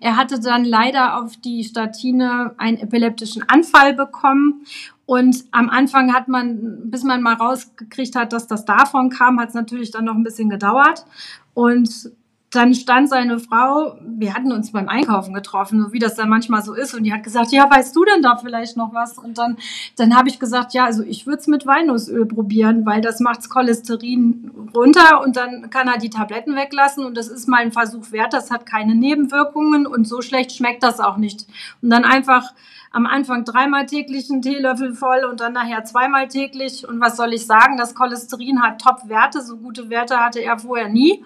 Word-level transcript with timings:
Er 0.00 0.16
hatte 0.16 0.40
dann 0.40 0.64
leider 0.64 1.18
auf 1.18 1.36
die 1.36 1.64
Statine 1.64 2.54
einen 2.58 2.78
epileptischen 2.78 3.42
Anfall 3.48 3.94
bekommen. 3.94 4.66
Und 5.06 5.44
am 5.50 5.70
Anfang 5.70 6.12
hat 6.12 6.28
man, 6.28 6.90
bis 6.90 7.04
man 7.04 7.22
mal 7.22 7.34
rausgekriegt 7.34 8.16
hat, 8.16 8.32
dass 8.32 8.46
das 8.46 8.64
davon 8.64 9.10
kam, 9.10 9.38
hat 9.38 9.50
es 9.50 9.54
natürlich 9.54 9.90
dann 9.90 10.06
noch 10.06 10.14
ein 10.14 10.24
bisschen 10.24 10.48
gedauert. 10.48 11.04
Und 11.52 12.10
dann 12.54 12.74
stand 12.74 13.08
seine 13.08 13.38
Frau, 13.38 13.98
wir 14.00 14.34
hatten 14.34 14.52
uns 14.52 14.72
beim 14.72 14.88
Einkaufen 14.88 15.34
getroffen, 15.34 15.82
so 15.82 15.92
wie 15.92 15.98
das 15.98 16.14
dann 16.14 16.28
manchmal 16.28 16.62
so 16.62 16.74
ist, 16.74 16.94
und 16.94 17.04
die 17.04 17.12
hat 17.12 17.22
gesagt, 17.22 17.52
ja, 17.52 17.70
weißt 17.70 17.94
du 17.94 18.04
denn 18.04 18.22
da 18.22 18.36
vielleicht 18.36 18.76
noch 18.76 18.92
was? 18.94 19.18
Und 19.18 19.38
dann, 19.38 19.56
dann 19.96 20.16
habe 20.16 20.28
ich 20.28 20.38
gesagt, 20.38 20.74
ja, 20.74 20.84
also 20.84 21.02
ich 21.02 21.26
würde 21.26 21.40
es 21.40 21.46
mit 21.46 21.66
Walnussöl 21.66 22.26
probieren, 22.26 22.86
weil 22.86 23.00
das 23.00 23.20
macht 23.20 23.38
das 23.38 23.48
Cholesterin 23.48 24.50
runter 24.74 25.22
und 25.22 25.36
dann 25.36 25.70
kann 25.70 25.88
er 25.88 25.98
die 25.98 26.10
Tabletten 26.10 26.56
weglassen 26.56 27.04
und 27.04 27.16
das 27.16 27.28
ist 27.28 27.48
mal 27.48 27.60
ein 27.60 27.72
Versuch 27.72 28.12
wert, 28.12 28.32
das 28.32 28.50
hat 28.50 28.66
keine 28.66 28.94
Nebenwirkungen 28.94 29.86
und 29.86 30.06
so 30.06 30.22
schlecht 30.22 30.52
schmeckt 30.52 30.82
das 30.82 31.00
auch 31.00 31.16
nicht. 31.16 31.46
Und 31.82 31.90
dann 31.90 32.04
einfach 32.04 32.52
am 32.94 33.06
Anfang 33.06 33.44
dreimal 33.44 33.86
täglich 33.86 34.30
einen 34.30 34.40
Teelöffel 34.40 34.94
voll 34.94 35.24
und 35.24 35.40
dann 35.40 35.52
nachher 35.52 35.84
zweimal 35.84 36.28
täglich. 36.28 36.86
Und 36.86 37.00
was 37.00 37.16
soll 37.16 37.32
ich 37.32 37.44
sagen? 37.44 37.76
Das 37.76 37.96
Cholesterin 37.96 38.62
hat 38.62 38.80
Top-Werte. 38.80 39.42
So 39.42 39.56
gute 39.56 39.90
Werte 39.90 40.18
hatte 40.18 40.40
er 40.40 40.60
vorher 40.60 40.88
nie. 40.88 41.24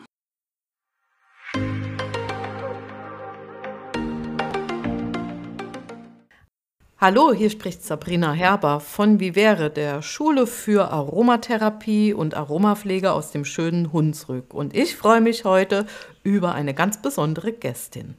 Hallo, 7.00 7.32
hier 7.32 7.48
spricht 7.48 7.84
Sabrina 7.84 8.32
Herber 8.32 8.80
von 8.80 9.20
Vivere, 9.20 9.70
der 9.70 10.02
Schule 10.02 10.48
für 10.48 10.90
Aromatherapie 10.90 12.12
und 12.12 12.34
Aromapflege 12.34 13.12
aus 13.12 13.30
dem 13.30 13.44
schönen 13.44 13.92
Hunsrück. 13.92 14.52
Und 14.52 14.74
ich 14.74 14.96
freue 14.96 15.20
mich 15.20 15.44
heute 15.44 15.86
über 16.24 16.56
eine 16.56 16.74
ganz 16.74 17.00
besondere 17.00 17.52
Gästin. 17.52 18.16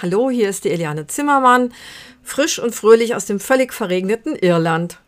Hallo, 0.00 0.30
hier 0.30 0.50
ist 0.50 0.62
die 0.62 0.70
Eliane 0.70 1.08
Zimmermann, 1.08 1.72
frisch 2.22 2.60
und 2.60 2.76
fröhlich 2.76 3.16
aus 3.16 3.26
dem 3.26 3.40
völlig 3.40 3.72
verregneten 3.72 4.36
Irland. 4.36 5.00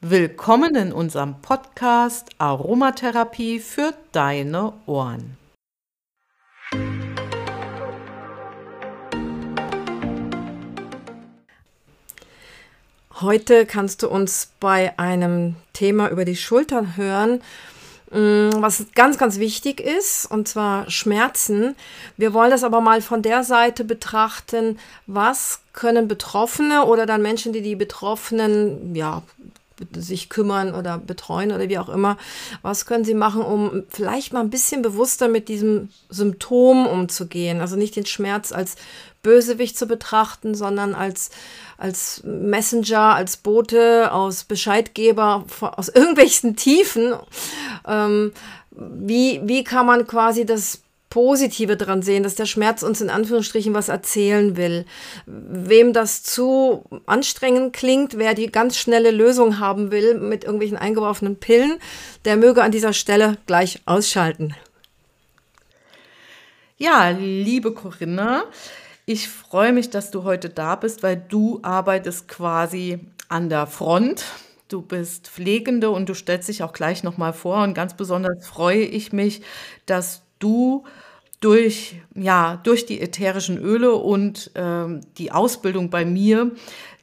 Willkommen 0.00 0.76
in 0.76 0.92
unserem 0.92 1.40
Podcast 1.42 2.28
Aromatherapie 2.38 3.58
für 3.58 3.92
deine 4.12 4.72
Ohren. 4.86 5.41
Heute 13.22 13.66
kannst 13.66 14.02
du 14.02 14.08
uns 14.08 14.50
bei 14.58 14.98
einem 14.98 15.54
Thema 15.74 16.10
über 16.10 16.24
die 16.24 16.34
Schultern 16.34 16.96
hören, 16.96 17.40
mm, 18.10 18.60
was 18.60 18.86
ganz, 18.96 19.16
ganz 19.16 19.38
wichtig 19.38 19.80
ist, 19.80 20.26
und 20.28 20.48
zwar 20.48 20.90
Schmerzen. 20.90 21.76
Wir 22.16 22.34
wollen 22.34 22.50
das 22.50 22.64
aber 22.64 22.80
mal 22.80 23.00
von 23.00 23.22
der 23.22 23.44
Seite 23.44 23.84
betrachten, 23.84 24.76
was 25.06 25.60
können 25.72 26.08
Betroffene 26.08 26.84
oder 26.84 27.06
dann 27.06 27.22
Menschen, 27.22 27.52
die 27.52 27.62
die 27.62 27.76
Betroffenen 27.76 28.96
ja, 28.96 29.22
sich 29.94 30.28
kümmern 30.28 30.74
oder 30.74 30.98
betreuen 30.98 31.52
oder 31.52 31.68
wie 31.68 31.78
auch 31.78 31.88
immer. 31.88 32.18
Was 32.62 32.86
können 32.86 33.04
sie 33.04 33.14
machen, 33.14 33.42
um 33.42 33.84
vielleicht 33.88 34.32
mal 34.32 34.40
ein 34.40 34.50
bisschen 34.50 34.82
bewusster 34.82 35.28
mit 35.28 35.48
diesem 35.48 35.90
Symptom 36.08 36.86
umzugehen? 36.86 37.60
Also 37.60 37.76
nicht 37.76 37.94
den 37.94 38.06
Schmerz 38.06 38.52
als 38.52 38.76
Bösewicht 39.22 39.78
zu 39.78 39.86
betrachten, 39.86 40.54
sondern 40.54 40.94
als, 40.94 41.30
als 41.82 42.22
Messenger, 42.24 43.14
als 43.16 43.36
Bote, 43.36 44.12
aus 44.12 44.44
Bescheidgeber, 44.44 45.44
aus 45.60 45.88
irgendwelchen 45.94 46.54
Tiefen. 46.54 47.14
Ähm, 47.86 48.32
wie, 48.70 49.40
wie 49.44 49.64
kann 49.64 49.86
man 49.86 50.06
quasi 50.06 50.46
das 50.46 50.82
Positive 51.10 51.76
dran 51.76 52.00
sehen, 52.00 52.22
dass 52.22 52.36
der 52.36 52.46
Schmerz 52.46 52.82
uns 52.82 53.02
in 53.02 53.10
Anführungsstrichen 53.10 53.74
was 53.74 53.90
erzählen 53.90 54.56
will. 54.56 54.86
Wem 55.26 55.92
das 55.92 56.22
zu 56.22 56.84
anstrengend 57.04 57.74
klingt, 57.74 58.16
wer 58.16 58.32
die 58.32 58.50
ganz 58.50 58.78
schnelle 58.78 59.10
Lösung 59.10 59.58
haben 59.58 59.90
will 59.90 60.14
mit 60.14 60.44
irgendwelchen 60.44 60.78
eingeworfenen 60.78 61.36
Pillen, 61.36 61.78
der 62.24 62.38
möge 62.38 62.62
an 62.62 62.72
dieser 62.72 62.94
Stelle 62.94 63.36
gleich 63.46 63.82
ausschalten. 63.84 64.54
Ja, 66.78 67.10
liebe 67.10 67.74
Corinna, 67.74 68.44
ich 69.06 69.28
freue 69.28 69.72
mich, 69.72 69.90
dass 69.90 70.10
du 70.10 70.24
heute 70.24 70.48
da 70.48 70.76
bist, 70.76 71.02
weil 71.02 71.16
du 71.16 71.60
arbeitest 71.62 72.28
quasi 72.28 73.00
an 73.28 73.48
der 73.48 73.66
Front. 73.66 74.24
Du 74.68 74.82
bist 74.82 75.28
Pflegende 75.28 75.90
und 75.90 76.08
du 76.08 76.14
stellst 76.14 76.48
dich 76.48 76.62
auch 76.62 76.72
gleich 76.72 77.02
nochmal 77.02 77.32
vor. 77.32 77.62
Und 77.62 77.74
ganz 77.74 77.94
besonders 77.94 78.46
freue 78.46 78.82
ich 78.82 79.12
mich, 79.12 79.42
dass 79.86 80.22
du 80.38 80.84
durch, 81.40 82.00
ja, 82.14 82.60
durch 82.62 82.86
die 82.86 83.00
ätherischen 83.00 83.58
Öle 83.58 83.94
und 83.94 84.52
ähm, 84.54 85.00
die 85.18 85.32
Ausbildung 85.32 85.90
bei 85.90 86.04
mir 86.04 86.52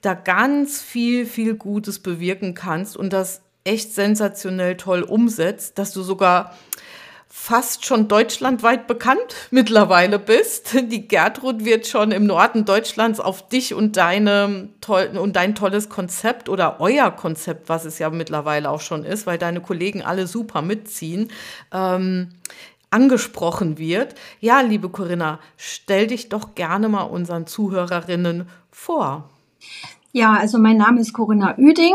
da 0.01 0.13
ganz 0.13 0.81
viel, 0.81 1.25
viel 1.25 1.55
Gutes 1.55 1.99
bewirken 1.99 2.53
kannst 2.53 2.95
und 2.95 3.11
das 3.11 3.41
echt 3.65 3.93
sensationell 3.93 4.77
toll 4.77 5.03
umsetzt, 5.03 5.77
dass 5.77 5.91
du 5.91 6.01
sogar 6.01 6.55
fast 7.31 7.85
schon 7.85 8.07
deutschlandweit 8.07 8.87
bekannt 8.87 9.35
mittlerweile 9.51 10.17
bist. 10.17 10.75
Die 10.91 11.07
Gertrud 11.07 11.63
wird 11.63 11.87
schon 11.87 12.11
im 12.11 12.25
Norden 12.25 12.65
Deutschlands 12.65 13.19
auf 13.19 13.47
dich 13.47 13.73
und 13.73 13.97
deine 13.97 14.69
und 14.87 15.35
dein 15.35 15.53
tolles 15.53 15.89
Konzept 15.89 16.49
oder 16.49 16.81
euer 16.81 17.11
Konzept, 17.11 17.69
was 17.69 17.85
es 17.85 17.99
ja 17.99 18.09
mittlerweile 18.09 18.69
auch 18.69 18.81
schon 18.81 19.05
ist, 19.05 19.27
weil 19.27 19.37
deine 19.37 19.61
Kollegen 19.61 20.01
alle 20.01 20.25
super 20.25 20.61
mitziehen. 20.61 21.31
Ähm, 21.71 22.29
angesprochen 22.91 23.77
wird. 23.77 24.15
Ja, 24.39 24.61
liebe 24.61 24.89
Corinna, 24.89 25.39
stell 25.57 26.07
dich 26.07 26.29
doch 26.29 26.55
gerne 26.55 26.89
mal 26.89 27.03
unseren 27.03 27.45
Zuhörerinnen 27.45 28.49
vor. 28.71 29.29
Ja, 30.11 30.33
also 30.33 30.57
mein 30.57 30.77
Name 30.77 30.99
ist 31.01 31.13
Corinna 31.13 31.55
Üding. 31.57 31.93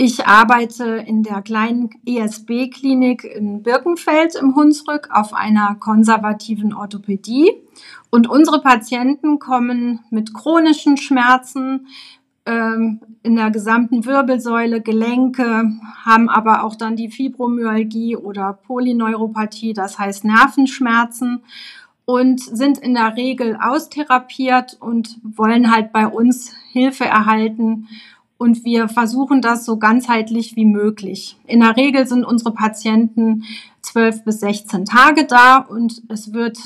Ich 0.00 0.24
arbeite 0.28 0.84
in 0.84 1.24
der 1.24 1.42
kleinen 1.42 1.90
ESB-Klinik 2.06 3.24
in 3.24 3.64
Birkenfeld 3.64 4.36
im 4.36 4.54
Hunsrück 4.54 5.08
auf 5.10 5.34
einer 5.34 5.74
konservativen 5.74 6.72
Orthopädie. 6.72 7.50
Und 8.08 8.30
unsere 8.30 8.62
Patienten 8.62 9.40
kommen 9.40 9.98
mit 10.10 10.32
chronischen 10.32 10.98
Schmerzen, 10.98 11.88
ähm, 12.46 13.00
in 13.24 13.34
der 13.34 13.50
gesamten 13.50 14.04
Wirbelsäule, 14.04 14.80
Gelenke, 14.82 15.72
haben 16.04 16.28
aber 16.28 16.62
auch 16.62 16.76
dann 16.76 16.94
die 16.94 17.10
Fibromyalgie 17.10 18.14
oder 18.14 18.52
Polyneuropathie, 18.52 19.72
das 19.72 19.98
heißt 19.98 20.24
Nervenschmerzen 20.24 21.42
und 22.04 22.40
sind 22.40 22.78
in 22.78 22.94
der 22.94 23.16
Regel 23.16 23.58
austherapiert 23.60 24.76
und 24.78 25.18
wollen 25.24 25.74
halt 25.74 25.92
bei 25.92 26.06
uns 26.06 26.54
Hilfe 26.70 27.04
erhalten. 27.04 27.88
Und 28.38 28.64
wir 28.64 28.88
versuchen 28.88 29.42
das 29.42 29.64
so 29.64 29.78
ganzheitlich 29.78 30.54
wie 30.54 30.64
möglich. 30.64 31.36
In 31.46 31.60
der 31.60 31.76
Regel 31.76 32.06
sind 32.06 32.24
unsere 32.24 32.52
Patienten 32.54 33.44
zwölf 33.82 34.24
bis 34.24 34.40
16 34.40 34.84
Tage 34.84 35.24
da 35.26 35.58
und 35.58 36.02
es 36.08 36.32
wird 36.32 36.56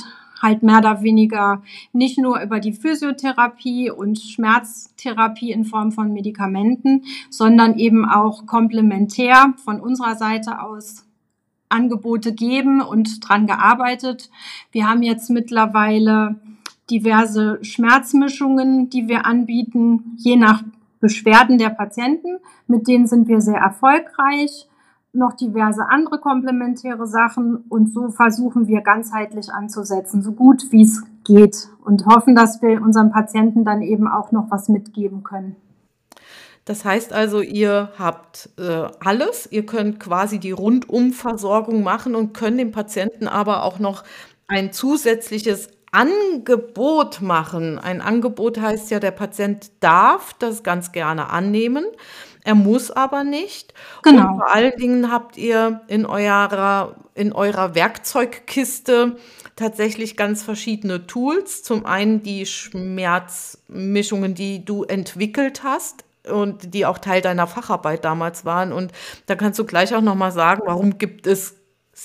halt 0.42 0.62
mehr 0.62 0.78
oder 0.78 1.02
weniger 1.02 1.62
nicht 1.92 2.18
nur 2.18 2.40
über 2.42 2.60
die 2.60 2.72
Physiotherapie 2.72 3.90
und 3.90 4.18
Schmerztherapie 4.18 5.52
in 5.52 5.64
Form 5.64 5.92
von 5.92 6.12
Medikamenten, 6.12 7.04
sondern 7.30 7.78
eben 7.78 8.04
auch 8.04 8.44
komplementär 8.44 9.54
von 9.64 9.80
unserer 9.80 10.16
Seite 10.16 10.60
aus 10.60 11.06
Angebote 11.68 12.34
geben 12.34 12.82
und 12.82 13.26
dran 13.26 13.46
gearbeitet. 13.46 14.30
Wir 14.72 14.88
haben 14.88 15.02
jetzt 15.02 15.30
mittlerweile 15.30 16.36
diverse 16.90 17.58
Schmerzmischungen, 17.62 18.90
die 18.90 19.08
wir 19.08 19.24
anbieten, 19.24 20.16
je 20.18 20.36
nach 20.36 20.62
Beschwerden 21.02 21.58
der 21.58 21.68
Patienten. 21.68 22.38
Mit 22.66 22.88
denen 22.88 23.06
sind 23.06 23.28
wir 23.28 23.42
sehr 23.42 23.58
erfolgreich 23.58 24.70
noch 25.12 25.34
diverse 25.34 25.88
andere 25.90 26.18
komplementäre 26.18 27.06
Sachen 27.06 27.64
und 27.68 27.92
so 27.92 28.08
versuchen 28.08 28.66
wir 28.66 28.80
ganzheitlich 28.80 29.52
anzusetzen, 29.52 30.22
so 30.22 30.32
gut 30.32 30.64
wie 30.70 30.82
es 30.82 31.02
geht 31.24 31.68
und 31.84 32.06
hoffen, 32.06 32.34
dass 32.34 32.62
wir 32.62 32.80
unseren 32.80 33.12
Patienten 33.12 33.64
dann 33.64 33.82
eben 33.82 34.08
auch 34.08 34.32
noch 34.32 34.50
was 34.50 34.68
mitgeben 34.68 35.22
können. 35.22 35.56
Das 36.64 36.84
heißt 36.84 37.12
also, 37.12 37.40
ihr 37.40 37.90
habt 37.98 38.50
äh, 38.56 38.86
alles, 39.00 39.50
ihr 39.50 39.66
könnt 39.66 39.98
quasi 40.00 40.38
die 40.38 40.52
Rundumversorgung 40.52 41.82
machen 41.82 42.14
und 42.14 42.32
könnt 42.32 42.58
dem 42.58 42.70
Patienten 42.70 43.26
aber 43.26 43.64
auch 43.64 43.80
noch 43.80 44.04
ein 44.46 44.72
zusätzliches 44.72 45.68
Angebot 45.92 47.20
machen. 47.20 47.78
Ein 47.78 48.00
Angebot 48.00 48.60
heißt 48.60 48.90
ja, 48.90 48.98
der 48.98 49.10
Patient 49.10 49.70
darf 49.80 50.34
das 50.38 50.62
ganz 50.62 50.90
gerne 50.90 51.30
annehmen. 51.30 51.84
Er 52.44 52.54
muss 52.54 52.90
aber 52.90 53.22
nicht. 53.22 53.72
Genau. 54.02 54.32
Und 54.32 54.38
vor 54.38 54.52
allen 54.52 54.76
Dingen 54.76 55.12
habt 55.12 55.36
ihr 55.36 55.82
in 55.86 56.06
eurer, 56.06 56.96
in 57.14 57.32
eurer 57.32 57.74
Werkzeugkiste 57.74 59.16
tatsächlich 59.54 60.16
ganz 60.16 60.42
verschiedene 60.42 61.06
Tools. 61.06 61.62
Zum 61.62 61.86
einen 61.86 62.22
die 62.22 62.46
Schmerzmischungen, 62.46 64.34
die 64.34 64.64
du 64.64 64.84
entwickelt 64.84 65.62
hast 65.62 66.04
und 66.28 66.74
die 66.74 66.86
auch 66.86 66.98
Teil 66.98 67.20
deiner 67.20 67.46
Facharbeit 67.46 68.04
damals 68.04 68.44
waren. 68.44 68.72
Und 68.72 68.92
da 69.26 69.34
kannst 69.34 69.58
du 69.58 69.64
gleich 69.64 69.94
auch 69.94 70.00
nochmal 70.00 70.32
sagen, 70.32 70.62
warum 70.64 70.98
gibt 70.98 71.26
es 71.26 71.56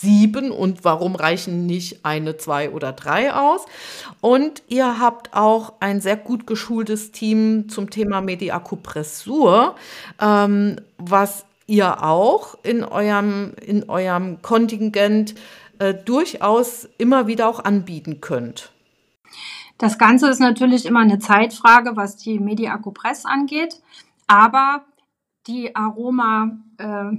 sieben 0.02 0.52
und 0.52 0.84
warum 0.84 1.16
reichen 1.16 1.66
nicht 1.66 2.06
eine, 2.06 2.38
zwei 2.38 2.70
oder 2.70 2.94
drei 2.94 3.34
aus? 3.34 3.66
Und 4.22 4.64
ihr 4.68 5.00
habt 5.00 5.34
auch 5.34 5.74
ein 5.80 6.02
sehr 6.02 6.18
gut 6.18 6.48
geschultes 6.48 7.12
Team 7.12 7.70
zum 7.70 7.90
Thema 7.90 8.22
Mediakupressur, 8.22 9.76
ähm, 10.22 10.78
was 10.98 11.46
ihr 11.66 12.04
auch 12.04 12.58
in 12.64 12.84
eurem, 12.84 13.54
in 13.66 13.90
eurem 13.90 14.42
Kontingent 14.42 15.36
äh, 15.80 15.94
durchaus 15.94 16.88
immer 16.98 17.28
wieder 17.28 17.48
auch 17.48 17.64
anbieten 17.64 18.22
könnt. 18.22 18.72
Das 19.78 20.00
Ganze 20.00 20.30
ist 20.30 20.40
natürlich 20.40 20.86
immer 20.86 21.02
eine 21.02 21.20
Zeitfrage, 21.20 21.96
was 21.96 22.18
die 22.18 22.40
Mediakupress 22.40 23.26
angeht, 23.26 23.82
aber 24.26 24.86
die 25.46 25.76
Aroma 25.76 26.58
äh, 26.78 27.12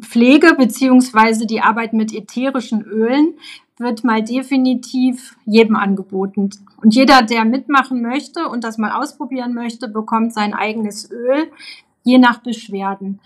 Pflege 0.00 0.54
beziehungsweise 0.54 1.46
die 1.46 1.60
Arbeit 1.60 1.92
mit 1.92 2.14
ätherischen 2.14 2.82
Ölen 2.82 3.34
wird 3.78 4.04
mal 4.04 4.22
definitiv 4.22 5.36
jedem 5.44 5.76
angeboten. 5.76 6.50
Und 6.82 6.94
jeder, 6.94 7.22
der 7.22 7.44
mitmachen 7.44 8.02
möchte 8.02 8.48
und 8.48 8.64
das 8.64 8.78
mal 8.78 8.92
ausprobieren 8.92 9.54
möchte, 9.54 9.88
bekommt 9.88 10.32
sein 10.32 10.54
eigenes 10.54 11.10
Öl, 11.10 11.50
je 12.02 12.18
nach 12.18 12.38
Beschwerden. 12.38 13.20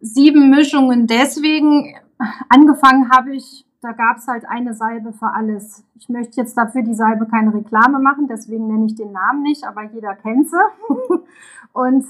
Sieben 0.00 0.50
Mischungen 0.50 1.06
deswegen. 1.06 1.94
Angefangen 2.48 3.10
habe 3.10 3.34
ich, 3.34 3.64
da 3.80 3.92
gab 3.92 4.18
es 4.18 4.26
halt 4.26 4.44
eine 4.46 4.74
Salbe 4.74 5.12
für 5.12 5.32
alles. 5.32 5.84
Ich 5.98 6.08
möchte 6.08 6.40
jetzt 6.40 6.56
dafür 6.56 6.82
die 6.82 6.94
Salbe 6.94 7.26
keine 7.26 7.54
Reklame 7.54 7.98
machen, 7.98 8.28
deswegen 8.28 8.66
nenne 8.66 8.86
ich 8.86 8.94
den 8.94 9.12
Namen 9.12 9.42
nicht, 9.42 9.64
aber 9.64 9.84
jeder 9.84 10.14
kennt 10.14 10.48
sie. 10.50 10.56
und 11.72 12.04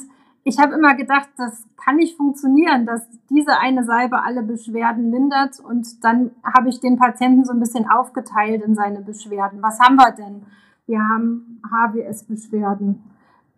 ich 0.44 0.58
habe 0.58 0.74
immer 0.74 0.94
gedacht, 0.94 1.30
das 1.38 1.66
kann 1.82 1.96
nicht 1.96 2.18
funktionieren, 2.18 2.84
dass 2.84 3.02
diese 3.30 3.58
eine 3.58 3.82
Salbe 3.82 4.22
alle 4.22 4.42
Beschwerden 4.42 5.10
lindert. 5.10 5.58
Und 5.58 6.04
dann 6.04 6.32
habe 6.44 6.68
ich 6.68 6.80
den 6.80 6.98
Patienten 6.98 7.44
so 7.44 7.52
ein 7.52 7.60
bisschen 7.60 7.88
aufgeteilt 7.88 8.62
in 8.62 8.74
seine 8.74 9.00
Beschwerden. 9.00 9.62
Was 9.62 9.80
haben 9.80 9.96
wir 9.96 10.12
denn? 10.12 10.42
Wir 10.86 11.00
haben 11.00 11.62
HWS-Beschwerden. 11.66 13.02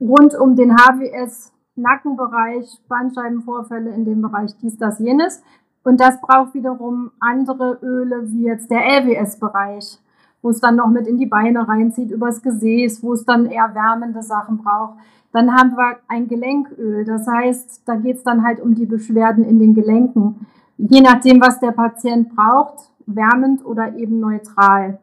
Rund 0.01 0.37
um 0.37 0.55
den 0.55 0.77
HWS, 0.77 1.53
Nackenbereich, 1.75 2.81
Bandscheibenvorfälle 2.89 3.91
in 3.91 4.05
dem 4.05 4.23
Bereich 4.23 4.57
dies, 4.63 4.79
das, 4.79 5.01
jenes. 5.01 5.43
Und 5.83 6.01
das 6.01 6.21
braucht 6.21 6.55
wiederum 6.55 7.11
andere 7.19 7.79
Öle, 7.83 8.31
wie 8.31 8.45
jetzt 8.45 8.71
der 8.71 8.85
LWS-Bereich, 9.03 9.99
wo 10.41 10.51
es 10.51 10.61
dann 10.61 10.77
noch 10.77 10.89
mit 10.89 11.09
in 11.09 11.19
die 11.19 11.27
Beine 11.27 11.67
reinzieht, 11.67 12.13
übers 12.13 12.43
Gesäß, 12.43 13.03
wo 13.03 13.13
es 13.13 13.25
dann 13.25 13.47
eher 13.47 13.75
wärmende 13.75 14.23
Sachen 14.23 14.59
braucht. 14.59 14.99
Dann 15.37 15.55
haben 15.55 15.77
wir 15.77 15.99
ein 16.09 16.29
Gelenköl. 16.29 17.05
Das 17.05 17.27
heißt, 17.27 17.83
da 17.85 17.97
geht 17.97 18.17
es 18.17 18.23
dann 18.23 18.43
halt 18.43 18.59
um 18.59 18.75
die 18.75 18.87
Beschwerden 18.87 19.45
in 19.45 19.59
den 19.59 19.75
Gelenken. 19.75 20.47
Je 20.79 21.03
nachdem, 21.03 21.43
was 21.43 21.61
der 21.61 21.73
Patient 21.73 22.35
braucht, 22.35 22.91
wärmend 23.05 23.63
oder 23.63 23.97
eben 23.97 24.19
neutral. 24.19 24.99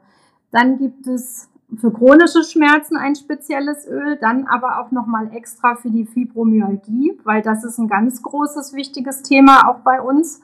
Dann 0.49 0.79
gibt 0.79 1.05
es 1.05 1.51
für 1.77 1.91
chronische 1.91 2.43
Schmerzen 2.43 2.97
ein 2.97 3.13
spezielles 3.13 3.87
Öl, 3.87 4.17
dann 4.19 4.47
aber 4.47 4.79
auch 4.79 4.89
nochmal 4.89 5.29
extra 5.35 5.75
für 5.75 5.91
die 5.91 6.07
Fibromyalgie, 6.07 7.15
weil 7.23 7.43
das 7.43 7.63
ist 7.63 7.77
ein 7.77 7.87
ganz 7.87 8.23
großes, 8.23 8.73
wichtiges 8.73 9.21
Thema 9.21 9.69
auch 9.69 9.81
bei 9.81 10.01
uns. 10.01 10.41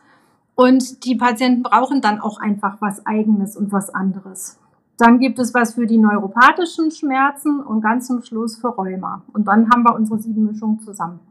Und 0.53 1.03
die 1.03 1.15
Patienten 1.15 1.63
brauchen 1.63 2.01
dann 2.01 2.21
auch 2.21 2.39
einfach 2.39 2.80
was 2.80 3.07
eigenes 3.07 3.57
und 3.57 3.71
was 3.71 3.89
anderes. 3.89 4.59
Dann 5.00 5.19
gibt 5.19 5.40
es 5.40 5.54
was 5.54 5.75
für 5.75 5.88
die 5.88 5.98
neuropathischen 5.98 6.92
Schmerzen 6.92 7.62
und 7.62 7.81
ganz 7.81 8.07
zum 8.07 8.22
Schluss 8.22 8.57
für 8.57 8.68
Rheuma. 8.68 9.24
Und 9.34 9.48
dann 9.48 9.69
haben 9.72 9.84
wir 9.84 9.96
unsere 9.96 10.19
sieben 10.19 10.46
Mischungen 10.46 10.81
zusammen. 10.81 11.22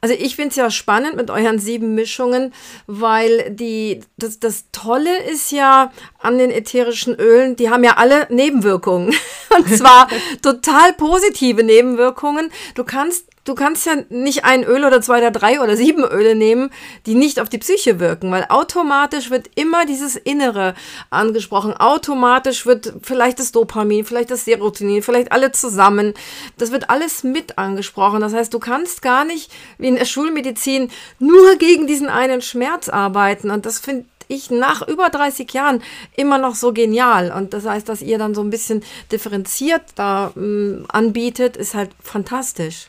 Also 0.00 0.14
ich 0.18 0.36
finde 0.36 0.50
es 0.50 0.56
ja 0.56 0.70
spannend 0.70 1.16
mit 1.16 1.30
euren 1.30 1.58
sieben 1.58 1.94
Mischungen, 1.94 2.52
weil 2.86 3.50
die, 3.50 4.02
das, 4.18 4.38
das 4.38 4.70
Tolle 4.70 5.10
ist 5.30 5.50
ja 5.50 5.90
an 6.18 6.36
den 6.36 6.50
ätherischen 6.50 7.14
Ölen, 7.14 7.56
die 7.56 7.70
haben 7.70 7.82
ja 7.82 7.96
alle 7.96 8.26
Nebenwirkungen. 8.30 9.14
Und 9.56 9.68
zwar 9.68 10.08
total 10.42 10.92
positive 10.92 11.64
Nebenwirkungen. 11.64 12.50
Du 12.74 12.84
kannst 12.84 13.26
du 13.44 13.54
kannst 13.54 13.86
ja 13.86 13.96
nicht 14.08 14.44
ein 14.44 14.64
Öl 14.64 14.84
oder 14.84 15.00
zwei 15.00 15.18
oder 15.18 15.30
drei 15.30 15.60
oder 15.60 15.76
sieben 15.76 16.04
Öle 16.04 16.34
nehmen, 16.34 16.70
die 17.06 17.14
nicht 17.14 17.40
auf 17.40 17.48
die 17.48 17.58
Psyche 17.58 18.00
wirken, 18.00 18.30
weil 18.30 18.46
automatisch 18.48 19.30
wird 19.30 19.50
immer 19.54 19.86
dieses 19.86 20.16
Innere 20.16 20.74
angesprochen. 21.10 21.74
Automatisch 21.74 22.66
wird 22.66 22.94
vielleicht 23.02 23.38
das 23.38 23.52
Dopamin, 23.52 24.04
vielleicht 24.04 24.30
das 24.30 24.44
Serotonin, 24.44 25.02
vielleicht 25.02 25.32
alle 25.32 25.52
zusammen. 25.52 26.14
Das 26.58 26.72
wird 26.72 26.90
alles 26.90 27.22
mit 27.22 27.58
angesprochen. 27.58 28.20
Das 28.20 28.32
heißt, 28.32 28.52
du 28.52 28.58
kannst 28.58 29.02
gar 29.02 29.24
nicht 29.24 29.52
wie 29.78 29.88
in 29.88 29.96
der 29.96 30.06
Schulmedizin 30.06 30.90
nur 31.18 31.56
gegen 31.56 31.86
diesen 31.86 32.08
einen 32.08 32.42
Schmerz 32.42 32.88
arbeiten. 32.88 33.50
Und 33.50 33.66
das 33.66 33.78
finde 33.78 34.06
ich 34.28 34.50
nach 34.50 34.86
über 34.88 35.10
30 35.10 35.52
Jahren 35.52 35.82
immer 36.16 36.38
noch 36.38 36.54
so 36.54 36.72
genial. 36.72 37.30
Und 37.30 37.52
das 37.52 37.66
heißt, 37.66 37.88
dass 37.88 38.00
ihr 38.00 38.16
dann 38.16 38.34
so 38.34 38.42
ein 38.42 38.50
bisschen 38.50 38.82
differenziert 39.12 39.82
da 39.96 40.32
ähm, 40.34 40.86
anbietet, 40.88 41.58
ist 41.58 41.74
halt 41.74 41.90
fantastisch. 42.00 42.88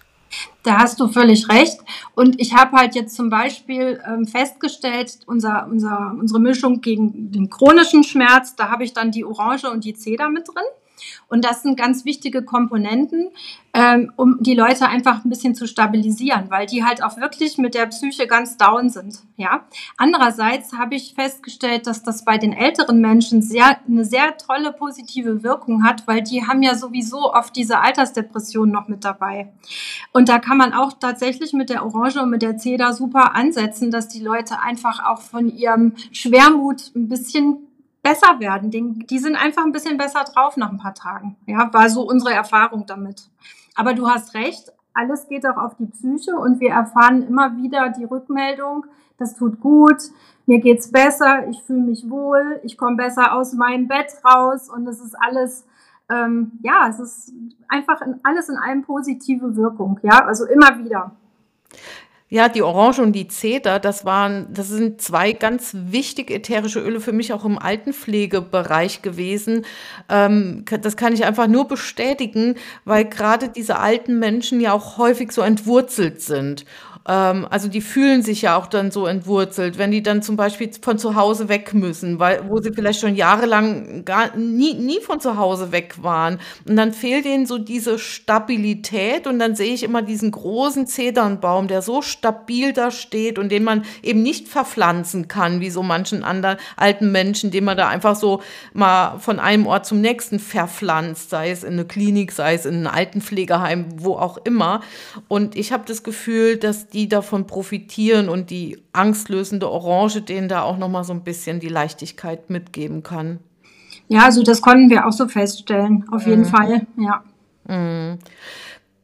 Da 0.64 0.80
hast 0.80 1.00
du 1.00 1.08
völlig 1.08 1.48
recht. 1.50 1.78
Und 2.16 2.40
ich 2.40 2.56
habe 2.56 2.78
halt 2.78 2.96
jetzt 2.96 3.16
zum 3.16 3.30
Beispiel 3.30 4.02
ähm, 4.08 4.26
festgestellt, 4.26 5.20
unser, 5.28 5.68
unser, 5.70 6.16
unsere 6.20 6.40
Mischung 6.40 6.82
gegen 6.82 7.32
den 7.32 7.50
chronischen 7.50 8.04
Schmerz, 8.04 8.56
da 8.56 8.70
habe 8.70 8.84
ich 8.84 8.94
dann 8.94 9.12
die 9.12 9.26
Orange 9.26 9.70
und 9.70 9.84
die 9.84 9.94
Zeder 9.94 10.30
mit 10.30 10.48
drin. 10.48 10.64
Und 11.28 11.46
das 11.46 11.64
sind 11.64 11.78
ganz 11.78 12.06
wichtige 12.06 12.44
Komponenten, 12.44 13.30
ähm, 13.74 14.12
um 14.16 14.38
die 14.42 14.54
Leute 14.54 14.88
einfach 14.88 15.26
ein 15.26 15.30
bisschen 15.30 15.54
zu 15.54 15.68
stabilisieren, 15.68 16.50
weil 16.50 16.66
die 16.66 16.86
halt 16.86 17.04
auch 17.04 17.18
wirklich 17.18 17.58
mit 17.58 17.76
der 17.76 17.88
Psyche 17.88 18.26
ganz 18.28 18.58
down 18.58 18.90
sind. 18.90 19.20
Ja. 19.36 19.66
Andererseits 19.98 20.74
habe 20.74 20.96
ich 20.96 21.14
festgestellt, 21.14 21.88
dass 21.88 22.04
das 22.04 22.24
bei 22.24 22.38
den 22.38 22.54
älteren 22.54 23.02
Menschen 23.02 23.42
sehr, 23.42 23.78
eine 23.88 24.06
sehr 24.06 24.38
tolle 24.38 24.72
positive 24.72 25.44
Wirkung 25.44 25.84
hat, 25.84 26.08
weil 26.08 26.22
die 26.22 26.48
haben 26.48 26.64
ja 26.64 26.76
sowieso 26.76 27.34
oft 27.34 27.56
diese 27.56 27.80
Altersdepression 27.80 28.72
noch 28.72 28.88
mit 28.88 29.04
dabei. 29.04 29.52
Und 30.14 30.30
da 30.30 30.40
kann 30.40 30.58
man 30.58 30.74
auch 30.74 30.94
tatsächlich 30.94 31.52
mit 31.54 31.70
der 31.70 31.86
Orange 31.86 32.22
und 32.22 32.30
mit 32.30 32.42
der 32.42 32.58
Zeder 32.58 32.94
super 32.94 33.36
ansetzen, 33.36 33.92
dass 33.92 34.08
die 34.08 34.22
Leute 34.22 34.62
einfach 34.62 35.06
auch 35.06 35.22
von 35.22 35.50
ihrem 35.50 35.94
Schwermut 36.12 36.92
ein 36.96 37.10
bisschen 37.10 37.58
besser 38.06 38.40
werden. 38.40 38.70
Die, 38.70 39.00
die 39.08 39.20
sind 39.20 39.36
einfach 39.36 39.66
ein 39.66 39.72
bisschen 39.72 39.98
besser 39.98 40.24
drauf 40.24 40.58
nach 40.58 40.72
ein 40.72 40.78
paar 40.78 40.94
Tagen. 40.94 41.36
Ja, 41.48 41.74
war 41.74 41.90
so 41.90 42.08
unsere 42.08 42.34
Erfahrung 42.34 42.86
damit. 42.86 43.30
Aber 43.76 43.94
du 43.96 44.08
hast 44.08 44.36
recht, 44.36 44.72
alles 44.94 45.28
geht 45.28 45.46
auch 45.46 45.58
auf 45.58 45.76
die 45.76 45.88
Psyche 45.88 46.36
und 46.36 46.60
wir 46.60 46.70
erfahren 46.70 47.24
immer 47.24 47.58
wieder 47.58 47.90
die 47.90 48.06
Rückmeldung, 48.06 48.86
das 49.18 49.36
tut 49.36 49.60
gut, 49.60 49.98
mir 50.46 50.60
geht's 50.60 50.92
besser, 50.92 51.48
ich 51.50 51.64
fühle 51.64 51.82
mich 51.82 52.10
wohl, 52.10 52.60
ich 52.64 52.78
komme 52.78 52.96
besser 52.96 53.34
aus 53.34 53.54
meinem 53.54 53.88
Bett 53.88 54.14
raus 54.24 54.70
und 54.70 54.88
es 54.88 55.02
ist 55.02 55.16
alles, 55.20 55.66
ähm, 56.10 56.52
ja, 56.62 56.88
es 56.88 57.00
ist 57.00 57.34
einfach 57.68 58.02
in, 58.02 58.20
alles 58.24 58.50
in 58.50 58.56
allem 58.56 58.84
positive 58.84 59.56
Wirkung, 59.56 60.00
ja, 60.04 60.26
also 60.26 60.46
immer 60.46 60.78
wieder. 60.78 61.12
Ja, 62.28 62.50
die 62.50 62.64
Orange 62.64 63.00
und 63.04 63.12
die 63.12 63.28
Zeder, 63.28 63.80
das 63.80 64.04
waren, 64.04 64.48
das 64.52 64.70
sind 64.70 65.00
zwei 65.00 65.32
ganz 65.32 65.72
wichtige 65.76 66.34
ätherische 66.34 66.80
Öle 66.80 67.00
für 67.00 67.12
mich 67.12 67.32
auch 67.34 67.46
im 67.46 67.60
Altenpflegebereich 67.60 69.04
gewesen. 69.04 69.64
Ähm, 70.10 70.66
das 70.82 70.98
kann 70.98 71.14
ich 71.14 71.24
einfach 71.24 71.46
nur 71.46 71.68
bestätigen, 71.68 72.56
weil 72.84 73.06
gerade 73.06 73.50
diese 73.50 73.78
alten 73.78 74.18
Menschen 74.18 74.60
ja 74.60 74.74
auch 74.74 74.98
häufig 74.98 75.32
so 75.32 75.42
entwurzelt 75.42 76.20
sind. 76.20 76.66
Ähm, 77.08 77.48
also 77.50 77.68
die 77.68 77.82
fühlen 77.82 78.22
sich 78.24 78.42
ja 78.42 78.58
auch 78.58 78.68
dann 78.68 78.92
so 78.92 79.06
entwurzelt, 79.06 79.78
wenn 79.78 79.92
die 79.92 80.02
dann 80.02 80.22
zum 80.22 80.36
Beispiel 80.36 80.72
von 80.82 80.98
zu 80.98 81.16
Hause 81.16 81.50
weg 81.50 81.74
müssen, 81.74 82.20
weil, 82.20 82.50
wo 82.50 82.60
sie 82.60 82.72
vielleicht 82.74 83.00
schon 83.00 83.16
jahrelang 83.16 84.06
gar 84.06 84.36
nie, 84.36 84.74
nie 84.74 85.00
von 85.00 85.20
zu 85.20 85.38
Hause 85.38 85.72
weg 85.72 85.96
waren. 86.02 86.40
Und 86.68 86.76
dann 86.76 86.94
fehlt 86.94 87.26
ihnen 87.26 87.46
so 87.46 87.58
diese 87.58 88.00
Stabilität 88.00 89.28
und 89.28 89.40
dann 89.40 89.56
sehe 89.56 89.74
ich 89.74 89.84
immer 89.84 90.02
diesen 90.02 90.32
großen 90.32 90.88
Zedernbaum, 90.88 91.68
der 91.68 91.82
so 91.82 92.02
stabil 92.02 92.74
da 92.74 92.90
steht 92.90 93.38
und 93.38 93.50
den 93.50 93.64
man 93.64 93.86
eben 94.02 94.24
nicht 94.24 94.48
verpflanzen 94.48 95.28
kann, 95.28 95.62
wie 95.62 95.70
so 95.70 95.84
manchen 95.84 96.24
anderen 96.24 96.58
alten 96.76 97.12
Menschen, 97.12 97.52
den 97.52 97.66
man 97.66 97.78
da 97.78 97.88
einfach 97.88 98.16
so 98.16 98.42
mal 98.74 99.20
von 99.20 99.40
einem 99.40 99.68
Ort 99.68 99.86
zum 99.86 100.02
nächsten 100.02 100.40
verpflanzt, 100.40 101.30
sei 101.30 101.52
es 101.52 101.64
in 101.64 101.74
eine 101.74 101.86
Klinik, 101.86 102.32
sei 102.32 102.56
es 102.56 102.66
in 102.66 102.84
ein 102.84 102.88
Altenpflegeheim, 102.88 103.86
wo 103.98 104.16
auch 104.16 104.38
immer. 104.44 104.82
Und 105.28 105.56
ich 105.56 105.72
habe 105.72 105.84
das 105.86 106.04
Gefühl, 106.04 106.58
dass 106.58 106.88
die 106.96 107.10
davon 107.10 107.46
profitieren 107.46 108.30
und 108.30 108.50
die 108.50 108.82
angstlösende 108.94 109.70
Orange 109.70 110.22
denen 110.22 110.48
da 110.48 110.64
auch 110.64 110.78
noch 110.78 110.90
mal 110.90 111.04
so 111.04 111.12
ein 111.12 111.24
bisschen 111.24 111.60
die 111.60 111.68
Leichtigkeit 111.68 112.50
mitgeben 112.50 113.04
kann. 113.04 113.40
Ja, 114.08 114.24
also 114.24 114.44
das 114.44 114.62
konnten 114.62 114.90
wir 114.90 115.06
auch 115.06 115.12
so 115.12 115.28
feststellen, 115.28 116.06
auf 116.12 116.26
jeden 116.26 116.44
mhm. 116.44 116.46
Fall, 116.46 116.88
ja. 116.98 117.24
Mhm. 117.68 118.20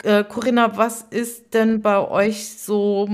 Äh, 0.03 0.23
Corinna, 0.23 0.77
was 0.77 1.05
ist 1.09 1.53
denn 1.53 1.81
bei 1.81 1.97
euch 1.97 2.57
so 2.57 3.07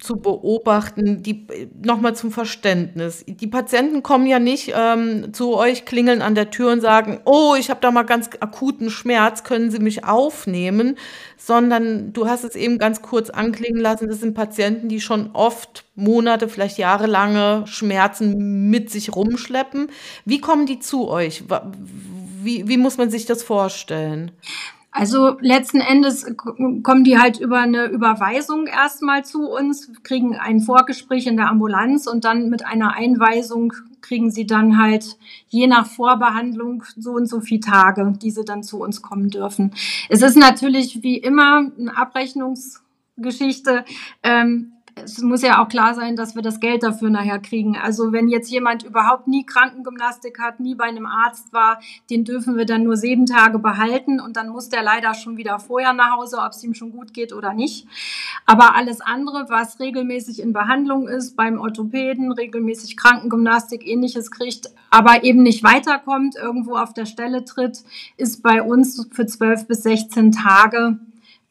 zu 0.00 0.16
beobachten? 0.16 1.22
Die 1.22 1.46
nochmal 1.82 2.14
zum 2.16 2.32
Verständnis. 2.32 3.24
Die 3.26 3.46
Patienten 3.46 4.02
kommen 4.02 4.26
ja 4.26 4.38
nicht 4.38 4.72
ähm, 4.74 5.32
zu 5.32 5.54
euch, 5.54 5.84
klingeln 5.84 6.22
an 6.22 6.34
der 6.34 6.50
Tür 6.50 6.72
und 6.72 6.80
sagen, 6.80 7.20
oh, 7.24 7.54
ich 7.58 7.70
habe 7.70 7.80
da 7.80 7.90
mal 7.90 8.04
ganz 8.04 8.30
akuten 8.40 8.90
Schmerz, 8.90 9.44
können 9.44 9.70
Sie 9.70 9.80
mich 9.80 10.04
aufnehmen? 10.04 10.96
Sondern 11.36 12.12
du 12.12 12.26
hast 12.26 12.44
es 12.44 12.54
eben 12.54 12.78
ganz 12.78 13.02
kurz 13.02 13.30
anklingen 13.30 13.80
lassen, 13.80 14.08
das 14.08 14.20
sind 14.20 14.34
Patienten, 14.34 14.88
die 14.88 15.00
schon 15.00 15.30
oft 15.32 15.84
Monate, 15.94 16.48
vielleicht 16.48 16.78
jahrelange 16.78 17.64
Schmerzen 17.66 18.70
mit 18.70 18.90
sich 18.90 19.14
rumschleppen. 19.14 19.90
Wie 20.24 20.40
kommen 20.40 20.66
die 20.66 20.80
zu 20.80 21.08
euch? 21.08 21.44
Wie, 22.42 22.66
wie 22.66 22.76
muss 22.78 22.96
man 22.96 23.10
sich 23.10 23.26
das 23.26 23.42
vorstellen? 23.42 24.32
Also 24.92 25.36
letzten 25.40 25.80
Endes 25.80 26.26
kommen 26.36 27.04
die 27.04 27.18
halt 27.18 27.38
über 27.38 27.60
eine 27.60 27.86
Überweisung 27.86 28.66
erstmal 28.66 29.24
zu 29.24 29.48
uns, 29.48 29.90
kriegen 30.02 30.36
ein 30.36 30.60
Vorgespräch 30.60 31.26
in 31.26 31.36
der 31.36 31.48
Ambulanz 31.48 32.08
und 32.08 32.24
dann 32.24 32.50
mit 32.50 32.66
einer 32.66 32.94
Einweisung 32.94 33.72
kriegen 34.00 34.30
sie 34.30 34.46
dann 34.46 34.82
halt 34.82 35.16
je 35.48 35.66
nach 35.68 35.86
Vorbehandlung 35.86 36.82
so 36.96 37.12
und 37.12 37.26
so 37.26 37.40
viele 37.40 37.60
Tage, 37.60 38.12
die 38.20 38.30
sie 38.30 38.44
dann 38.44 38.62
zu 38.62 38.80
uns 38.82 39.02
kommen 39.02 39.30
dürfen. 39.30 39.74
Es 40.08 40.22
ist 40.22 40.36
natürlich 40.36 41.02
wie 41.02 41.18
immer 41.18 41.70
eine 41.78 41.96
Abrechnungsgeschichte. 41.96 43.84
Ähm, 44.24 44.72
es 45.04 45.18
muss 45.18 45.42
ja 45.42 45.62
auch 45.62 45.68
klar 45.68 45.94
sein, 45.94 46.16
dass 46.16 46.34
wir 46.34 46.42
das 46.42 46.60
Geld 46.60 46.82
dafür 46.82 47.10
nachher 47.10 47.38
kriegen. 47.38 47.76
Also 47.76 48.12
wenn 48.12 48.28
jetzt 48.28 48.50
jemand 48.50 48.82
überhaupt 48.82 49.28
nie 49.28 49.44
Krankengymnastik 49.44 50.38
hat, 50.38 50.60
nie 50.60 50.74
bei 50.74 50.84
einem 50.84 51.06
Arzt 51.06 51.52
war, 51.52 51.80
den 52.10 52.24
dürfen 52.24 52.56
wir 52.56 52.66
dann 52.66 52.82
nur 52.82 52.96
sieben 52.96 53.26
Tage 53.26 53.58
behalten 53.58 54.20
und 54.20 54.36
dann 54.36 54.48
muss 54.48 54.68
der 54.68 54.82
leider 54.82 55.14
schon 55.14 55.36
wieder 55.36 55.58
vorher 55.58 55.92
nach 55.92 56.16
Hause, 56.16 56.38
ob 56.38 56.52
es 56.52 56.62
ihm 56.64 56.74
schon 56.74 56.92
gut 56.92 57.14
geht 57.14 57.32
oder 57.32 57.52
nicht. 57.54 57.86
Aber 58.46 58.74
alles 58.74 59.00
andere, 59.00 59.46
was 59.48 59.80
regelmäßig 59.80 60.40
in 60.40 60.52
Behandlung 60.52 61.08
ist, 61.08 61.36
beim 61.36 61.58
Orthopäden, 61.58 62.32
regelmäßig 62.32 62.96
Krankengymnastik, 62.96 63.86
ähnliches 63.86 64.30
kriegt, 64.30 64.70
aber 64.90 65.24
eben 65.24 65.42
nicht 65.42 65.62
weiterkommt, 65.62 66.36
irgendwo 66.36 66.76
auf 66.76 66.94
der 66.94 67.06
Stelle 67.06 67.44
tritt, 67.44 67.84
ist 68.16 68.42
bei 68.42 68.62
uns 68.62 69.08
für 69.12 69.26
zwölf 69.26 69.66
bis 69.66 69.82
16 69.82 70.32
Tage 70.32 70.98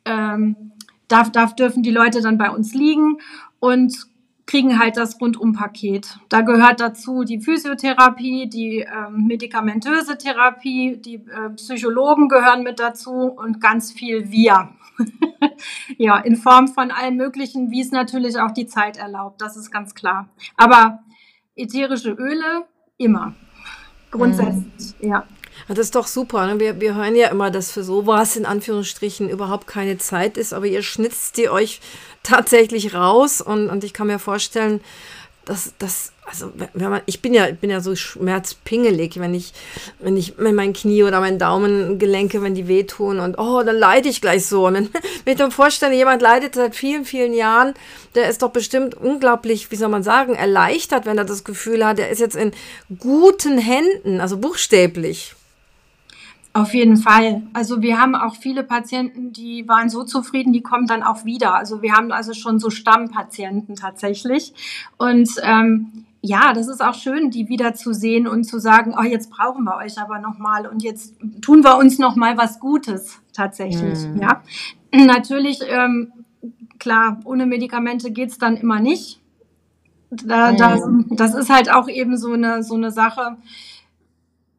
ähm, 0.06 0.69
darf, 1.10 1.32
darf, 1.32 1.56
dürfen 1.56 1.84
die 1.84 1.92
Leute 1.92 2.22
dann 2.22 2.38
bei 2.38 2.50
uns 2.50 2.74
liegen 2.74 3.18
und 3.60 4.08
kriegen 4.50 4.80
halt 4.80 4.98
das 4.98 5.22
Rundumpaket. 5.22 6.18
Da 6.28 6.42
gehört 6.42 6.80
dazu 6.80 7.24
die 7.24 7.40
Physiotherapie, 7.40 8.50
die 8.50 8.80
äh, 8.80 9.10
medikamentöse 9.12 10.18
Therapie, 10.18 10.98
die 10.98 11.16
äh, 11.16 11.52
Psychologen 11.56 12.30
gehören 12.30 12.64
mit 12.64 12.80
dazu 12.80 13.12
und 13.12 13.62
ganz 13.62 13.92
viel 13.92 14.32
wir. 14.32 14.70
ja, 15.98 16.18
in 16.18 16.36
Form 16.36 16.68
von 16.68 16.90
allem 16.90 17.16
Möglichen, 17.16 17.70
wie 17.70 17.82
es 17.82 17.92
natürlich 17.92 18.40
auch 18.40 18.52
die 18.52 18.66
Zeit 18.66 18.98
erlaubt, 18.98 19.40
das 19.40 19.56
ist 19.56 19.70
ganz 19.70 19.94
klar. 19.94 20.30
Aber 20.58 21.04
ätherische 21.56 22.12
Öle 22.12 22.66
immer. 22.98 23.36
Grundsätzlich, 24.10 24.96
mhm. 25.00 25.10
ja. 25.10 25.26
Das 25.68 25.80
ist 25.80 25.96
doch 25.96 26.08
super. 26.08 26.48
Ne? 26.48 26.60
Wir, 26.60 26.80
wir 26.80 26.96
hören 26.96 27.16
ja 27.16 27.30
immer, 27.30 27.52
dass 27.52 27.72
für 27.72 27.84
sowas 27.84 28.36
in 28.36 28.46
Anführungsstrichen 28.46 29.30
überhaupt 29.30 29.68
keine 29.68 29.98
Zeit 29.98 30.38
ist, 30.38 30.54
aber 30.54 30.66
ihr 30.66 30.82
schnitzt 30.82 31.38
die 31.38 31.50
euch 31.50 31.82
tatsächlich 32.24 32.94
raus 32.94 33.42
und, 33.42 33.70
und 33.70 33.84
ich 33.84 33.94
kann 33.94 34.08
mir 34.08 34.20
vorstellen, 34.20 34.82
dass 35.50 35.74
das, 35.80 36.12
also 36.26 36.52
wenn 36.74 36.92
man, 36.92 37.02
ich 37.08 37.24
bin 37.24 37.34
ja, 37.34 37.48
bin 37.50 37.72
ja 37.72 37.82
so 37.82 37.96
schmerzpingelig, 37.96 39.20
wenn 39.20 39.34
ich, 39.34 39.52
wenn 39.98 40.16
ich, 40.16 40.38
mein 40.38 40.74
Knie 40.74 41.04
oder 41.04 41.20
mein 41.22 41.40
Daumengelenke, 41.40 42.44
wenn 42.44 42.54
die 42.54 42.68
wehtun 42.68 43.20
und 43.20 43.40
oh, 43.40 43.64
dann 43.64 43.76
leide 43.76 44.10
ich 44.10 44.22
gleich 44.22 44.46
so. 44.46 44.68
Und 44.68 44.76
wenn, 44.76 44.90
wenn 45.26 45.34
ich 45.34 45.40
mir 45.40 45.50
vorstelle, 45.50 45.96
jemand 45.96 46.22
leidet 46.22 46.54
seit 46.54 46.76
vielen, 46.76 47.04
vielen 47.04 47.34
Jahren, 47.34 47.74
der 48.14 48.30
ist 48.30 48.44
doch 48.44 48.52
bestimmt 48.52 48.94
unglaublich, 48.94 49.72
wie 49.72 49.76
soll 49.76 49.90
man 49.90 50.04
sagen, 50.04 50.36
erleichtert, 50.36 51.08
wenn 51.08 51.18
er 51.18 51.26
das 51.26 51.44
Gefühl 51.44 51.84
hat, 51.84 51.98
er 51.98 52.10
ist 52.10 52.20
jetzt 52.20 52.36
in 52.36 52.52
guten 53.00 53.58
Händen, 53.58 54.22
also 54.22 54.38
buchstäblich. 54.38 55.34
Auf 56.54 56.74
jeden 56.74 56.98
Fall. 56.98 57.44
Also 57.54 57.82
wir 57.82 58.02
haben 58.02 58.16
auch 58.16 58.36
viele 58.36 58.64
Patienten, 58.64 59.32
die 59.32 59.68
waren 59.68 59.90
so 59.90 60.04
zufrieden, 60.04 60.52
die 60.52 60.62
kommen 60.62 60.88
dann 60.88 61.04
auch 61.04 61.24
wieder. 61.24 61.54
Also 61.54 61.82
wir 61.82 61.94
haben 61.94 62.12
also 62.12 62.34
schon 62.34 62.60
so 62.60 62.72
Stammpatienten 62.72 63.76
tatsächlich. 63.76 64.54
Und 64.98 65.30
ähm, 65.44 66.06
ja, 66.22 66.54
das 66.54 66.68
ist 66.68 66.84
auch 66.84 66.96
schön, 66.96 67.30
die 67.30 67.50
wieder 67.50 67.76
zu 67.76 67.94
sehen 67.94 68.28
und 68.28 68.46
zu 68.46 68.60
sagen, 68.60 68.96
oh, 69.00 69.04
jetzt 69.04 69.30
brauchen 69.30 69.64
wir 69.64 69.78
euch 69.78 70.00
aber 70.00 70.20
nochmal 70.20 70.66
und 70.66 70.84
jetzt 70.84 71.16
tun 71.42 71.64
wir 71.64 71.78
uns 71.78 72.00
nochmal 72.00 72.36
was 72.36 72.60
Gutes 72.60 73.22
tatsächlich. 73.32 74.00
Mhm. 74.00 74.22
Ja, 74.22 74.42
natürlich, 74.92 75.60
ähm, 75.68 76.12
klar, 76.80 77.20
ohne 77.26 77.46
Medikamente 77.46 78.12
geht's 78.12 78.38
dann 78.38 78.58
immer 78.58 78.80
nicht. 78.80 79.22
Da, 80.10 80.52
mhm. 80.52 80.58
da, 80.58 80.78
das 81.12 81.36
ist 81.36 81.50
halt 81.50 81.72
auch 81.72 81.88
eben 81.88 82.18
so 82.18 82.34
eine, 82.34 82.64
so 82.64 82.76
eine 82.76 82.92
Sache 82.92 83.38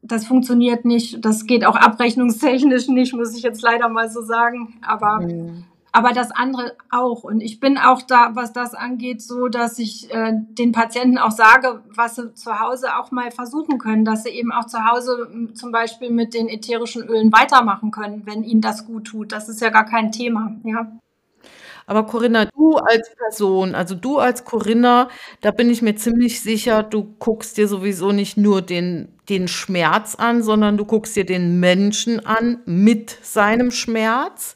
das 0.02 0.26
funktioniert 0.26 0.85
nicht. 0.85 1.25
Das 1.25 1.47
geht 1.47 1.64
auch 1.64 1.76
abrechnungstechnisch 1.76 2.88
nicht, 2.88 3.14
muss 3.14 3.37
ich 3.37 3.42
jetzt 3.42 3.62
leider 3.62 3.88
mal 3.88 4.11
so 4.11 4.23
sagen. 4.23 4.75
Aber, 4.87 5.21
mhm. 5.21 5.64
aber 5.92 6.12
das 6.12 6.30
andere 6.30 6.76
auch. 6.90 7.23
Und 7.23 7.40
ich 7.40 7.61
bin 7.61 7.76
auch 7.76 8.02
da, 8.02 8.30
was 8.35 8.52
das 8.52 8.75
angeht, 8.75 9.21
so, 9.21 9.49
dass 9.49 9.78
ich 9.78 10.12
äh, 10.12 10.33
den 10.35 10.73
Patienten 10.73 11.19
auch 11.19 11.30
sage, 11.30 11.83
was 11.95 12.16
sie 12.16 12.35
zu 12.35 12.61
Hause 12.61 12.97
auch 12.97 13.11
mal 13.11 13.30
versuchen 13.30 13.78
können, 13.78 14.04
dass 14.04 14.23
sie 14.25 14.30
eben 14.30 14.52
auch 14.52 14.66
zu 14.66 14.85
Hause 14.85 15.50
zum 15.54 15.71
Beispiel 15.71 16.11
mit 16.11 16.33
den 16.35 16.49
ätherischen 16.49 17.02
Ölen 17.02 17.33
weitermachen 17.33 17.90
können, 17.90 18.23
wenn 18.25 18.42
ihnen 18.42 18.62
das 18.62 18.87
gut 18.87 19.04
tut. 19.04 19.33
Das 19.33 19.49
ist 19.49 19.61
ja 19.61 19.69
gar 19.69 19.85
kein 19.85 20.12
Thema, 20.12 20.57
ja. 20.64 20.90
Aber 21.90 22.06
Corinna, 22.06 22.44
du 22.44 22.76
als 22.76 23.11
Person, 23.16 23.75
also 23.75 23.97
du 23.97 24.18
als 24.18 24.44
Corinna, 24.44 25.09
da 25.40 25.50
bin 25.50 25.68
ich 25.68 25.82
mir 25.82 25.97
ziemlich 25.97 26.40
sicher, 26.40 26.85
du 26.85 27.16
guckst 27.18 27.56
dir 27.56 27.66
sowieso 27.66 28.12
nicht 28.12 28.37
nur 28.37 28.62
den, 28.62 29.09
den 29.28 29.49
Schmerz 29.49 30.14
an, 30.14 30.44
sondern 30.44 30.76
du 30.76 30.85
guckst 30.85 31.16
dir 31.16 31.26
den 31.26 31.59
Menschen 31.59 32.25
an 32.25 32.59
mit 32.64 33.18
seinem 33.23 33.73
Schmerz, 33.73 34.54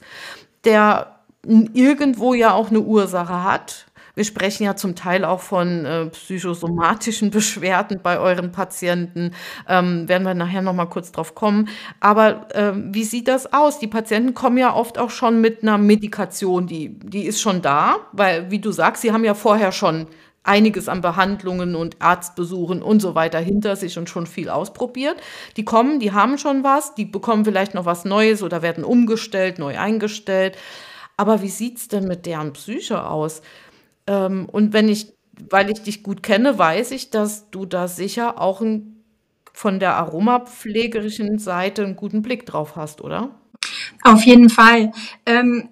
der 0.64 1.18
irgendwo 1.44 2.34
ja 2.34 2.52
auch 2.52 2.70
eine 2.70 2.82
Ursache 2.82 3.42
hat. 3.42 3.86
Wir 4.14 4.24
sprechen 4.24 4.64
ja 4.64 4.76
zum 4.76 4.94
Teil 4.94 5.24
auch 5.24 5.40
von 5.40 5.84
äh, 5.84 6.06
psychosomatischen 6.06 7.30
Beschwerden 7.32 8.00
bei 8.02 8.18
euren 8.18 8.52
Patienten. 8.52 9.32
Ähm, 9.68 10.08
werden 10.08 10.24
wir 10.24 10.34
nachher 10.34 10.62
noch 10.62 10.72
mal 10.72 10.86
kurz 10.86 11.10
drauf 11.10 11.34
kommen. 11.34 11.68
Aber 12.00 12.48
äh, 12.54 12.72
wie 12.74 13.04
sieht 13.04 13.28
das 13.28 13.52
aus? 13.52 13.78
Die 13.78 13.88
Patienten 13.88 14.34
kommen 14.34 14.58
ja 14.58 14.74
oft 14.74 14.98
auch 14.98 15.10
schon 15.10 15.40
mit 15.40 15.62
einer 15.62 15.78
Medikation, 15.78 16.66
die, 16.66 16.98
die 16.98 17.26
ist 17.26 17.40
schon 17.40 17.62
da, 17.62 17.96
weil, 18.12 18.50
wie 18.50 18.60
du 18.60 18.70
sagst, 18.70 19.02
sie 19.02 19.12
haben 19.12 19.24
ja 19.24 19.34
vorher 19.34 19.72
schon 19.72 20.06
einiges 20.44 20.88
an 20.88 21.00
Behandlungen 21.00 21.74
und 21.74 22.00
Arztbesuchen 22.00 22.82
und 22.82 23.00
so 23.00 23.14
weiter 23.14 23.40
hinter 23.40 23.76
sich 23.76 23.98
und 23.98 24.08
schon 24.10 24.26
viel 24.26 24.50
ausprobiert. 24.50 25.16
Die 25.56 25.64
kommen, 25.64 25.98
die 25.98 26.12
haben 26.12 26.38
schon 26.38 26.62
was, 26.62 26.94
die 26.94 27.06
bekommen 27.06 27.44
vielleicht 27.44 27.74
noch 27.74 27.86
was 27.86 28.04
Neues 28.04 28.42
oder 28.42 28.62
werden 28.62 28.84
umgestellt, 28.84 29.58
neu 29.58 29.78
eingestellt. 29.78 30.56
Aber 31.16 31.42
wie 31.42 31.48
sieht 31.48 31.78
es 31.78 31.88
denn 31.88 32.06
mit 32.06 32.26
deren 32.26 32.52
Psyche 32.52 33.06
aus? 33.06 33.40
Ähm, 34.06 34.48
und 34.50 34.72
wenn 34.72 34.88
ich, 34.88 35.12
weil 35.50 35.70
ich 35.70 35.82
dich 35.82 36.02
gut 36.02 36.22
kenne, 36.22 36.58
weiß 36.58 36.90
ich, 36.92 37.10
dass 37.10 37.50
du 37.50 37.66
da 37.66 37.88
sicher 37.88 38.40
auch 38.40 38.60
ein, 38.60 39.02
von 39.52 39.78
der 39.78 39.94
aromapflegerischen 39.94 41.38
Seite 41.38 41.84
einen 41.84 41.96
guten 41.96 42.22
Blick 42.22 42.46
drauf 42.46 42.76
hast, 42.76 43.00
oder? 43.00 43.30
Auf 44.02 44.24
jeden 44.24 44.50
Fall. 44.50 44.92
Ähm, 45.26 45.68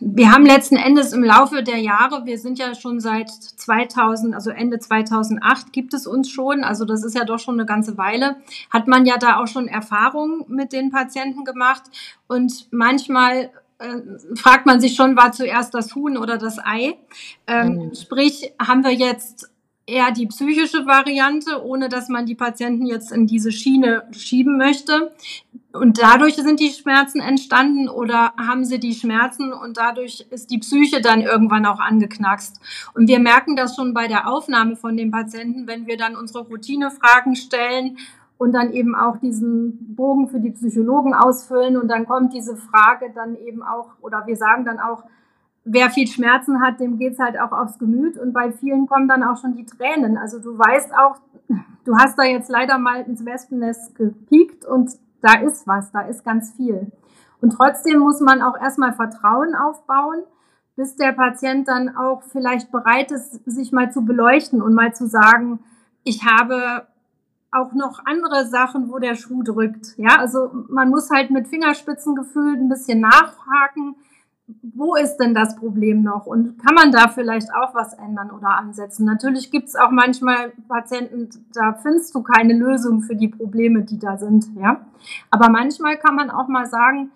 wir 0.00 0.32
haben 0.32 0.46
letzten 0.46 0.76
Endes 0.76 1.12
im 1.12 1.22
Laufe 1.22 1.62
der 1.62 1.76
Jahre, 1.76 2.24
wir 2.24 2.38
sind 2.38 2.58
ja 2.58 2.74
schon 2.74 3.00
seit 3.00 3.30
2000, 3.30 4.34
also 4.34 4.50
Ende 4.50 4.78
2008 4.78 5.72
gibt 5.74 5.92
es 5.92 6.06
uns 6.06 6.30
schon, 6.30 6.64
also 6.64 6.86
das 6.86 7.04
ist 7.04 7.14
ja 7.14 7.24
doch 7.24 7.38
schon 7.38 7.56
eine 7.56 7.66
ganze 7.66 7.98
Weile, 7.98 8.36
hat 8.70 8.88
man 8.88 9.04
ja 9.04 9.18
da 9.18 9.36
auch 9.36 9.46
schon 9.46 9.68
Erfahrungen 9.68 10.44
mit 10.48 10.72
den 10.72 10.90
Patienten 10.90 11.44
gemacht 11.44 11.82
und 12.28 12.68
manchmal 12.70 13.50
äh, 13.78 14.36
fragt 14.36 14.66
man 14.66 14.80
sich 14.80 14.94
schon, 14.94 15.16
war 15.16 15.32
zuerst 15.32 15.74
das 15.74 15.94
Huhn 15.94 16.16
oder 16.16 16.38
das 16.38 16.58
Ei? 16.58 16.98
Ähm, 17.46 17.68
mhm. 17.68 17.94
Sprich, 17.94 18.52
haben 18.60 18.84
wir 18.84 18.92
jetzt 18.92 19.50
eher 19.88 20.10
die 20.12 20.26
psychische 20.26 20.86
Variante, 20.86 21.64
ohne 21.64 21.88
dass 21.88 22.08
man 22.08 22.26
die 22.26 22.34
Patienten 22.34 22.86
jetzt 22.86 23.10
in 23.10 23.26
diese 23.26 23.50
Schiene 23.50 24.04
schieben 24.12 24.58
möchte. 24.58 25.12
Und 25.72 25.98
dadurch 26.00 26.34
sind 26.34 26.60
die 26.60 26.70
Schmerzen 26.70 27.20
entstanden 27.20 27.88
oder 27.88 28.34
haben 28.36 28.64
sie 28.64 28.78
die 28.78 28.94
Schmerzen 28.94 29.52
und 29.52 29.78
dadurch 29.78 30.26
ist 30.30 30.50
die 30.50 30.58
Psyche 30.58 31.00
dann 31.00 31.22
irgendwann 31.22 31.64
auch 31.64 31.80
angeknackst. 31.80 32.60
Und 32.94 33.08
wir 33.08 33.18
merken 33.18 33.56
das 33.56 33.76
schon 33.76 33.94
bei 33.94 34.08
der 34.08 34.28
Aufnahme 34.28 34.76
von 34.76 34.96
den 34.96 35.10
Patienten, 35.10 35.66
wenn 35.66 35.86
wir 35.86 35.96
dann 35.96 36.16
unsere 36.16 36.40
Routinefragen 36.40 37.34
stellen 37.34 37.96
und 38.38 38.52
dann 38.52 38.72
eben 38.72 38.94
auch 38.94 39.18
diesen 39.18 39.94
Bogen 39.96 40.28
für 40.28 40.40
die 40.40 40.52
Psychologen 40.52 41.12
ausfüllen 41.12 41.76
und 41.76 41.88
dann 41.88 42.06
kommt 42.06 42.32
diese 42.32 42.56
Frage 42.56 43.10
dann 43.14 43.34
eben 43.34 43.62
auch, 43.62 43.90
oder 44.00 44.26
wir 44.26 44.36
sagen 44.36 44.64
dann 44.64 44.78
auch, 44.78 45.04
wer 45.64 45.90
viel 45.90 46.06
Schmerzen 46.06 46.62
hat, 46.62 46.80
dem 46.80 46.98
geht's 46.98 47.18
halt 47.18 47.38
auch 47.38 47.52
aufs 47.52 47.78
Gemüt 47.78 48.16
und 48.16 48.32
bei 48.32 48.52
vielen 48.52 48.86
kommen 48.86 49.08
dann 49.08 49.22
auch 49.22 49.36
schon 49.36 49.54
die 49.54 49.66
Tränen. 49.66 50.16
Also 50.16 50.38
du 50.38 50.56
weißt 50.56 50.92
auch, 50.94 51.16
du 51.84 51.96
hast 51.96 52.18
da 52.18 52.22
jetzt 52.22 52.48
leider 52.48 52.78
mal 52.78 53.02
ins 53.02 53.24
Wespennest 53.24 53.94
gepiekt 53.96 54.64
und 54.64 54.90
da 55.20 55.40
ist 55.40 55.66
was, 55.66 55.90
da 55.90 56.02
ist 56.02 56.24
ganz 56.24 56.52
viel. 56.52 56.92
Und 57.40 57.50
trotzdem 57.50 57.98
muss 57.98 58.20
man 58.20 58.40
auch 58.40 58.56
erstmal 58.56 58.92
Vertrauen 58.92 59.54
aufbauen, 59.54 60.22
bis 60.76 60.96
der 60.96 61.12
Patient 61.12 61.66
dann 61.66 61.96
auch 61.96 62.22
vielleicht 62.22 62.70
bereit 62.70 63.10
ist, 63.10 63.44
sich 63.44 63.72
mal 63.72 63.90
zu 63.90 64.04
beleuchten 64.04 64.62
und 64.62 64.74
mal 64.74 64.94
zu 64.94 65.08
sagen, 65.08 65.58
ich 66.04 66.24
habe 66.24 66.86
auch 67.50 67.72
noch 67.72 68.00
andere 68.04 68.46
Sachen, 68.46 68.90
wo 68.90 68.98
der 68.98 69.14
Schuh 69.14 69.42
drückt. 69.42 69.96
Ja, 69.96 70.16
also 70.18 70.50
man 70.68 70.90
muss 70.90 71.10
halt 71.10 71.30
mit 71.30 71.48
Fingerspitzengefühl 71.48 72.56
ein 72.56 72.68
bisschen 72.68 73.00
nachhaken. 73.00 73.96
Wo 74.62 74.94
ist 74.94 75.18
denn 75.18 75.34
das 75.34 75.56
Problem 75.56 76.02
noch? 76.02 76.26
Und 76.26 76.58
kann 76.58 76.74
man 76.74 76.90
da 76.90 77.08
vielleicht 77.08 77.48
auch 77.54 77.74
was 77.74 77.92
ändern 77.94 78.30
oder 78.30 78.50
ansetzen? 78.50 79.04
Natürlich 79.04 79.50
gibt 79.50 79.68
es 79.68 79.76
auch 79.76 79.90
manchmal 79.90 80.52
Patienten, 80.68 81.28
da 81.52 81.74
findest 81.74 82.14
du 82.14 82.22
keine 82.22 82.54
Lösung 82.54 83.02
für 83.02 83.14
die 83.14 83.28
Probleme, 83.28 83.82
die 83.82 83.98
da 83.98 84.16
sind. 84.16 84.46
Ja, 84.56 84.86
aber 85.30 85.50
manchmal 85.50 85.98
kann 85.98 86.14
man 86.14 86.30
auch 86.30 86.48
mal 86.48 86.66
sagen, 86.66 87.10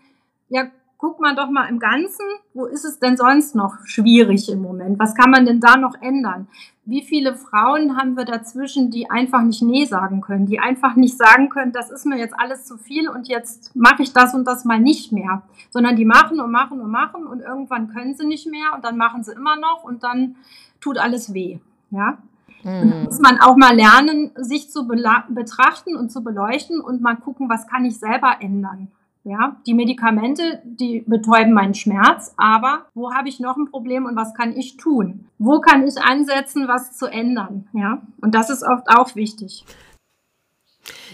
ja, 0.49 0.67
guck 0.99 1.21
mal 1.21 1.35
doch 1.35 1.51
mal 1.51 1.69
im 1.69 1.79
Ganzen, 1.81 2.25
wo 2.55 2.67
ist 2.67 2.85
es 2.85 3.01
denn 3.01 3.17
sonst 3.17 3.57
noch 3.57 3.79
schwierig 3.85 4.49
im 4.51 4.63
Moment? 4.63 4.99
Was 4.99 5.15
kann 5.15 5.31
man 5.31 5.45
denn 5.47 5.59
da 5.59 5.77
noch 5.77 6.01
ändern? 6.01 6.49
Wie 6.85 7.03
viele 7.03 7.37
Frauen 7.37 7.97
haben 7.97 8.17
wir 8.17 8.25
dazwischen, 8.25 8.91
die 8.91 9.09
einfach 9.09 9.43
nicht 9.43 9.63
Nee 9.63 9.85
sagen 9.85 10.21
können, 10.21 10.47
die 10.47 10.59
einfach 10.59 10.97
nicht 10.97 11.17
sagen 11.17 11.49
können, 11.49 11.71
das 11.71 11.91
ist 11.91 12.07
mir 12.07 12.19
jetzt 12.19 12.35
alles 12.37 12.65
zu 12.65 12.77
viel 12.77 13.09
und 13.09 13.29
jetzt 13.29 13.77
mache 13.77 14.03
ich 14.03 14.13
das 14.13 14.35
und 14.35 14.45
das 14.47 14.65
mal 14.65 14.81
nicht 14.81 15.13
mehr, 15.13 15.43
sondern 15.71 15.95
die 15.95 16.05
machen 16.05 16.41
und 16.41 16.51
machen 16.51 16.81
und 16.81 16.91
machen 16.91 17.29
und 17.29 17.41
irgendwann 17.41 17.89
können 17.89 18.15
sie 18.15 18.27
nicht 18.27 18.49
mehr 18.51 18.73
und 18.75 18.85
dann 18.85 18.97
machen 18.97 19.23
sie 19.23 19.33
immer 19.33 19.57
noch 19.57 19.85
und 19.85 20.03
dann 20.03 20.35
tut 20.81 20.99
alles 20.99 21.33
weh. 21.33 21.61
Ja, 21.91 22.19
und 22.65 22.91
da 22.91 22.97
muss 23.05 23.21
man 23.21 23.41
auch 23.41 23.57
mal 23.57 23.77
lernen, 23.77 24.33
sich 24.35 24.71
zu 24.71 24.89
betrachten 24.89 25.97
und 25.97 26.11
zu 26.11 26.25
beleuchten 26.25 26.81
und 26.81 27.01
mal 27.01 27.17
gucken, 27.17 27.49
was 27.49 27.69
kann 27.69 27.85
ich 27.85 27.99
selber 27.99 28.39
ändern. 28.41 28.89
Ja, 29.25 29.57
die 29.67 29.75
Medikamente, 29.75 30.63
die 30.65 31.05
betäuben 31.07 31.53
meinen 31.53 31.75
Schmerz, 31.75 32.35
aber 32.37 32.87
wo 32.93 33.15
habe 33.15 33.29
ich 33.29 33.39
noch 33.39 33.57
ein 33.57 33.71
Problem 33.71 34.05
und 34.05 34.17
was 34.17 34.35
kann 34.35 34.57
ich 34.57 34.77
tun? 34.77 35.29
Wo 35.39 35.61
kann 35.61 35.87
ich 35.87 35.97
ansetzen, 35.99 36.67
was 36.67 36.97
zu 36.97 37.07
ändern? 37.07 37.69
Ja, 37.73 38.03
und 38.21 38.35
das 38.35 38.51
ist 38.51 38.65
oft 38.65 38.89
auch 38.89 39.15
wichtig. 39.15 39.65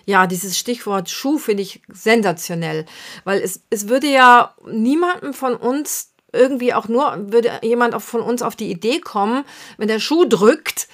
Ja, 0.06 0.26
dieses 0.26 0.56
Stichwort 0.56 1.10
Schuh 1.10 1.36
finde 1.36 1.62
ich 1.62 1.82
sensationell, 1.88 2.86
weil 3.24 3.42
es, 3.42 3.62
es 3.68 3.90
würde 3.90 4.06
ja 4.06 4.54
niemandem 4.70 5.34
von 5.34 5.54
uns 5.54 6.14
irgendwie 6.32 6.72
auch 6.72 6.88
nur, 6.88 7.32
würde 7.32 7.60
jemand 7.62 8.00
von 8.02 8.22
uns 8.22 8.40
auf 8.40 8.56
die 8.56 8.70
Idee 8.70 9.00
kommen, 9.00 9.44
wenn 9.76 9.88
der 9.88 10.00
Schuh 10.00 10.24
drückt, 10.24 10.88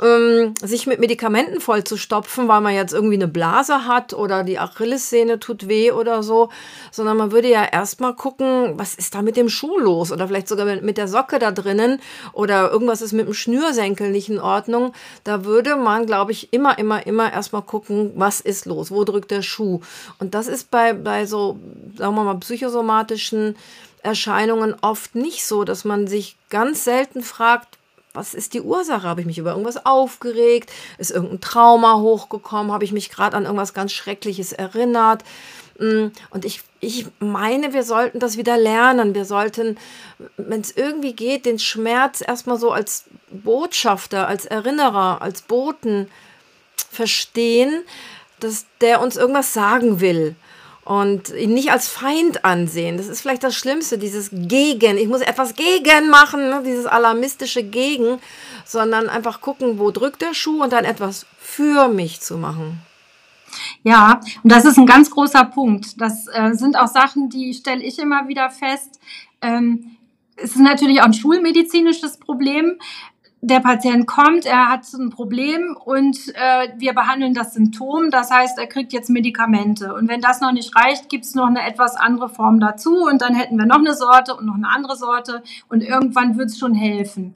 ähm, 0.00 0.54
sich 0.60 0.86
mit 0.86 1.00
Medikamenten 1.00 1.60
vollzustopfen, 1.60 2.48
weil 2.48 2.60
man 2.60 2.74
jetzt 2.74 2.92
irgendwie 2.92 3.14
eine 3.14 3.28
Blase 3.28 3.86
hat 3.86 4.14
oder 4.14 4.44
die 4.44 4.58
Achillessehne 4.58 5.38
tut 5.38 5.68
weh 5.68 5.92
oder 5.92 6.22
so, 6.22 6.48
sondern 6.90 7.16
man 7.16 7.32
würde 7.32 7.48
ja 7.48 7.64
erstmal 7.64 8.14
gucken, 8.14 8.74
was 8.76 8.94
ist 8.94 9.14
da 9.14 9.22
mit 9.22 9.36
dem 9.36 9.48
Schuh 9.48 9.78
los 9.78 10.12
oder 10.12 10.26
vielleicht 10.26 10.48
sogar 10.48 10.66
mit 10.80 10.96
der 10.96 11.08
Socke 11.08 11.38
da 11.38 11.50
drinnen 11.50 12.00
oder 12.32 12.70
irgendwas 12.70 13.02
ist 13.02 13.12
mit 13.12 13.26
dem 13.26 13.34
Schnürsenkel 13.34 14.10
nicht 14.10 14.28
in 14.28 14.38
Ordnung. 14.38 14.92
Da 15.24 15.44
würde 15.44 15.76
man, 15.76 16.06
glaube 16.06 16.32
ich, 16.32 16.52
immer, 16.52 16.78
immer, 16.78 17.06
immer 17.06 17.32
erstmal 17.32 17.62
gucken, 17.62 18.12
was 18.14 18.40
ist 18.40 18.66
los, 18.66 18.90
wo 18.90 19.04
drückt 19.04 19.30
der 19.30 19.42
Schuh. 19.42 19.80
Und 20.18 20.34
das 20.34 20.46
ist 20.46 20.70
bei, 20.70 20.92
bei 20.92 21.26
so, 21.26 21.58
sagen 21.96 22.14
wir 22.14 22.24
mal, 22.24 22.38
psychosomatischen 22.38 23.56
Erscheinungen 24.02 24.74
oft 24.80 25.14
nicht 25.14 25.44
so, 25.44 25.64
dass 25.64 25.84
man 25.84 26.06
sich 26.06 26.36
ganz 26.48 26.84
selten 26.84 27.22
fragt, 27.22 27.79
was 28.12 28.34
ist 28.34 28.54
die 28.54 28.60
Ursache? 28.60 29.06
Habe 29.06 29.20
ich 29.20 29.26
mich 29.26 29.38
über 29.38 29.50
irgendwas 29.50 29.84
aufgeregt? 29.86 30.70
Ist 30.98 31.10
irgendein 31.10 31.40
Trauma 31.40 31.98
hochgekommen? 31.98 32.72
Habe 32.72 32.84
ich 32.84 32.92
mich 32.92 33.10
gerade 33.10 33.36
an 33.36 33.44
irgendwas 33.44 33.74
ganz 33.74 33.92
Schreckliches 33.92 34.52
erinnert? 34.52 35.22
Mm, 35.78 36.08
und 36.30 36.44
ich, 36.44 36.62
ich 36.80 37.06
meine, 37.20 37.72
wir 37.72 37.84
sollten 37.84 38.18
das 38.18 38.36
wieder 38.36 38.58
lernen. 38.58 39.14
Wir 39.14 39.24
sollten, 39.24 39.78
wenn 40.36 40.60
es 40.60 40.76
irgendwie 40.76 41.14
geht, 41.14 41.46
den 41.46 41.58
Schmerz 41.58 42.22
erstmal 42.26 42.58
so 42.58 42.72
als 42.72 43.04
Botschafter, 43.30 44.26
als 44.26 44.44
Erinnerer, 44.44 45.22
als 45.22 45.42
Boten 45.42 46.10
verstehen, 46.90 47.84
dass 48.40 48.66
der 48.80 49.00
uns 49.00 49.16
irgendwas 49.16 49.54
sagen 49.54 50.00
will 50.00 50.34
und 50.84 51.30
ihn 51.34 51.54
nicht 51.54 51.70
als 51.70 51.88
Feind 51.88 52.44
ansehen. 52.44 52.96
Das 52.96 53.08
ist 53.08 53.20
vielleicht 53.20 53.44
das 53.44 53.54
Schlimmste, 53.54 53.98
dieses 53.98 54.30
Gegen. 54.32 54.96
Ich 54.96 55.08
muss 55.08 55.20
etwas 55.20 55.54
gegen 55.54 56.08
machen, 56.10 56.48
ne? 56.48 56.62
dieses 56.64 56.86
alarmistische 56.86 57.62
Gegen, 57.62 58.18
sondern 58.64 59.08
einfach 59.08 59.40
gucken, 59.40 59.78
wo 59.78 59.90
drückt 59.90 60.22
der 60.22 60.34
Schuh 60.34 60.62
und 60.62 60.72
dann 60.72 60.84
etwas 60.84 61.26
für 61.38 61.88
mich 61.88 62.20
zu 62.20 62.38
machen. 62.38 62.80
Ja, 63.82 64.20
und 64.42 64.52
das 64.52 64.64
ist 64.64 64.78
ein 64.78 64.86
ganz 64.86 65.10
großer 65.10 65.44
Punkt. 65.44 66.00
Das 66.00 66.26
äh, 66.32 66.54
sind 66.54 66.76
auch 66.76 66.86
Sachen, 66.86 67.28
die 67.30 67.52
stelle 67.54 67.82
ich 67.82 67.98
immer 67.98 68.28
wieder 68.28 68.50
fest. 68.50 69.00
Ähm, 69.42 69.96
es 70.36 70.52
ist 70.52 70.60
natürlich 70.60 71.00
auch 71.00 71.06
ein 71.06 71.14
schulmedizinisches 71.14 72.18
Problem 72.18 72.78
der 73.42 73.60
Patient 73.60 74.06
kommt, 74.06 74.44
er 74.44 74.68
hat 74.68 74.86
ein 74.92 75.08
Problem 75.08 75.74
und 75.84 76.16
äh, 76.34 76.68
wir 76.76 76.92
behandeln 76.92 77.32
das 77.32 77.54
Symptom. 77.54 78.10
Das 78.10 78.30
heißt, 78.30 78.58
er 78.58 78.66
kriegt 78.66 78.92
jetzt 78.92 79.08
Medikamente. 79.08 79.94
Und 79.94 80.08
wenn 80.08 80.20
das 80.20 80.42
noch 80.42 80.52
nicht 80.52 80.76
reicht, 80.76 81.08
gibt 81.08 81.24
es 81.24 81.34
noch 81.34 81.46
eine 81.46 81.66
etwas 81.66 81.96
andere 81.96 82.28
Form 82.28 82.60
dazu. 82.60 83.06
Und 83.06 83.22
dann 83.22 83.34
hätten 83.34 83.56
wir 83.56 83.64
noch 83.64 83.78
eine 83.78 83.94
Sorte 83.94 84.36
und 84.36 84.44
noch 84.44 84.56
eine 84.56 84.68
andere 84.68 84.94
Sorte. 84.94 85.42
Und 85.70 85.82
irgendwann 85.82 86.36
wird 86.36 86.50
es 86.50 86.58
schon 86.58 86.74
helfen. 86.74 87.34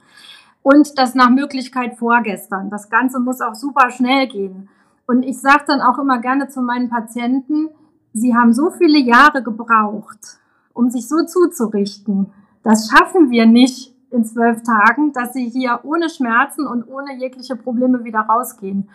Und 0.61 0.99
das 0.99 1.15
nach 1.15 1.29
Möglichkeit 1.29 1.97
vorgestern. 1.97 2.69
Das 2.69 2.89
Ganze 2.91 3.19
muss 3.19 3.41
auch 3.41 3.55
super 3.55 3.89
schnell 3.89 4.27
gehen. 4.27 4.69
Und 5.07 5.23
ich 5.23 5.39
sage 5.41 5.63
dann 5.67 5.81
auch 5.81 5.97
immer 5.97 6.19
gerne 6.19 6.49
zu 6.49 6.61
meinen 6.61 6.89
Patienten, 6.89 7.69
sie 8.13 8.35
haben 8.35 8.53
so 8.53 8.69
viele 8.69 8.99
Jahre 8.99 9.41
gebraucht, 9.41 10.39
um 10.73 10.89
sich 10.89 11.07
so 11.07 11.23
zuzurichten. 11.25 12.31
Das 12.63 12.89
schaffen 12.89 13.29
wir 13.29 13.45
nicht 13.47 13.94
in 14.11 14.23
zwölf 14.23 14.63
Tagen, 14.63 15.13
dass 15.13 15.33
sie 15.33 15.49
hier 15.49 15.79
ohne 15.83 16.09
Schmerzen 16.09 16.67
und 16.67 16.87
ohne 16.87 17.15
jegliche 17.17 17.55
Probleme 17.55 18.03
wieder 18.03 18.21
rausgehen. 18.21 18.89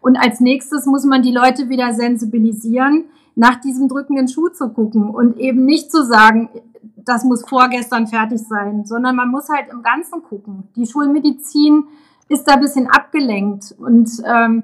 Und 0.00 0.16
als 0.16 0.40
nächstes 0.40 0.86
muss 0.86 1.04
man 1.04 1.22
die 1.22 1.32
Leute 1.32 1.68
wieder 1.68 1.94
sensibilisieren, 1.94 3.04
nach 3.34 3.60
diesem 3.60 3.88
drückenden 3.88 4.28
Schuh 4.28 4.48
zu 4.48 4.68
gucken 4.70 5.10
und 5.10 5.38
eben 5.38 5.64
nicht 5.64 5.90
zu 5.90 6.04
sagen, 6.04 6.50
das 6.96 7.24
muss 7.24 7.48
vorgestern 7.48 8.06
fertig 8.06 8.40
sein, 8.40 8.84
sondern 8.84 9.16
man 9.16 9.30
muss 9.30 9.48
halt 9.48 9.70
im 9.70 9.82
Ganzen 9.82 10.22
gucken. 10.22 10.68
Die 10.76 10.86
Schulmedizin 10.86 11.84
ist 12.28 12.44
da 12.44 12.54
ein 12.54 12.60
bisschen 12.60 12.88
abgelenkt 12.88 13.74
und 13.78 14.10
ähm, 14.24 14.62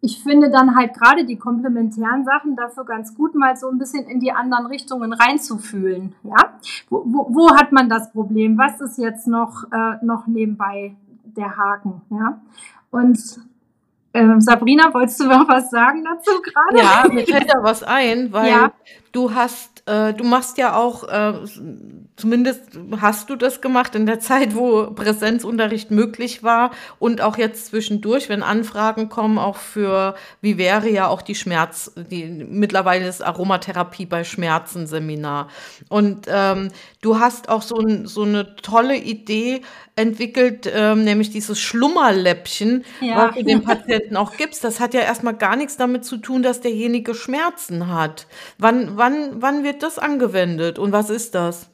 ich 0.00 0.22
finde 0.22 0.50
dann 0.50 0.76
halt 0.76 0.94
gerade 0.94 1.24
die 1.24 1.36
komplementären 1.36 2.24
Sachen 2.24 2.54
dafür 2.54 2.84
ganz 2.84 3.14
gut, 3.14 3.34
mal 3.34 3.56
so 3.56 3.68
ein 3.68 3.78
bisschen 3.78 4.06
in 4.06 4.20
die 4.20 4.32
anderen 4.32 4.66
Richtungen 4.66 5.12
reinzufühlen. 5.12 6.14
Ja, 6.22 6.58
wo, 6.88 7.02
wo, 7.04 7.34
wo 7.34 7.56
hat 7.56 7.72
man 7.72 7.88
das 7.88 8.12
Problem? 8.12 8.56
Was 8.58 8.80
ist 8.80 8.98
jetzt 8.98 9.26
noch 9.26 9.64
äh, 9.72 10.04
noch 10.04 10.26
nebenbei 10.26 10.94
der 11.24 11.56
Haken? 11.56 12.02
Ja, 12.10 12.40
und 12.90 13.18
äh, 14.12 14.40
Sabrina, 14.40 14.92
wolltest 14.94 15.20
du 15.20 15.26
noch 15.26 15.48
was 15.48 15.70
sagen 15.70 16.04
dazu 16.04 16.30
gerade? 16.42 16.78
Ja, 16.78 17.12
mir 17.12 17.26
fällt 17.26 17.52
da 17.52 17.62
was 17.62 17.82
ein, 17.82 18.32
weil 18.32 18.50
ja. 18.50 18.72
du 19.12 19.34
hast, 19.34 19.82
äh, 19.86 20.14
du 20.14 20.24
machst 20.24 20.58
ja 20.58 20.76
auch 20.76 21.04
äh, 21.08 21.34
Zumindest 22.18 22.62
hast 23.00 23.30
du 23.30 23.36
das 23.36 23.60
gemacht 23.60 23.94
in 23.94 24.04
der 24.04 24.18
Zeit, 24.18 24.56
wo 24.56 24.90
Präsenzunterricht 24.90 25.92
möglich 25.92 26.42
war 26.42 26.72
und 26.98 27.20
auch 27.20 27.38
jetzt 27.38 27.66
zwischendurch, 27.66 28.28
wenn 28.28 28.42
Anfragen 28.42 29.08
kommen, 29.08 29.38
auch 29.38 29.56
für, 29.56 30.16
wie 30.40 30.58
wäre 30.58 30.90
ja 30.90 31.06
auch 31.06 31.22
die 31.22 31.36
Schmerz, 31.36 31.92
die 32.10 32.24
mittlerweile 32.24 33.06
ist 33.06 33.22
Aromatherapie 33.22 34.04
bei 34.04 34.24
Schmerzen 34.24 34.88
Seminar. 34.88 35.46
Und 35.88 36.26
ähm, 36.28 36.70
du 37.02 37.20
hast 37.20 37.48
auch 37.48 37.62
so, 37.62 37.76
ein, 37.76 38.08
so 38.08 38.24
eine 38.24 38.56
tolle 38.56 38.96
Idee 38.96 39.60
entwickelt, 39.94 40.68
ähm, 40.74 41.04
nämlich 41.04 41.30
dieses 41.30 41.60
Schlummerläppchen, 41.60 42.84
ja. 43.00 43.28
was 43.28 43.36
du 43.36 43.44
den 43.44 43.62
Patienten 43.62 44.16
auch 44.16 44.36
gibst. 44.36 44.64
Das 44.64 44.80
hat 44.80 44.92
ja 44.92 45.02
erstmal 45.02 45.34
gar 45.34 45.54
nichts 45.54 45.76
damit 45.76 46.04
zu 46.04 46.16
tun, 46.16 46.42
dass 46.42 46.60
derjenige 46.60 47.14
Schmerzen 47.14 47.92
hat. 47.94 48.26
Wann, 48.58 48.96
wann, 48.96 49.40
wann 49.40 49.62
wird 49.62 49.84
das 49.84 50.00
angewendet 50.00 50.80
und 50.80 50.90
was 50.90 51.10
ist 51.10 51.36
das? 51.36 51.70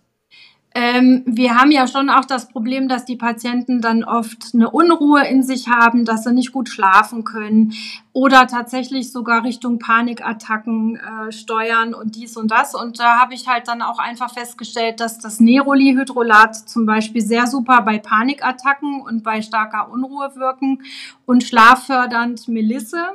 Ähm, 0.77 1.23
wir 1.25 1.57
haben 1.57 1.71
ja 1.71 1.87
schon 1.87 2.11
auch 2.11 2.25
das 2.25 2.49
Problem, 2.49 2.89
dass 2.89 3.05
die 3.05 3.15
Patienten 3.15 3.81
dann 3.81 4.03
oft 4.03 4.55
eine 4.55 4.71
Unruhe 4.71 5.25
in 5.25 5.45
sich 5.45 5.69
haben, 5.69 6.05
dass 6.05 6.25
sie 6.25 6.33
nicht 6.33 6.51
gut 6.51 6.69
schlafen 6.69 7.23
können 7.23 7.75
oder 8.13 8.49
tatsächlich 8.49 9.13
sogar 9.13 9.45
Richtung 9.45 9.79
Panikattacken 9.79 10.97
äh, 10.97 11.31
steuern 11.31 11.95
und 11.95 12.17
dies 12.17 12.37
und 12.37 12.51
das. 12.51 12.75
Und 12.75 12.99
da 12.99 13.21
habe 13.21 13.35
ich 13.35 13.47
halt 13.47 13.69
dann 13.69 13.83
auch 13.83 14.01
einfach 14.01 14.35
festgestellt, 14.35 14.99
dass 14.99 15.21
das 15.21 15.39
Nerolihydrolat 15.39 16.57
zum 16.69 16.87
Beispiel 16.87 17.23
sehr 17.23 17.47
super 17.47 17.83
bei 17.83 18.01
Panikattacken 18.01 19.01
und 19.01 19.23
bei 19.23 19.43
starker 19.43 19.93
Unruhe 19.93 20.35
wirken 20.35 20.83
und 21.25 21.45
schlaffördernd 21.45 22.49
Melisse, 22.49 23.11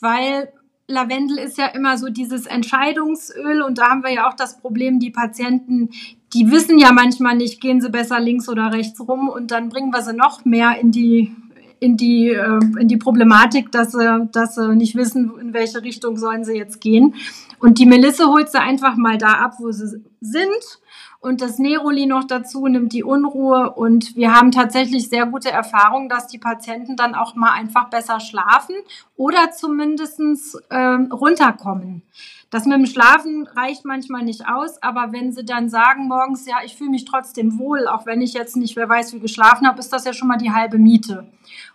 weil 0.00 0.52
Lavendel 0.90 1.38
ist 1.38 1.58
ja 1.58 1.66
immer 1.66 1.98
so 1.98 2.08
dieses 2.08 2.46
Entscheidungsöl 2.46 3.60
und 3.60 3.76
da 3.76 3.90
haben 3.90 4.02
wir 4.02 4.12
ja 4.12 4.26
auch 4.26 4.34
das 4.34 4.58
Problem, 4.58 4.98
die 4.98 5.10
Patienten, 5.10 5.90
die 6.34 6.50
wissen 6.50 6.78
ja 6.78 6.92
manchmal 6.92 7.36
nicht, 7.36 7.60
gehen 7.60 7.80
sie 7.80 7.90
besser 7.90 8.20
links 8.20 8.48
oder 8.48 8.72
rechts 8.72 9.00
rum 9.00 9.28
und 9.28 9.50
dann 9.50 9.68
bringen 9.68 9.92
wir 9.92 10.02
sie 10.02 10.14
noch 10.14 10.44
mehr 10.44 10.78
in 10.80 10.92
die 10.92 11.34
in 11.80 11.96
die 11.96 12.30
äh, 12.30 12.60
in 12.78 12.88
die 12.88 12.96
Problematik, 12.96 13.70
dass 13.70 13.92
sie 13.92 14.28
dass 14.32 14.54
sie 14.56 14.74
nicht 14.74 14.94
wissen, 14.96 15.32
in 15.40 15.52
welche 15.52 15.82
Richtung 15.82 16.16
sollen 16.16 16.44
sie 16.44 16.56
jetzt 16.56 16.80
gehen. 16.80 17.14
Und 17.60 17.78
die 17.78 17.86
Melisse 17.86 18.26
holt 18.28 18.50
sie 18.50 18.60
einfach 18.60 18.96
mal 18.96 19.18
da 19.18 19.32
ab, 19.34 19.54
wo 19.58 19.70
sie 19.72 20.02
sind. 20.20 20.80
Und 21.20 21.40
das 21.40 21.58
Neroli 21.58 22.06
noch 22.06 22.24
dazu 22.24 22.68
nimmt 22.68 22.92
die 22.92 23.02
Unruhe. 23.02 23.72
Und 23.72 24.14
wir 24.14 24.32
haben 24.34 24.52
tatsächlich 24.52 25.08
sehr 25.08 25.26
gute 25.26 25.50
Erfahrungen, 25.50 26.08
dass 26.08 26.28
die 26.28 26.38
Patienten 26.38 26.96
dann 26.96 27.16
auch 27.16 27.34
mal 27.34 27.50
einfach 27.50 27.90
besser 27.90 28.20
schlafen 28.20 28.76
oder 29.16 29.50
zumindestens 29.50 30.54
äh, 30.70 30.78
runterkommen. 30.78 32.02
Das 32.50 32.64
mit 32.64 32.78
dem 32.78 32.86
Schlafen 32.86 33.46
reicht 33.46 33.84
manchmal 33.84 34.22
nicht 34.22 34.48
aus, 34.48 34.82
aber 34.82 35.12
wenn 35.12 35.32
sie 35.32 35.44
dann 35.44 35.68
sagen 35.68 36.08
morgens, 36.08 36.46
ja, 36.46 36.56
ich 36.64 36.76
fühle 36.76 36.90
mich 36.90 37.04
trotzdem 37.04 37.58
wohl, 37.58 37.86
auch 37.86 38.06
wenn 38.06 38.22
ich 38.22 38.32
jetzt 38.32 38.56
nicht, 38.56 38.74
wer 38.74 38.88
weiß, 38.88 39.12
wie 39.12 39.20
geschlafen 39.20 39.66
habe, 39.66 39.78
ist 39.80 39.92
das 39.92 40.06
ja 40.06 40.14
schon 40.14 40.28
mal 40.28 40.38
die 40.38 40.50
halbe 40.50 40.78
Miete. 40.78 41.26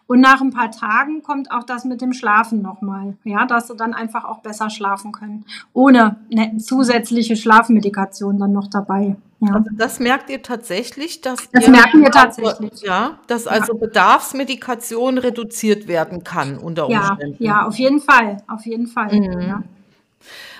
Und 0.08 0.20
nach 0.20 0.42
ein 0.42 0.50
paar 0.50 0.72
Tagen 0.72 1.22
kommt 1.22 1.52
auch 1.52 1.64
das 1.64 1.86
mit 1.86 2.02
dem 2.02 2.12
Schlafen 2.12 2.64
nochmal, 2.64 3.16
ja, 3.24 3.46
dass 3.46 3.68
sie 3.68 3.76
dann 3.76 3.94
einfach 3.94 4.26
auch 4.26 4.40
besser 4.40 4.72
schlafen 4.72 5.12
können, 5.12 5.46
ohne 5.74 6.18
eine 6.32 6.58
zusätzliche 6.58 7.36
Schlafmedikation 7.36 8.40
dann 8.40 8.52
noch 8.52 8.68
dabei. 8.68 9.16
Ja. 9.42 9.54
Also 9.56 9.70
das 9.74 10.00
merkt 10.00 10.30
ihr 10.30 10.42
tatsächlich, 10.42 11.22
dass 11.22 11.52
das 11.52 11.68
merken 11.68 12.02
wir 12.02 12.12
tatsächlich. 12.12 12.82
Ja, 12.82 13.20
dass 13.28 13.46
also 13.46 13.74
ja. 13.74 13.80
Bedarfsmedikation 13.80 15.18
reduziert 15.20 15.88
werden 15.88 16.24
kann 16.24 16.58
unter 16.58 16.88
Umständen. 16.88 17.44
Ja, 17.44 17.62
ja, 17.62 17.68
auf 17.68 17.76
jeden 17.76 18.00
Fall, 18.00 18.38
auf 18.48 18.66
jeden 18.66 18.88
Fall. 18.88 19.14
Mhm. 19.14 19.42
Ja. 19.42 19.64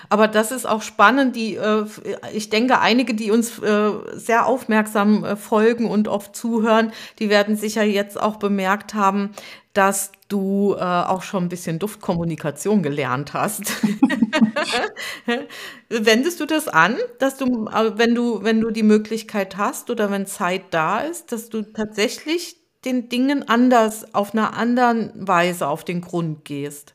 Aber 0.08 0.28
das 0.28 0.52
ist 0.52 0.66
auch 0.66 0.82
spannend. 0.82 1.36
Die, 1.36 1.56
äh, 1.56 1.84
ich 2.32 2.50
denke, 2.50 2.80
einige, 2.80 3.14
die 3.14 3.30
uns 3.30 3.58
äh, 3.58 3.90
sehr 4.12 4.46
aufmerksam 4.46 5.24
äh, 5.24 5.36
folgen 5.36 5.90
und 5.90 6.08
oft 6.08 6.36
zuhören, 6.36 6.92
die 7.18 7.28
werden 7.28 7.56
sicher 7.56 7.82
jetzt 7.82 8.20
auch 8.20 8.36
bemerkt 8.36 8.94
haben, 8.94 9.30
dass 9.72 10.12
du 10.28 10.76
auch 10.76 11.22
schon 11.22 11.44
ein 11.44 11.48
bisschen 11.48 11.80
Duftkommunikation 11.80 12.84
gelernt 12.84 13.34
hast. 13.34 13.72
Wendest 15.88 16.38
du 16.38 16.46
das 16.46 16.68
an, 16.68 16.96
dass 17.18 17.38
du, 17.38 17.66
wenn 17.96 18.14
du, 18.14 18.44
wenn 18.44 18.60
du 18.60 18.70
die 18.70 18.84
Möglichkeit 18.84 19.56
hast 19.56 19.90
oder 19.90 20.12
wenn 20.12 20.26
Zeit 20.26 20.62
da 20.70 21.00
ist, 21.00 21.32
dass 21.32 21.48
du 21.48 21.62
tatsächlich 21.62 22.56
den 22.84 23.08
Dingen 23.08 23.48
anders, 23.48 24.14
auf 24.14 24.32
einer 24.32 24.56
anderen 24.56 25.10
Weise 25.14 25.66
auf 25.66 25.84
den 25.84 26.00
Grund 26.00 26.44
gehst? 26.44 26.93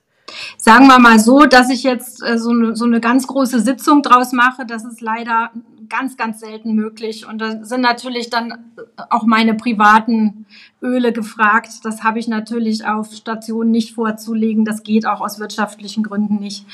Sagen 0.57 0.87
wir 0.87 0.99
mal 0.99 1.19
so, 1.19 1.45
dass 1.45 1.69
ich 1.69 1.83
jetzt 1.83 2.23
äh, 2.23 2.37
so, 2.37 2.51
eine, 2.51 2.75
so 2.75 2.85
eine 2.85 2.99
ganz 2.99 3.27
große 3.27 3.59
Sitzung 3.59 4.01
draus 4.01 4.31
mache, 4.31 4.65
das 4.65 4.85
ist 4.85 5.01
leider 5.01 5.51
ganz, 5.89 6.15
ganz 6.17 6.39
selten 6.39 6.73
möglich. 6.73 7.27
Und 7.27 7.39
da 7.39 7.63
sind 7.63 7.81
natürlich 7.81 8.29
dann 8.29 8.71
auch 9.09 9.23
meine 9.23 9.55
privaten 9.55 10.45
Öle 10.81 11.11
gefragt. 11.11 11.83
Das 11.83 12.03
habe 12.03 12.19
ich 12.19 12.27
natürlich 12.27 12.85
auf 12.85 13.11
Stationen 13.11 13.71
nicht 13.71 13.95
vorzulegen. 13.95 14.65
Das 14.65 14.83
geht 14.83 15.05
auch 15.05 15.19
aus 15.19 15.39
wirtschaftlichen 15.39 16.03
Gründen 16.03 16.35
nicht. 16.35 16.65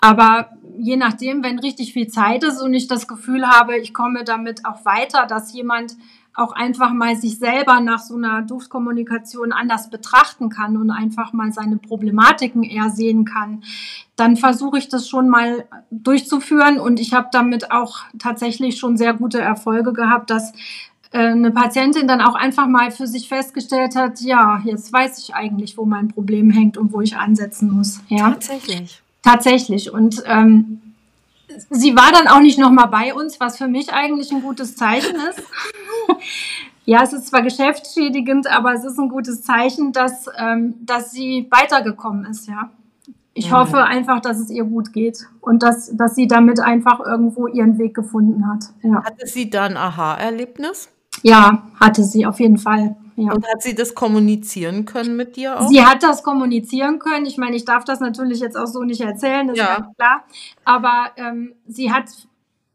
Aber 0.00 0.50
je 0.78 0.96
nachdem, 0.96 1.42
wenn 1.42 1.58
richtig 1.58 1.92
viel 1.92 2.08
Zeit 2.08 2.44
ist 2.44 2.62
und 2.62 2.72
ich 2.72 2.86
das 2.86 3.08
Gefühl 3.08 3.46
habe, 3.46 3.76
ich 3.76 3.92
komme 3.92 4.24
damit 4.24 4.64
auch 4.64 4.84
weiter, 4.84 5.26
dass 5.26 5.52
jemand 5.52 5.96
auch 6.34 6.52
einfach 6.52 6.92
mal 6.92 7.16
sich 7.16 7.38
selber 7.38 7.80
nach 7.80 8.00
so 8.00 8.16
einer 8.16 8.42
Duftkommunikation 8.42 9.52
anders 9.52 9.90
betrachten 9.90 10.48
kann 10.48 10.76
und 10.76 10.90
einfach 10.90 11.32
mal 11.32 11.52
seine 11.52 11.76
Problematiken 11.76 12.62
eher 12.62 12.90
sehen 12.90 13.24
kann, 13.24 13.62
dann 14.16 14.36
versuche 14.36 14.78
ich 14.78 14.88
das 14.88 15.08
schon 15.08 15.28
mal 15.28 15.64
durchzuführen 15.90 16.78
und 16.78 17.00
ich 17.00 17.12
habe 17.12 17.28
damit 17.32 17.70
auch 17.70 17.98
tatsächlich 18.18 18.78
schon 18.78 18.96
sehr 18.96 19.14
gute 19.14 19.40
Erfolge 19.40 19.92
gehabt, 19.92 20.30
dass 20.30 20.52
äh, 21.12 21.28
eine 21.28 21.50
Patientin 21.50 22.08
dann 22.08 22.20
auch 22.20 22.34
einfach 22.34 22.66
mal 22.66 22.90
für 22.90 23.06
sich 23.06 23.28
festgestellt 23.28 23.96
hat, 23.96 24.20
ja, 24.20 24.60
jetzt 24.64 24.92
weiß 24.92 25.18
ich 25.18 25.34
eigentlich, 25.34 25.76
wo 25.76 25.84
mein 25.84 26.08
Problem 26.08 26.50
hängt 26.50 26.78
und 26.78 26.92
wo 26.92 27.00
ich 27.00 27.16
ansetzen 27.16 27.70
muss. 27.70 28.00
Ja? 28.08 28.30
Tatsächlich. 28.30 29.02
Tatsächlich. 29.22 29.92
Und 29.92 30.22
ähm, 30.26 30.81
sie 31.70 31.96
war 31.96 32.12
dann 32.12 32.28
auch 32.28 32.40
nicht 32.40 32.58
nochmal 32.58 32.88
bei 32.88 33.14
uns, 33.14 33.40
was 33.40 33.58
für 33.58 33.68
mich 33.68 33.92
eigentlich 33.92 34.30
ein 34.32 34.42
gutes 34.42 34.76
Zeichen 34.76 35.16
ist. 35.16 35.42
ja, 36.84 37.02
es 37.02 37.12
ist 37.12 37.28
zwar 37.28 37.42
geschäftsschädigend, 37.42 38.46
aber 38.46 38.72
es 38.74 38.84
ist 38.84 38.98
ein 38.98 39.08
gutes 39.08 39.42
Zeichen, 39.42 39.92
dass, 39.92 40.26
ähm, 40.38 40.74
dass 40.80 41.12
sie 41.12 41.46
weitergekommen 41.50 42.24
ist, 42.26 42.48
ja. 42.48 42.70
Ich 43.34 43.46
ja. 43.46 43.58
hoffe 43.58 43.82
einfach, 43.82 44.20
dass 44.20 44.38
es 44.38 44.50
ihr 44.50 44.64
gut 44.64 44.92
geht 44.92 45.26
und 45.40 45.62
dass, 45.62 45.94
dass 45.96 46.14
sie 46.14 46.26
damit 46.26 46.60
einfach 46.60 47.00
irgendwo 47.00 47.46
ihren 47.46 47.78
Weg 47.78 47.94
gefunden 47.94 48.46
hat. 48.46 48.64
Ja. 48.82 49.02
Hatte 49.04 49.26
sie 49.26 49.48
da 49.48 49.64
ein 49.64 49.76
Aha-Erlebnis? 49.76 50.90
Ja, 51.22 51.62
hatte 51.80 52.04
sie 52.04 52.26
auf 52.26 52.40
jeden 52.40 52.58
Fall. 52.58 52.96
Ja. 53.16 53.32
Und 53.32 53.46
hat 53.46 53.62
sie 53.62 53.74
das 53.74 53.94
kommunizieren 53.94 54.84
können 54.84 55.16
mit 55.16 55.36
dir 55.36 55.60
auch? 55.60 55.68
Sie 55.68 55.84
hat 55.84 56.02
das 56.02 56.22
kommunizieren 56.22 56.98
können. 56.98 57.26
Ich 57.26 57.36
meine, 57.36 57.56
ich 57.56 57.64
darf 57.64 57.84
das 57.84 58.00
natürlich 58.00 58.40
jetzt 58.40 58.56
auch 58.56 58.66
so 58.66 58.82
nicht 58.82 59.00
erzählen, 59.00 59.48
das 59.48 59.58
ja. 59.58 59.74
ist 59.74 59.96
klar. 59.96 60.24
Aber 60.64 61.10
ähm, 61.16 61.54
sie 61.66 61.92
hat, 61.92 62.04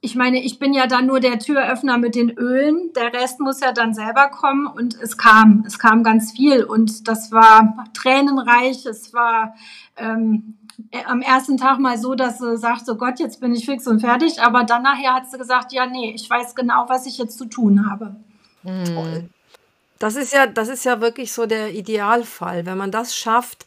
ich 0.02 0.15
meine, 0.15 0.43
ich 0.43 0.60
bin 0.60 0.73
ja 0.73 0.86
dann 0.86 1.08
nur 1.08 1.19
der 1.19 1.39
Türöffner 1.39 1.97
mit 1.97 2.15
den 2.15 2.30
Ölen. 2.32 2.91
Der 2.95 3.13
Rest 3.13 3.39
muss 3.39 3.62
ja 3.62 3.71
dann 3.71 3.93
selber 3.93 4.30
kommen 4.30 4.67
und 4.67 5.00
es 5.02 5.17
kam, 5.17 5.63
es 5.65 5.80
kam 5.80 6.04
ganz 6.04 6.32
viel 6.32 6.63
und 6.63 7.08
das 7.08 7.32
war 7.32 7.86
tränenreich. 7.93 8.86
Es 8.86 9.13
war 9.13 9.56
ähm, 9.97 10.58
am 11.08 11.21
ersten 11.21 11.58
Tag 11.58 11.80
mal 11.80 11.97
so, 11.97 12.13
dass 12.13 12.38
sie 12.38 12.58
sagt, 12.58 12.86
so 12.86 12.95
Gott, 12.95 13.19
jetzt 13.19 13.41
bin 13.41 13.56
ich 13.56 13.65
fix 13.65 13.88
und 13.88 14.02
fertig. 14.02 14.39
Aber 14.41 14.63
dann 14.63 14.84
nachher 14.84 15.15
hat 15.15 15.32
sie 15.32 15.39
gesagt, 15.39 15.73
ja, 15.73 15.88
nee, 15.88 16.13
ich 16.15 16.30
weiß 16.30 16.54
genau, 16.54 16.86
was 16.88 17.08
ich 17.08 17.17
jetzt 17.17 17.39
zu 17.39 17.45
tun 17.45 17.89
habe. 17.89 18.17
Toll. 18.63 19.30
Das 19.99 20.15
ist 20.15 20.33
ja, 20.33 20.47
das 20.47 20.69
ist 20.69 20.86
ja 20.86 21.01
wirklich 21.01 21.31
so 21.31 21.45
der 21.45 21.73
Idealfall, 21.73 22.65
wenn 22.65 22.77
man 22.77 22.91
das 22.91 23.15
schafft, 23.15 23.65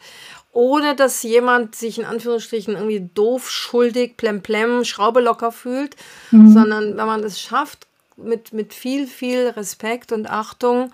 ohne 0.53 0.97
dass 0.97 1.23
jemand 1.23 1.77
sich 1.77 1.99
in 1.99 2.05
Anführungsstrichen 2.05 2.75
irgendwie 2.75 3.09
doof, 3.15 3.51
schuldig, 3.51 4.17
plemplem, 4.17 4.85
Schraube 4.85 5.21
locker 5.21 5.53
fühlt, 5.53 5.97
mhm. 6.31 6.53
sondern 6.53 6.97
wenn 6.97 7.07
man 7.07 7.23
es 7.23 7.41
schafft, 7.41 7.87
mit, 8.17 8.53
mit 8.53 8.75
viel, 8.75 9.07
viel 9.07 9.49
Respekt 9.49 10.13
und 10.13 10.29
Achtung 10.29 10.93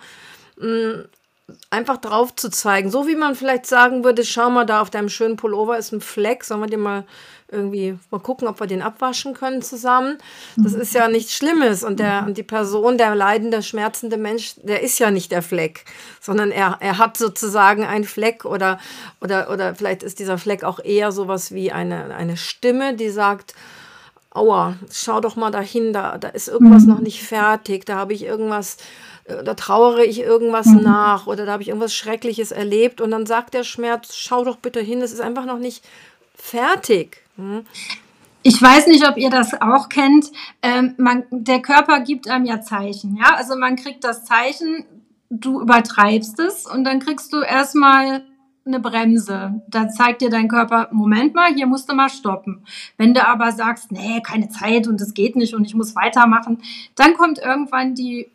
mh, 0.59 1.05
einfach 1.71 1.99
drauf 1.99 2.35
zu 2.35 2.51
zeigen. 2.51 2.91
So 2.91 3.07
wie 3.07 3.17
man 3.17 3.35
vielleicht 3.35 3.67
sagen 3.67 4.05
würde, 4.05 4.25
schau 4.25 4.51
mal, 4.51 4.67
da 4.67 4.81
auf 4.81 4.91
deinem 4.91 5.09
schönen 5.09 5.37
Pullover 5.37 5.79
ist 5.79 5.93
ein 5.93 6.01
Fleck, 6.01 6.45
sollen 6.45 6.61
wir 6.61 6.67
dir 6.67 6.79
mal 6.79 7.05
irgendwie 7.49 7.97
mal 8.11 8.19
gucken, 8.19 8.49
ob 8.49 8.59
wir 8.59 8.67
den 8.67 8.83
abwaschen 8.83 9.35
können 9.35 9.63
zusammen. 9.63 10.19
Das 10.57 10.73
ist 10.73 10.95
ja 10.95 11.09
nichts 11.09 11.33
Schlimmes. 11.33 11.85
Und, 11.85 12.01
der, 12.01 12.25
und 12.27 12.37
die 12.37 12.43
Person, 12.43 12.99
der 12.99 13.15
leidende, 13.15 13.63
schmerzende 13.63 14.17
Mensch, 14.17 14.55
der 14.63 14.83
ist 14.83 14.99
ja 14.99 15.11
nicht 15.11 15.31
der 15.31 15.43
Fleck, 15.43 15.85
sondern 16.21 16.51
er, 16.51 16.79
er 16.81 16.99
hat 16.99 17.17
sozusagen 17.17 17.85
einen 17.85 18.05
Fleck 18.05 18.45
oder, 18.45 18.79
oder, 19.21 19.51
oder 19.51 19.75
vielleicht 19.75 20.03
ist 20.03 20.19
dieser 20.19 20.39
Fleck 20.39 20.65
auch 20.65 20.81
eher 20.81 21.13
sowas 21.13 21.53
wie 21.53 21.71
eine, 21.71 22.15
eine 22.15 22.37
Stimme, 22.37 22.95
die 22.95 23.11
sagt, 23.11 23.55
aua, 24.37 24.75
schau 24.91 25.21
doch 25.21 25.37
mal 25.37 25.51
dahin, 25.51 25.93
da, 25.93 26.19
da 26.19 26.29
ist 26.29 26.49
irgendwas 26.49 26.83
mhm. 26.83 26.89
noch 26.91 27.01
nicht 27.01 27.23
fertig, 27.23 27.87
da 27.87 27.97
habe 27.97 28.13
ich 28.13 28.25
irgendwas, 28.25 28.77
äh, 29.25 29.43
da 29.43 29.55
trauere 29.55 30.05
ich 30.05 30.21
irgendwas 30.21 30.67
mhm. 30.67 30.83
nach 30.83 31.27
oder 31.27 31.47
da 31.47 31.53
habe 31.53 31.63
ich 31.63 31.69
irgendwas 31.69 31.95
Schreckliches 31.95 32.53
erlebt 32.53 33.01
und 33.01 33.13
dann 33.13 33.25
sagt 33.25 33.55
der 33.55 33.65
Schmerz, 33.65 34.15
schau 34.15 34.45
doch 34.45 34.57
bitte 34.57 34.81
hin, 34.81 35.01
es 35.01 35.13
ist 35.13 35.21
einfach 35.21 35.47
noch 35.47 35.59
nicht 35.59 35.85
fertig. 36.37 37.23
Mhm. 37.37 37.65
Ich 38.43 38.63
weiß 38.63 38.87
nicht, 38.87 39.09
ob 39.09 39.17
ihr 39.17 39.31
das 39.31 39.61
auch 39.61 39.89
kennt. 39.89 40.31
Ähm, 40.63 40.95
man, 40.99 41.25
der 41.31 41.61
Körper 41.61 42.01
gibt 42.01 42.29
einem 42.31 42.45
ja 42.45 42.61
Zeichen. 42.61 43.17
Ja, 43.17 43.35
also 43.35 43.57
man 43.57 43.75
kriegt 43.75 44.05
das 44.05 44.25
Zeichen, 44.25 44.85
du 45.31 45.61
übertreibst 45.61 46.39
es 46.39 46.67
und 46.67 46.85
dann 46.85 47.01
kriegst 47.01 47.33
du 47.33 47.41
erstmal 47.41 48.23
eine 48.65 48.81
Bremse. 48.81 49.63
Da 49.69 49.89
zeigt 49.89 50.23
dir 50.23 50.31
dein 50.31 50.49
Körper, 50.49 50.89
Moment 50.93 51.35
mal, 51.35 51.55
hier 51.55 51.67
musst 51.67 51.91
du 51.91 51.95
mal 51.95 52.09
stoppen. 52.09 52.65
Wenn 52.97 53.15
du 53.15 53.27
aber 53.27 53.53
sagst, 53.53 53.93
nee, 53.93 54.21
keine 54.21 54.49
Zeit 54.49 54.87
und 54.87 55.01
es 55.01 55.15
geht 55.15 55.37
nicht 55.37 55.55
und 55.55 55.65
ich 55.65 55.75
muss 55.75 55.97
weitermachen, 55.97 56.63
dann 56.95 57.15
kommt 57.15 57.39
irgendwann 57.39 57.95
die 57.95 58.29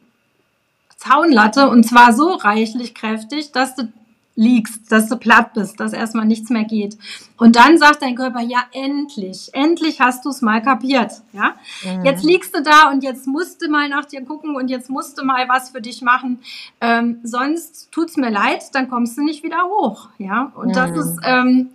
Zaunlatte 0.98 1.70
und 1.70 1.84
zwar 1.84 2.14
so 2.14 2.34
reichlich 2.34 2.94
kräftig, 2.94 3.52
dass 3.52 3.76
du 3.76 3.92
liegst, 4.36 4.92
dass 4.92 5.10
du 5.10 5.18
platt 5.18 5.54
bist, 5.54 5.80
dass 5.80 5.94
erstmal 5.94 6.26
nichts 6.26 6.50
mehr 6.50 6.64
geht. 6.64 6.98
Und 7.38 7.56
dann 7.56 7.78
sagt 7.78 8.02
dein 8.02 8.16
Körper, 8.16 8.40
ja, 8.40 8.64
endlich, 8.72 9.50
endlich 9.54 10.00
hast 10.00 10.26
du 10.26 10.30
es 10.30 10.42
mal 10.42 10.62
kapiert. 10.62 11.12
Ja? 11.34 11.56
Mhm. 11.84 12.06
Jetzt 12.06 12.24
liegst 12.24 12.56
du 12.56 12.62
da 12.62 12.90
und 12.90 13.04
jetzt 13.04 13.28
musst 13.28 13.62
du 13.62 13.70
mal 13.70 13.90
nach 13.90 14.06
dir 14.06 14.24
gucken 14.24 14.56
und 14.56 14.70
jetzt 14.70 14.90
musst 14.90 15.20
du 15.20 15.26
mal 15.26 15.48
was 15.50 15.72
für 15.72 15.82
dich 15.82 16.02
machen. 16.02 16.40
Ähm, 16.80 17.20
sonst 17.24 17.90
es 17.96 18.18
mir 18.18 18.30
leid, 18.30 18.64
dann 18.74 18.90
kommst 18.90 19.18
du 19.18 19.24
nicht 19.24 19.44
wieder 19.44 19.64
hoch. 19.66 20.10
Ja, 20.18 20.52
und 20.56 20.70
mhm. 20.70 20.74
das 20.74 20.92
ist, 20.92 21.20
ähm, 21.24 21.70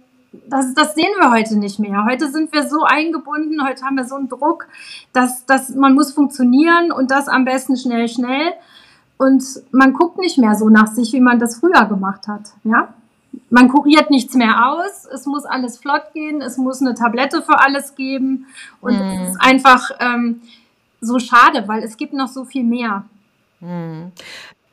das, 0.48 0.74
das 0.74 0.94
sehen 0.94 1.12
wir 1.18 1.30
heute 1.30 1.58
nicht 1.58 1.78
mehr. 1.78 2.04
Heute 2.04 2.30
sind 2.30 2.52
wir 2.52 2.66
so 2.66 2.82
eingebunden, 2.82 3.66
heute 3.66 3.84
haben 3.84 3.96
wir 3.96 4.04
so 4.04 4.16
einen 4.16 4.28
Druck, 4.28 4.66
dass, 5.12 5.46
dass 5.46 5.70
man 5.70 5.94
muss 5.94 6.12
funktionieren 6.12 6.90
und 6.92 7.10
das 7.10 7.28
am 7.28 7.44
besten 7.44 7.76
schnell, 7.76 8.08
schnell. 8.08 8.52
Und 9.18 9.42
man 9.70 9.92
guckt 9.92 10.18
nicht 10.18 10.38
mehr 10.38 10.54
so 10.54 10.68
nach 10.68 10.88
sich, 10.88 11.12
wie 11.12 11.20
man 11.20 11.38
das 11.38 11.58
früher 11.58 11.86
gemacht 11.86 12.28
hat. 12.28 12.42
Ja? 12.64 12.94
Man 13.50 13.68
kuriert 13.68 14.10
nichts 14.10 14.34
mehr 14.34 14.68
aus, 14.68 15.06
es 15.12 15.26
muss 15.26 15.44
alles 15.44 15.78
flott 15.78 16.12
gehen, 16.12 16.40
es 16.40 16.58
muss 16.58 16.80
eine 16.80 16.94
Tablette 16.94 17.42
für 17.42 17.58
alles 17.58 17.94
geben. 17.94 18.46
Und 18.80 18.98
mhm. 18.98 19.08
es 19.08 19.30
ist 19.30 19.40
einfach 19.40 19.90
ähm, 20.00 20.42
so 21.00 21.18
schade, 21.18 21.66
weil 21.66 21.82
es 21.82 21.96
gibt 21.96 22.12
noch 22.12 22.28
so 22.28 22.44
viel 22.44 22.64
mehr. 22.64 23.04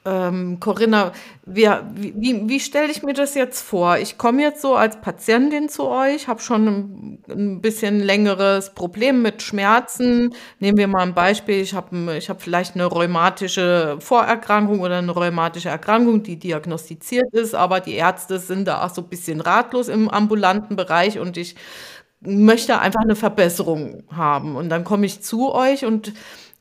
Ähm, 0.05 0.59
Corinna, 0.59 1.13
wir, 1.45 1.89
wie, 1.95 2.49
wie 2.49 2.59
stelle 2.59 2.91
ich 2.91 3.03
mir 3.03 3.13
das 3.13 3.35
jetzt 3.35 3.61
vor? 3.61 3.97
Ich 3.97 4.17
komme 4.17 4.41
jetzt 4.41 4.61
so 4.61 4.75
als 4.75 4.99
Patientin 4.99 5.69
zu 5.69 5.87
euch, 5.87 6.27
habe 6.27 6.41
schon 6.41 6.67
ein, 6.67 7.23
ein, 7.29 7.61
bisschen 7.61 8.01
längeres 8.01 8.73
Problem 8.73 9.21
mit 9.21 9.41
Schmerzen. 9.41 10.35
Nehmen 10.59 10.77
wir 10.77 10.89
mal 10.89 11.03
ein 11.03 11.13
Beispiel. 11.13 11.61
Ich 11.61 11.73
habe 11.73 12.17
ich 12.17 12.29
hab 12.29 12.41
vielleicht 12.41 12.75
eine 12.75 12.85
rheumatische 12.85 13.95
Vorerkrankung 13.99 14.81
oder 14.81 14.97
eine 14.97 15.11
rheumatische 15.11 15.69
Erkrankung, 15.69 16.21
die 16.21 16.37
diagnostiziert 16.37 17.33
ist, 17.33 17.55
aber 17.55 17.79
die 17.79 17.93
Ärzte 17.93 18.39
sind 18.39 18.67
da 18.67 18.83
auch 18.83 18.93
so 18.93 19.03
ein 19.03 19.09
bisschen 19.09 19.39
ratlos 19.39 19.87
im 19.87 20.09
ambulanten 20.09 20.75
Bereich 20.75 21.17
und 21.17 21.37
ich 21.37 21.55
möchte 22.19 22.79
einfach 22.79 23.01
eine 23.01 23.15
Verbesserung 23.15 24.03
haben. 24.11 24.55
Und 24.55 24.69
dann 24.69 24.83
komme 24.83 25.05
ich 25.05 25.21
zu 25.21 25.53
euch 25.53 25.85
und 25.85 26.13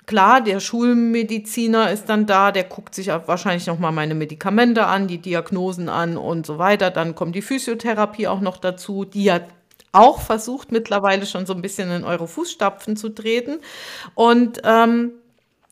Klar, 0.07 0.41
der 0.41 0.59
Schulmediziner 0.59 1.93
ist 1.93 2.09
dann 2.09 2.27
da, 2.27 2.51
der 2.51 2.65
guckt 2.65 2.95
sich 2.95 3.07
wahrscheinlich 3.07 3.67
nochmal 3.67 3.93
meine 3.93 4.15
Medikamente 4.15 4.87
an, 4.87 5.07
die 5.07 5.19
Diagnosen 5.19 5.89
an 5.89 6.17
und 6.17 6.45
so 6.45 6.59
weiter. 6.59 6.91
Dann 6.91 7.15
kommt 7.15 7.37
die 7.37 7.43
Physiotherapie 7.43 8.27
auch 8.27 8.41
noch 8.41 8.57
dazu, 8.57 9.05
die 9.05 9.25
ja 9.25 9.41
auch 9.93 10.21
versucht 10.21 10.73
mittlerweile 10.73 11.27
schon 11.27 11.47
so 11.47 11.53
ein 11.55 11.63
bisschen 11.63 11.91
in 11.91 12.05
eure 12.05 12.27
Fußstapfen 12.27 12.97
zu 12.97 13.11
treten. 13.11 13.59
Und 14.15 14.61
ähm, 14.65 15.13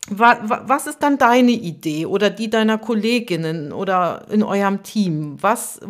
was 0.08 0.86
ist 0.86 1.00
dann 1.00 1.18
deine 1.18 1.52
Idee 1.52 2.06
oder 2.06 2.30
die 2.30 2.50
deiner 2.50 2.78
Kolleginnen 2.78 3.72
oder 3.72 4.26
in 4.30 4.42
eurem 4.42 4.82
Team? 4.82 5.36
Was 5.40 5.80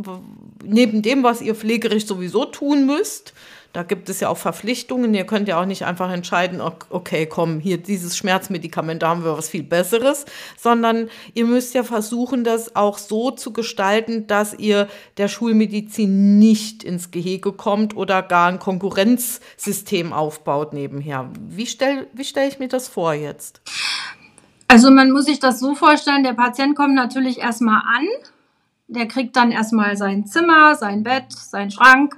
neben 0.65 1.03
dem, 1.03 1.23
was 1.23 1.41
ihr 1.41 1.55
pflegerisch 1.55 2.07
sowieso 2.07 2.45
tun 2.45 2.87
müsst, 2.87 3.33
da 3.73 3.85
gibt 3.85 4.09
es 4.09 4.21
ja 4.21 4.29
auch 4.29 4.37
Verpflichtungen. 4.37 5.15
Ihr 5.15 5.25
könnt 5.25 5.47
ja 5.47 5.61
auch 5.61 5.67
nicht 5.67 5.85
einfach 5.85 6.11
entscheiden, 6.11 6.61
okay, 6.61 7.27
komm, 7.27 7.61
hier 7.61 7.79
dieses 7.79 8.17
Schmerzmedikament, 8.17 9.03
da 9.03 9.09
haben 9.09 9.25
wir 9.25 9.39
was 9.39 9.49
viel 9.49 9.63
Besseres, 9.63 10.27
sondern 10.59 11.09
ihr 11.35 11.47
müsst 11.47 11.75
ja 11.75 11.85
versuchen, 11.85 12.43
das 12.43 12.75
auch 12.75 12.99
so 12.99 13.31
zu 13.31 13.53
gestalten, 13.53 14.27
dass 14.27 14.55
ihr 14.55 14.89
der 15.19 15.29
Schulmedizin 15.29 16.39
nicht 16.39 16.83
ins 16.83 17.11
Gehege 17.11 17.53
kommt 17.53 17.97
oder 17.97 18.23
gar 18.23 18.49
ein 18.49 18.59
Konkurrenzsystem 18.59 20.13
aufbaut 20.13 20.73
nebenher. 20.73 21.31
Wie 21.41 21.67
stelle 21.67 22.09
wie 22.13 22.25
stell 22.25 22.49
ich 22.49 22.59
mir 22.59 22.69
das 22.69 22.89
vor 22.89 23.15
jetzt? 23.15 23.61
Also 24.67 24.91
man 24.91 25.11
muss 25.11 25.25
sich 25.27 25.41
das 25.41 25.61
so 25.61 25.75
vorstellen, 25.75 26.23
der 26.23 26.35
Patient 26.35 26.77
kommt 26.77 26.95
natürlich 26.95 27.39
erstmal 27.39 27.83
an, 27.83 28.07
der 28.89 29.07
kriegt 29.07 29.37
dann 29.37 29.53
erstmal 29.53 29.97
sein 29.97 30.27
Zimmer, 30.27 30.75
sein 30.75 31.03
Bett, 31.03 31.33
sein 31.33 31.71
Schrank, 31.71 32.17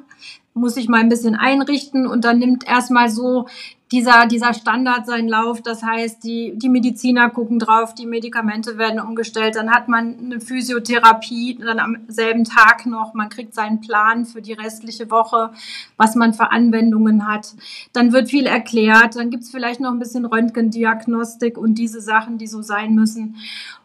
muss 0.55 0.75
sich 0.75 0.89
mal 0.89 1.01
ein 1.01 1.09
bisschen 1.09 1.35
einrichten 1.35 2.07
und 2.07 2.25
dann 2.25 2.39
nimmt 2.39 2.67
erstmal 2.67 3.09
so 3.09 3.47
dieser, 3.93 4.27
dieser 4.27 4.55
Standard 4.55 5.07
seinen 5.07 5.29
Lauf. 5.29 5.61
Das 5.63 5.83
heißt, 5.83 6.25
die, 6.25 6.55
die 6.57 6.71
Mediziner 6.71 7.29
gucken 7.31 7.59
drauf, 7.59 7.95
die 7.95 8.07
Medikamente 8.07 8.79
werden 8.79 9.01
umgestellt, 9.01 9.55
dann 9.55 9.71
hat 9.71 9.89
man 9.89 10.19
eine 10.19 10.41
Physiotherapie 10.41 11.59
dann 11.61 11.79
am 11.79 11.99
selben 12.09 12.45
Tag 12.45 12.87
noch, 12.87 13.13
man 13.15 13.29
kriegt 13.29 13.55
seinen 13.55 13.81
Plan 13.81 14.25
für 14.25 14.41
die 14.41 14.55
restliche 14.55 15.11
Woche, 15.11 15.53
was 15.97 16.15
man 16.15 16.33
für 16.33 16.51
Anwendungen 16.51 17.29
hat. 17.29 17.55
Dann 17.93 18.13
wird 18.13 18.31
viel 18.31 18.47
erklärt, 18.47 19.17
dann 19.17 19.31
gibt's 19.31 19.51
vielleicht 19.51 19.81
noch 19.81 19.93
ein 19.93 19.99
bisschen 19.99 20.25
Röntgendiagnostik 20.25 21.59
und 21.59 21.75
diese 21.75 22.01
Sachen, 22.01 22.39
die 22.39 22.47
so 22.47 22.63
sein 22.63 22.95
müssen. 22.95 23.37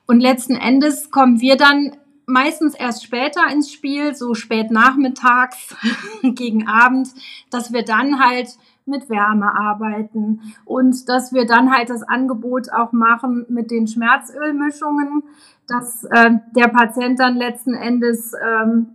Und 0.06 0.22
letzten 0.22 0.56
Endes 0.56 1.12
kommen 1.12 1.42
wir 1.42 1.58
dann 1.58 1.92
meistens 2.28 2.76
erst 2.76 3.04
später 3.04 3.42
ins 3.52 3.72
Spiel, 3.72 4.14
so 4.14 4.36
spät 4.36 4.70
nachmittags 4.70 5.76
gegen 6.22 6.68
Abend, 6.68 7.10
dass 7.50 7.74
wir 7.74 7.84
dann 7.84 8.20
halt 8.20 8.50
mit 8.86 9.10
Wärme 9.10 9.54
arbeiten 9.58 10.54
und 10.66 11.10
dass 11.10 11.34
wir 11.34 11.46
dann 11.46 11.72
halt 11.76 11.90
das 11.90 12.04
Angebot 12.04 12.72
auch 12.72 12.92
machen 12.92 13.46
mit 13.50 13.72
den 13.72 13.88
Schmerzölmischungen, 13.88 15.24
dass 15.68 16.04
äh, 16.06 16.32
der 16.56 16.68
Patient 16.68 17.20
dann 17.20 17.36
letzten 17.36 17.74
Endes 17.74 18.34
ähm, 18.34 18.88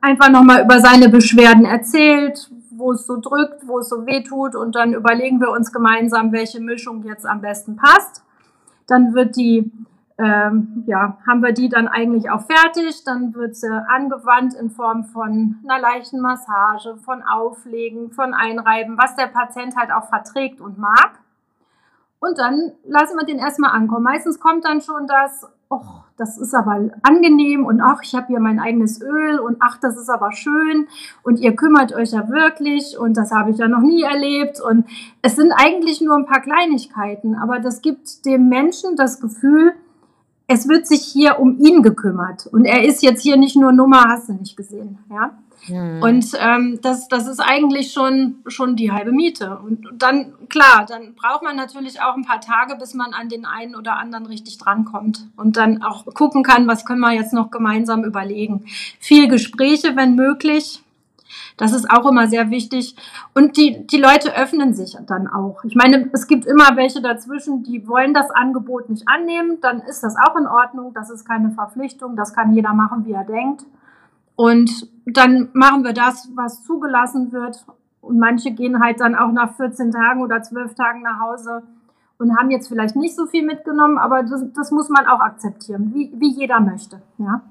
einfach 0.00 0.30
nochmal 0.30 0.62
über 0.62 0.80
seine 0.80 1.08
Beschwerden 1.08 1.64
erzählt, 1.64 2.50
wo 2.70 2.92
es 2.92 3.06
so 3.06 3.20
drückt, 3.20 3.66
wo 3.66 3.78
es 3.78 3.88
so 3.88 4.06
weh 4.06 4.22
tut 4.22 4.54
und 4.54 4.74
dann 4.74 4.92
überlegen 4.92 5.40
wir 5.40 5.50
uns 5.50 5.72
gemeinsam, 5.72 6.32
welche 6.32 6.60
Mischung 6.60 7.04
jetzt 7.04 7.26
am 7.26 7.40
besten 7.40 7.76
passt. 7.76 8.22
Dann 8.86 9.14
wird 9.14 9.36
die 9.36 9.70
ähm, 10.18 10.84
ja, 10.86 11.18
haben 11.26 11.42
wir 11.42 11.52
die 11.52 11.68
dann 11.68 11.88
eigentlich 11.88 12.30
auch 12.30 12.42
fertig. 12.42 13.04
Dann 13.04 13.34
wird 13.34 13.54
sie 13.56 13.70
angewandt 13.88 14.54
in 14.54 14.70
Form 14.70 15.04
von 15.04 15.56
einer 15.64 15.80
leichten 15.80 16.20
Massage, 16.20 16.96
von 17.04 17.22
Auflegen, 17.22 18.10
von 18.12 18.32
Einreiben, 18.32 18.96
was 18.96 19.16
der 19.16 19.26
Patient 19.26 19.76
halt 19.76 19.92
auch 19.92 20.08
verträgt 20.08 20.60
und 20.60 20.78
mag. 20.78 21.20
Und 22.18 22.38
dann 22.38 22.72
lassen 22.84 23.16
wir 23.18 23.26
den 23.26 23.38
erstmal 23.38 23.72
ankommen. 23.72 24.04
Meistens 24.04 24.40
kommt 24.40 24.64
dann 24.64 24.80
schon 24.80 25.06
das, 25.06 25.46
oh, 25.68 25.82
das 26.16 26.38
ist 26.38 26.54
aber 26.54 26.90
angenehm 27.02 27.66
und 27.66 27.82
ach, 27.82 28.00
ich 28.02 28.14
habe 28.14 28.28
hier 28.28 28.40
mein 28.40 28.58
eigenes 28.58 29.02
Öl 29.02 29.38
und 29.38 29.58
ach, 29.60 29.76
das 29.76 29.98
ist 29.98 30.08
aber 30.08 30.32
schön 30.32 30.88
und 31.22 31.38
ihr 31.40 31.54
kümmert 31.54 31.92
euch 31.92 32.12
ja 32.12 32.28
wirklich 32.30 32.98
und 32.98 33.18
das 33.18 33.32
habe 33.32 33.50
ich 33.50 33.58
ja 33.58 33.68
noch 33.68 33.80
nie 33.80 34.02
erlebt 34.02 34.60
und 34.60 34.86
es 35.20 35.36
sind 35.36 35.52
eigentlich 35.52 36.00
nur 36.00 36.16
ein 36.16 36.24
paar 36.24 36.40
Kleinigkeiten, 36.40 37.34
aber 37.34 37.60
das 37.60 37.82
gibt 37.82 38.24
dem 38.24 38.48
Menschen 38.48 38.96
das 38.96 39.20
Gefühl, 39.20 39.74
es 40.48 40.68
wird 40.68 40.86
sich 40.86 41.02
hier 41.02 41.38
um 41.40 41.58
ihn 41.58 41.82
gekümmert. 41.82 42.46
Und 42.46 42.64
er 42.64 42.84
ist 42.84 43.02
jetzt 43.02 43.22
hier 43.22 43.36
nicht 43.36 43.56
nur 43.56 43.72
Nummer, 43.72 44.04
hast 44.08 44.28
du 44.28 44.34
nicht 44.34 44.56
gesehen. 44.56 44.98
Ja. 45.10 45.32
Mhm. 45.68 46.02
Und 46.02 46.26
ähm, 46.38 46.78
das, 46.82 47.08
das 47.08 47.26
ist 47.26 47.40
eigentlich 47.40 47.92
schon, 47.92 48.36
schon 48.46 48.76
die 48.76 48.92
halbe 48.92 49.10
Miete. 49.12 49.58
Und 49.58 49.88
dann, 49.94 50.34
klar, 50.48 50.86
dann 50.88 51.14
braucht 51.14 51.42
man 51.42 51.56
natürlich 51.56 52.00
auch 52.00 52.14
ein 52.14 52.24
paar 52.24 52.40
Tage, 52.40 52.76
bis 52.76 52.94
man 52.94 53.12
an 53.12 53.28
den 53.28 53.44
einen 53.44 53.74
oder 53.74 53.96
anderen 53.96 54.26
richtig 54.26 54.58
drankommt 54.58 55.26
und 55.36 55.56
dann 55.56 55.82
auch 55.82 56.04
gucken 56.14 56.42
kann, 56.42 56.68
was 56.68 56.84
können 56.84 57.00
wir 57.00 57.12
jetzt 57.12 57.32
noch 57.32 57.50
gemeinsam 57.50 58.04
überlegen. 58.04 58.64
Viel 59.00 59.28
Gespräche, 59.28 59.96
wenn 59.96 60.14
möglich. 60.14 60.82
Das 61.56 61.72
ist 61.72 61.90
auch 61.90 62.06
immer 62.06 62.26
sehr 62.28 62.50
wichtig. 62.50 62.96
Und 63.34 63.56
die, 63.56 63.86
die 63.86 63.98
Leute 63.98 64.36
öffnen 64.36 64.74
sich 64.74 64.96
dann 65.06 65.28
auch. 65.28 65.64
Ich 65.64 65.74
meine, 65.74 66.10
es 66.12 66.26
gibt 66.26 66.46
immer 66.46 66.76
welche 66.76 67.00
dazwischen, 67.00 67.62
die 67.62 67.86
wollen 67.88 68.14
das 68.14 68.30
Angebot 68.30 68.88
nicht 68.90 69.08
annehmen. 69.08 69.58
Dann 69.60 69.80
ist 69.80 70.02
das 70.02 70.16
auch 70.16 70.36
in 70.36 70.46
Ordnung. 70.46 70.92
Das 70.94 71.10
ist 71.10 71.24
keine 71.24 71.50
Verpflichtung. 71.50 72.16
Das 72.16 72.34
kann 72.34 72.52
jeder 72.52 72.72
machen, 72.72 73.06
wie 73.06 73.12
er 73.12 73.24
denkt. 73.24 73.64
Und 74.34 74.88
dann 75.06 75.48
machen 75.54 75.84
wir 75.84 75.92
das, 75.92 76.28
was 76.34 76.62
zugelassen 76.64 77.32
wird. 77.32 77.64
Und 78.00 78.18
manche 78.18 78.50
gehen 78.52 78.82
halt 78.82 79.00
dann 79.00 79.14
auch 79.14 79.32
nach 79.32 79.56
14 79.56 79.90
Tagen 79.90 80.22
oder 80.22 80.42
12 80.42 80.74
Tagen 80.74 81.02
nach 81.02 81.20
Hause 81.20 81.62
und 82.18 82.36
haben 82.36 82.50
jetzt 82.50 82.68
vielleicht 82.68 82.96
nicht 82.96 83.16
so 83.16 83.26
viel 83.26 83.44
mitgenommen, 83.44 83.98
aber 83.98 84.22
das, 84.22 84.44
das 84.54 84.70
muss 84.70 84.88
man 84.88 85.06
auch 85.06 85.20
akzeptieren, 85.20 85.92
wie, 85.94 86.12
wie 86.14 86.30
jeder 86.30 86.60
möchte. 86.60 87.02
Ja. 87.18 87.42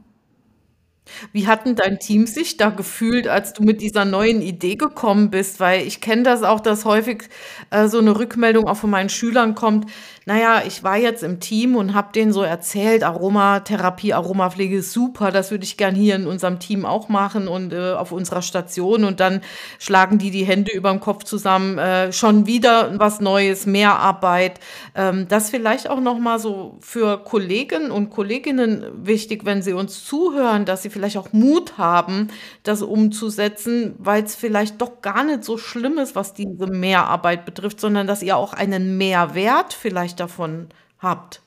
Wie 1.31 1.47
hat 1.47 1.65
denn 1.65 1.75
dein 1.75 1.99
Team 1.99 2.27
sich 2.27 2.57
da 2.57 2.69
gefühlt, 2.69 3.27
als 3.27 3.53
du 3.53 3.63
mit 3.63 3.81
dieser 3.81 4.05
neuen 4.05 4.41
Idee 4.41 4.75
gekommen 4.75 5.29
bist? 5.29 5.59
Weil 5.59 5.85
ich 5.85 6.01
kenne 6.01 6.23
das 6.23 6.43
auch, 6.43 6.59
dass 6.59 6.85
häufig 6.85 7.29
äh, 7.69 7.87
so 7.87 7.99
eine 7.99 8.17
Rückmeldung 8.17 8.67
auch 8.67 8.77
von 8.77 8.89
meinen 8.89 9.09
Schülern 9.09 9.55
kommt, 9.55 9.89
naja, 10.27 10.63
ich 10.65 10.83
war 10.83 10.97
jetzt 10.97 11.21
im 11.21 11.39
Team 11.39 11.75
und 11.75 11.93
habe 11.93 12.11
denen 12.11 12.33
so 12.33 12.41
erzählt, 12.41 13.03
Aromatherapie, 13.03 14.11
Aromapflege 14.13 14.77
ist 14.77 14.91
super, 14.91 15.31
das 15.31 15.51
würde 15.51 15.65
ich 15.65 15.77
gern 15.77 15.93
hier 15.93 16.15
in 16.15 16.25
unserem 16.25 16.57
Team 16.57 16.83
auch 16.83 17.09
machen 17.09 17.47
und 17.47 17.73
äh, 17.73 17.91
auf 17.93 18.11
unserer 18.11 18.41
Station. 18.41 19.03
Und 19.03 19.19
dann 19.19 19.41
schlagen 19.77 20.17
die 20.17 20.31
die 20.31 20.43
Hände 20.43 20.71
über 20.71 20.89
dem 20.89 20.99
Kopf 20.99 21.25
zusammen, 21.25 21.77
äh, 21.77 22.11
schon 22.11 22.47
wieder 22.47 22.97
was 22.99 23.21
Neues, 23.21 23.67
mehr 23.67 23.99
Arbeit. 23.99 24.59
Ähm, 24.95 25.27
das 25.27 25.51
vielleicht 25.51 25.91
auch 25.91 26.01
nochmal 26.01 26.39
so 26.39 26.77
für 26.79 27.23
Kollegen 27.23 27.91
und 27.91 28.09
Kolleginnen 28.09 28.83
wichtig, 28.95 29.45
wenn 29.45 29.61
sie 29.61 29.73
uns 29.73 30.05
zuhören, 30.05 30.65
dass 30.65 30.81
sie 30.81 30.89
vielleicht 30.89 31.17
auch 31.17 31.33
Mut 31.33 31.77
haben, 31.77 32.29
das 32.63 32.81
umzusetzen, 32.81 33.93
weil 33.99 34.23
es 34.23 34.33
vielleicht 34.35 34.81
doch 34.81 35.03
gar 35.03 35.23
nicht 35.23 35.43
so 35.43 35.59
schlimm 35.59 35.99
ist, 35.99 36.15
was 36.15 36.33
diese 36.33 36.65
Mehrarbeit 36.65 37.45
betrifft, 37.45 37.79
sondern 37.79 38.07
dass 38.07 38.23
ihr 38.23 38.37
auch 38.37 38.53
einen 38.53 38.97
Mehrwert 38.97 39.73
vielleicht 39.73 40.14
vielleicht 40.15 40.19
davon 40.19 40.67
habt? 40.99 41.41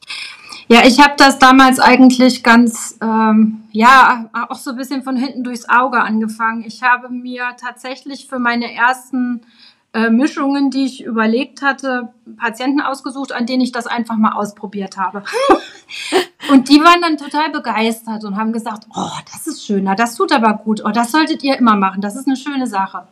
Ja, 0.70 0.84
ich 0.84 1.00
habe 1.00 1.14
das 1.16 1.38
damals 1.38 1.80
eigentlich 1.80 2.42
ganz, 2.42 2.98
ähm, 3.00 3.64
ja, 3.72 4.28
auch 4.50 4.56
so 4.56 4.70
ein 4.70 4.76
bisschen 4.76 5.02
von 5.02 5.16
hinten 5.16 5.42
durchs 5.42 5.68
Auge 5.68 6.00
angefangen. 6.00 6.62
Ich 6.66 6.82
habe 6.82 7.08
mir 7.08 7.56
tatsächlich 7.58 8.28
für 8.28 8.38
meine 8.38 8.74
ersten 8.74 9.40
äh, 9.94 10.10
Mischungen, 10.10 10.70
die 10.70 10.84
ich 10.84 11.02
überlegt 11.02 11.62
hatte, 11.62 12.12
Patienten 12.36 12.82
ausgesucht, 12.82 13.32
an 13.32 13.46
denen 13.46 13.62
ich 13.62 13.72
das 13.72 13.86
einfach 13.86 14.16
mal 14.16 14.32
ausprobiert 14.32 14.98
habe. 14.98 15.24
und 16.50 16.68
die 16.68 16.80
waren 16.80 17.00
dann 17.00 17.16
total 17.16 17.48
begeistert 17.48 18.24
und 18.24 18.36
haben 18.36 18.52
gesagt, 18.52 18.86
oh, 18.94 19.18
das 19.32 19.46
ist 19.46 19.64
schöner, 19.64 19.94
das 19.94 20.16
tut 20.16 20.32
aber 20.32 20.52
gut, 20.52 20.82
oh, 20.84 20.90
das 20.90 21.12
solltet 21.12 21.42
ihr 21.42 21.56
immer 21.56 21.76
machen, 21.76 22.02
das 22.02 22.14
ist 22.14 22.26
eine 22.26 22.36
schöne 22.36 22.66
Sache. 22.66 23.08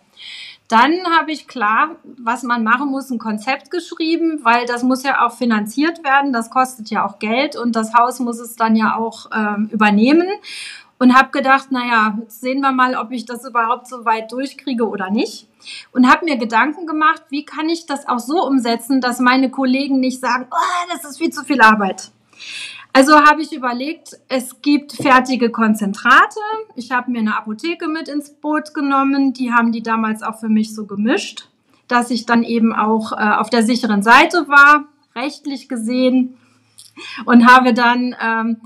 Dann 0.68 0.92
habe 1.16 1.30
ich 1.30 1.46
klar, 1.46 1.96
was 2.18 2.42
man 2.42 2.64
machen 2.64 2.90
muss, 2.90 3.10
ein 3.10 3.18
Konzept 3.18 3.70
geschrieben, 3.70 4.40
weil 4.42 4.66
das 4.66 4.82
muss 4.82 5.04
ja 5.04 5.24
auch 5.24 5.32
finanziert 5.32 6.02
werden. 6.02 6.32
Das 6.32 6.50
kostet 6.50 6.90
ja 6.90 7.06
auch 7.06 7.18
Geld 7.20 7.54
und 7.54 7.76
das 7.76 7.94
Haus 7.94 8.18
muss 8.18 8.40
es 8.40 8.56
dann 8.56 8.74
ja 8.74 8.96
auch 8.96 9.30
ähm, 9.32 9.68
übernehmen. 9.72 10.28
Und 10.98 11.14
habe 11.14 11.30
gedacht, 11.30 11.70
naja, 11.72 12.16
jetzt 12.22 12.40
sehen 12.40 12.62
wir 12.62 12.72
mal, 12.72 12.96
ob 12.96 13.12
ich 13.12 13.26
das 13.26 13.44
überhaupt 13.46 13.86
so 13.86 14.06
weit 14.06 14.32
durchkriege 14.32 14.88
oder 14.88 15.10
nicht. 15.10 15.46
Und 15.92 16.10
habe 16.10 16.24
mir 16.24 16.38
Gedanken 16.38 16.86
gemacht, 16.86 17.22
wie 17.28 17.44
kann 17.44 17.68
ich 17.68 17.84
das 17.84 18.08
auch 18.08 18.18
so 18.18 18.46
umsetzen, 18.46 19.02
dass 19.02 19.20
meine 19.20 19.50
Kollegen 19.50 20.00
nicht 20.00 20.20
sagen, 20.20 20.46
oh, 20.50 20.90
das 20.90 21.04
ist 21.04 21.18
viel 21.18 21.30
zu 21.30 21.44
viel 21.44 21.60
Arbeit. 21.60 22.12
Also 22.96 23.20
habe 23.20 23.42
ich 23.42 23.52
überlegt, 23.52 24.16
es 24.26 24.62
gibt 24.62 24.94
fertige 24.94 25.50
Konzentrate. 25.50 26.40
Ich 26.76 26.92
habe 26.92 27.10
mir 27.10 27.18
eine 27.18 27.36
Apotheke 27.36 27.88
mit 27.88 28.08
ins 28.08 28.30
Boot 28.30 28.72
genommen. 28.72 29.34
Die 29.34 29.52
haben 29.52 29.70
die 29.70 29.82
damals 29.82 30.22
auch 30.22 30.40
für 30.40 30.48
mich 30.48 30.74
so 30.74 30.86
gemischt, 30.86 31.50
dass 31.88 32.10
ich 32.10 32.24
dann 32.24 32.42
eben 32.42 32.74
auch 32.74 33.12
äh, 33.12 33.16
auf 33.16 33.50
der 33.50 33.64
sicheren 33.64 34.02
Seite 34.02 34.48
war, 34.48 34.86
rechtlich 35.14 35.68
gesehen. 35.68 36.38
Und 37.26 37.46
habe 37.46 37.74
dann 37.74 38.16
ähm, 38.18 38.56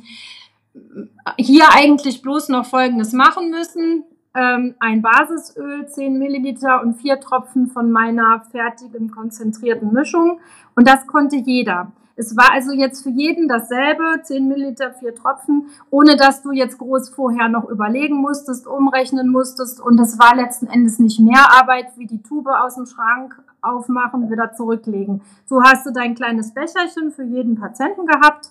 hier 1.36 1.64
eigentlich 1.72 2.22
bloß 2.22 2.50
noch 2.50 2.66
Folgendes 2.66 3.12
machen 3.12 3.50
müssen. 3.50 4.04
Ähm, 4.36 4.76
ein 4.78 5.02
Basisöl, 5.02 5.88
10 5.88 6.20
Milliliter 6.20 6.82
und 6.82 7.00
vier 7.00 7.18
Tropfen 7.18 7.66
von 7.66 7.90
meiner 7.90 8.44
fertigen 8.52 9.10
konzentrierten 9.10 9.92
Mischung. 9.92 10.38
Und 10.76 10.86
das 10.86 11.08
konnte 11.08 11.34
jeder. 11.34 11.90
Es 12.20 12.36
war 12.36 12.52
also 12.52 12.72
jetzt 12.72 13.02
für 13.02 13.08
jeden 13.08 13.48
dasselbe, 13.48 14.20
10 14.22 14.46
Milliliter, 14.46 14.92
vier 14.92 15.14
Tropfen, 15.14 15.68
ohne 15.88 16.16
dass 16.16 16.42
du 16.42 16.52
jetzt 16.52 16.76
groß 16.76 17.08
vorher 17.08 17.48
noch 17.48 17.66
überlegen 17.66 18.16
musstest, 18.16 18.66
umrechnen 18.66 19.30
musstest. 19.30 19.80
Und 19.80 19.98
es 19.98 20.18
war 20.18 20.36
letzten 20.36 20.66
Endes 20.66 20.98
nicht 20.98 21.18
mehr 21.18 21.50
Arbeit, 21.50 21.86
wie 21.96 22.06
die 22.06 22.22
Tube 22.22 22.48
aus 22.48 22.74
dem 22.74 22.84
Schrank 22.84 23.42
aufmachen, 23.62 24.30
wieder 24.30 24.52
zurücklegen. 24.52 25.22
So 25.46 25.62
hast 25.62 25.86
du 25.86 25.92
dein 25.92 26.14
kleines 26.14 26.52
Becherchen 26.52 27.10
für 27.10 27.24
jeden 27.24 27.58
Patienten 27.58 28.04
gehabt 28.04 28.50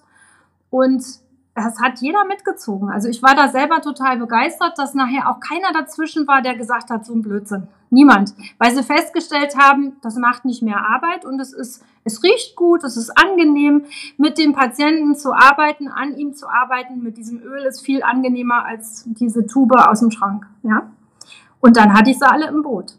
und 0.71 1.03
das 1.63 1.79
hat 1.79 1.99
jeder 1.99 2.25
mitgezogen. 2.25 2.89
Also 2.89 3.07
ich 3.07 3.21
war 3.23 3.35
da 3.35 3.47
selber 3.47 3.81
total 3.81 4.17
begeistert, 4.17 4.77
dass 4.77 4.93
nachher 4.93 5.29
auch 5.29 5.39
keiner 5.39 5.71
dazwischen 5.73 6.27
war, 6.27 6.41
der 6.41 6.55
gesagt 6.55 6.89
hat, 6.89 7.05
so 7.05 7.13
ein 7.13 7.21
Blödsinn. 7.21 7.67
Niemand. 7.89 8.33
Weil 8.57 8.75
sie 8.75 8.83
festgestellt 8.83 9.57
haben, 9.57 9.97
das 10.01 10.15
macht 10.15 10.45
nicht 10.45 10.61
mehr 10.61 10.85
Arbeit 10.85 11.25
und 11.25 11.39
es 11.39 11.53
ist, 11.53 11.83
es 12.03 12.23
riecht 12.23 12.55
gut, 12.55 12.83
es 12.83 12.97
ist 12.97 13.11
angenehm, 13.17 13.85
mit 14.17 14.37
dem 14.37 14.53
Patienten 14.53 15.15
zu 15.15 15.33
arbeiten, 15.33 15.87
an 15.87 16.15
ihm 16.15 16.33
zu 16.33 16.47
arbeiten, 16.47 17.01
mit 17.01 17.17
diesem 17.17 17.41
Öl 17.41 17.63
ist 17.63 17.81
viel 17.81 18.03
angenehmer 18.03 18.65
als 18.65 19.05
diese 19.07 19.47
Tube 19.47 19.75
aus 19.75 20.01
dem 20.01 20.11
Schrank, 20.11 20.45
ja. 20.63 20.89
Und 21.61 21.77
dann 21.77 21.93
hatte 21.93 22.11
ich 22.11 22.19
sie 22.19 22.29
alle 22.29 22.47
im 22.47 22.61
Boot. 22.61 22.93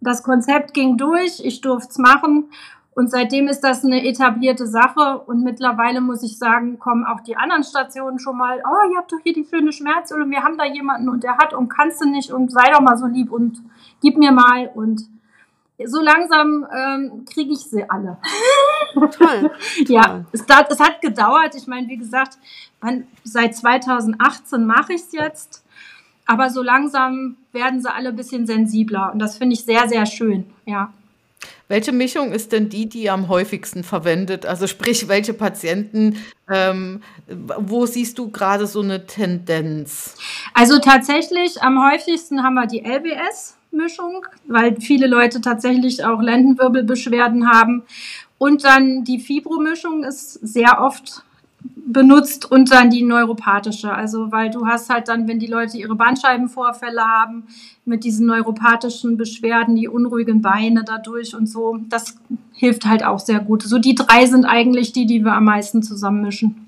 Das 0.00 0.22
Konzept 0.22 0.74
ging 0.74 0.98
durch, 0.98 1.40
ich 1.42 1.62
durfte 1.62 1.88
es 1.90 1.98
machen 1.98 2.50
und 2.94 3.10
seitdem 3.10 3.48
ist 3.48 3.60
das 3.60 3.84
eine 3.84 4.06
etablierte 4.06 4.66
Sache 4.66 5.18
und 5.26 5.42
mittlerweile 5.42 6.00
muss 6.00 6.22
ich 6.22 6.38
sagen, 6.38 6.78
kommen 6.78 7.04
auch 7.04 7.20
die 7.20 7.36
anderen 7.36 7.64
Stationen 7.64 8.18
schon 8.18 8.36
mal, 8.36 8.62
oh, 8.64 8.92
ihr 8.92 8.98
habt 8.98 9.12
doch 9.12 9.18
hier 9.22 9.32
die 9.32 9.44
schöne 9.44 9.72
Schmerzöl 9.72 10.22
und 10.22 10.30
wir 10.30 10.42
haben 10.42 10.56
da 10.56 10.64
jemanden 10.64 11.08
und 11.08 11.24
der 11.24 11.36
hat 11.38 11.54
und 11.54 11.68
kannst 11.68 12.00
du 12.00 12.08
nicht 12.08 12.30
und 12.30 12.52
sei 12.52 12.70
doch 12.72 12.80
mal 12.80 12.96
so 12.96 13.06
lieb 13.06 13.32
und 13.32 13.58
gib 14.00 14.16
mir 14.16 14.30
mal 14.30 14.70
und 14.74 15.02
so 15.84 16.00
langsam 16.00 16.66
ähm, 16.72 17.24
kriege 17.24 17.52
ich 17.52 17.60
sie 17.60 17.88
alle. 17.90 18.18
Toll. 18.94 19.50
ja, 19.88 20.24
es, 20.30 20.42
es, 20.42 20.80
hat 20.80 21.00
gedauert. 21.00 21.56
Ich 21.56 21.66
meine, 21.66 21.88
wie 21.88 21.96
gesagt, 21.96 22.38
man, 22.80 23.08
seit 23.24 23.56
2018 23.56 24.64
mache 24.64 24.92
ich 24.92 25.02
es 25.02 25.12
jetzt. 25.12 25.64
Aber 26.26 26.48
so 26.48 26.62
langsam 26.62 27.36
werden 27.52 27.82
sie 27.82 27.92
alle 27.92 28.10
ein 28.10 28.16
bisschen 28.16 28.46
sensibler. 28.46 29.12
Und 29.12 29.18
das 29.18 29.36
finde 29.36 29.54
ich 29.54 29.64
sehr, 29.64 29.88
sehr 29.88 30.06
schön. 30.06 30.46
Ja. 30.64 30.92
Welche 31.68 31.92
Mischung 31.92 32.32
ist 32.32 32.52
denn 32.52 32.68
die, 32.68 32.88
die 32.88 33.08
am 33.08 33.28
häufigsten 33.28 33.84
verwendet? 33.84 34.44
Also 34.44 34.66
sprich, 34.66 35.08
welche 35.08 35.32
Patienten, 35.32 36.16
ähm, 36.50 37.02
wo 37.26 37.86
siehst 37.86 38.18
du 38.18 38.30
gerade 38.30 38.66
so 38.66 38.82
eine 38.82 39.06
Tendenz? 39.06 40.14
Also 40.52 40.78
tatsächlich 40.78 41.62
am 41.62 41.82
häufigsten 41.90 42.42
haben 42.42 42.54
wir 42.54 42.66
die 42.66 42.84
LBS-Mischung, 42.84 44.26
weil 44.46 44.78
viele 44.80 45.06
Leute 45.06 45.40
tatsächlich 45.40 46.04
auch 46.04 46.20
Lendenwirbelbeschwerden 46.20 47.50
haben. 47.50 47.82
Und 48.36 48.64
dann 48.64 49.04
die 49.04 49.18
Fibromischung 49.20 50.04
ist 50.04 50.32
sehr 50.34 50.82
oft 50.82 51.22
benutzt 51.86 52.50
und 52.50 52.70
dann 52.70 52.90
die 52.90 53.02
neuropathische. 53.02 53.92
Also, 53.92 54.32
weil 54.32 54.50
du 54.50 54.66
hast 54.66 54.90
halt 54.90 55.08
dann, 55.08 55.28
wenn 55.28 55.38
die 55.38 55.46
Leute 55.46 55.76
ihre 55.76 55.94
Bandscheibenvorfälle 55.94 57.02
haben, 57.02 57.44
mit 57.84 58.04
diesen 58.04 58.26
neuropathischen 58.26 59.16
Beschwerden, 59.16 59.76
die 59.76 59.88
unruhigen 59.88 60.40
Beine 60.42 60.84
dadurch 60.84 61.34
und 61.34 61.46
so, 61.46 61.78
das 61.88 62.16
hilft 62.52 62.86
halt 62.86 63.04
auch 63.04 63.18
sehr 63.18 63.40
gut. 63.40 63.62
So 63.62 63.78
die 63.78 63.94
drei 63.94 64.26
sind 64.26 64.44
eigentlich 64.44 64.92
die, 64.92 65.06
die 65.06 65.24
wir 65.24 65.32
am 65.32 65.44
meisten 65.44 65.82
zusammenmischen. 65.82 66.64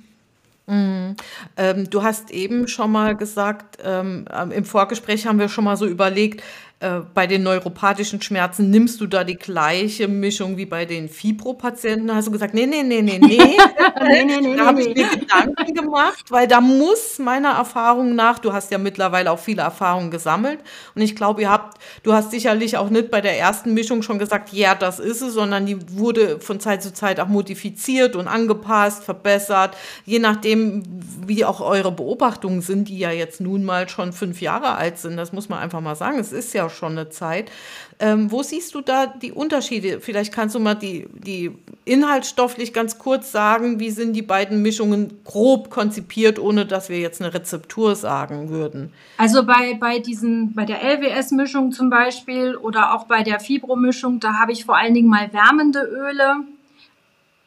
Mhm. 0.67 1.15
Ähm, 1.57 1.89
du 1.91 2.03
hast 2.03 2.31
eben 2.31 2.67
schon 2.67 2.91
mal 2.91 3.17
gesagt, 3.17 3.79
ähm, 3.85 4.27
im 4.51 4.65
Vorgespräch 4.65 5.27
haben 5.27 5.39
wir 5.39 5.49
schon 5.49 5.65
mal 5.65 5.77
so 5.77 5.87
überlegt, 5.87 6.43
äh, 6.79 7.01
bei 7.15 7.27
den 7.27 7.43
neuropathischen 7.43 8.21
Schmerzen 8.21 8.69
nimmst 8.69 9.01
du 9.01 9.07
da 9.07 9.25
die 9.25 9.37
gleiche 9.37 10.09
Mischung 10.09 10.59
wie 10.59 10.67
bei 10.67 10.85
den 10.85 11.09
Fibro-Patienten? 11.09 12.15
Hast 12.15 12.29
du 12.29 12.33
gesagt, 12.33 12.53
nee, 12.53 12.67
nee, 12.67 12.83
nee, 12.83 13.01
nee, 13.01 13.19
nee. 13.19 13.39
nee, 14.03 14.25
nee, 14.25 14.41
nee 14.43 14.57
da 14.57 14.67
habe 14.67 14.83
ich 14.83 14.95
mir 14.95 15.09
Gedanken 15.09 15.73
gemacht, 15.73 16.25
weil 16.29 16.47
da 16.47 16.61
muss 16.61 17.19
meiner 17.19 17.53
Erfahrung 17.53 18.15
nach, 18.15 18.39
du 18.41 18.53
hast 18.53 18.71
ja 18.71 18.77
mittlerweile 18.77 19.31
auch 19.31 19.39
viele 19.39 19.63
Erfahrungen 19.63 20.11
gesammelt 20.11 20.59
und 20.95 21.01
ich 21.01 21.17
glaube, 21.17 21.41
ihr 21.41 21.51
habt, 21.51 21.79
du 22.03 22.13
hast 22.13 22.31
sicherlich 22.31 22.77
auch 22.77 22.91
nicht 22.91 23.11
bei 23.11 23.23
der 23.23 23.39
ersten 23.39 23.73
Mischung 23.73 24.03
schon 24.03 24.19
gesagt, 24.19 24.53
ja, 24.53 24.75
das 24.75 24.99
ist 24.99 25.23
es, 25.23 25.33
sondern 25.33 25.65
die 25.65 25.79
wurde 25.99 26.41
von 26.41 26.61
Zeit 26.61 26.83
zu 26.83 26.93
Zeit 26.93 27.21
auch 27.21 27.29
modifiziert 27.29 28.17
und 28.17 28.29
angepasst, 28.29 29.03
verbessert, 29.03 29.75
je 30.05 30.19
nachdem, 30.19 30.83
wie 31.27 31.47
auch 31.47 31.63
eure 31.63 31.91
Beobachtungen 31.91 32.61
sind, 32.61 32.91
die 32.91 32.99
ja 32.99 33.13
jetzt 33.13 33.41
nun 33.41 33.65
mal 33.65 33.89
schon 33.89 34.13
fünf 34.13 34.43
Jahre 34.43 34.75
alt 34.75 34.99
sind. 34.99 35.17
Das 35.17 35.33
muss 35.33 35.49
man 35.49 35.61
einfach 35.61 35.81
mal 35.81 35.97
sagen. 35.97 36.19
Es 36.19 36.33
ist 36.33 36.53
ja 36.53 36.66
schon 36.71 36.93
eine 36.93 37.09
Zeit. 37.09 37.51
Ähm, 37.99 38.31
wo 38.31 38.43
siehst 38.43 38.75
du 38.75 38.83
da 38.83 39.07
die 39.07 39.33
Unterschiede? 39.33 40.01
Vielleicht 40.01 40.33
kannst 40.33 40.55
du 40.55 40.61
mal 40.61 40.75
die, 40.75 41.07
die 41.13 41.53
inhaltsstofflich 41.85 42.75
ganz 42.75 42.99
kurz 42.99 43.33
sagen, 43.33 43.81
wie 43.81 43.91
sind 43.91 44.13
die 44.13 44.23
beiden 44.23 44.61
Mischungen 44.61 45.21
grob 45.25 45.71
konzipiert, 45.71 46.39
ohne 46.39 46.67
dass 46.67 46.89
wir 46.89 46.99
jetzt 46.99 47.23
eine 47.23 47.33
Rezeptur 47.33 47.95
sagen 47.95 48.51
würden. 48.51 48.93
Also 49.17 49.45
bei, 49.45 49.75
bei 49.81 49.99
diesen, 49.99 50.55
bei 50.55 50.65
der 50.65 50.83
LWS-Mischung 50.83 51.73
zum 51.73 51.89
Beispiel 51.89 52.57
oder 52.57 52.95
auch 52.95 53.05
bei 53.05 53.23
der 53.23 53.41
Fibro-Mischung, 53.41 54.21
da 54.21 54.35
habe 54.35 54.53
ich 54.53 54.65
vor 54.65 54.77
allen 54.77 54.93
Dingen 54.93 55.09
mal 55.09 55.33
wärmende 55.33 55.81
Öle 55.81 56.45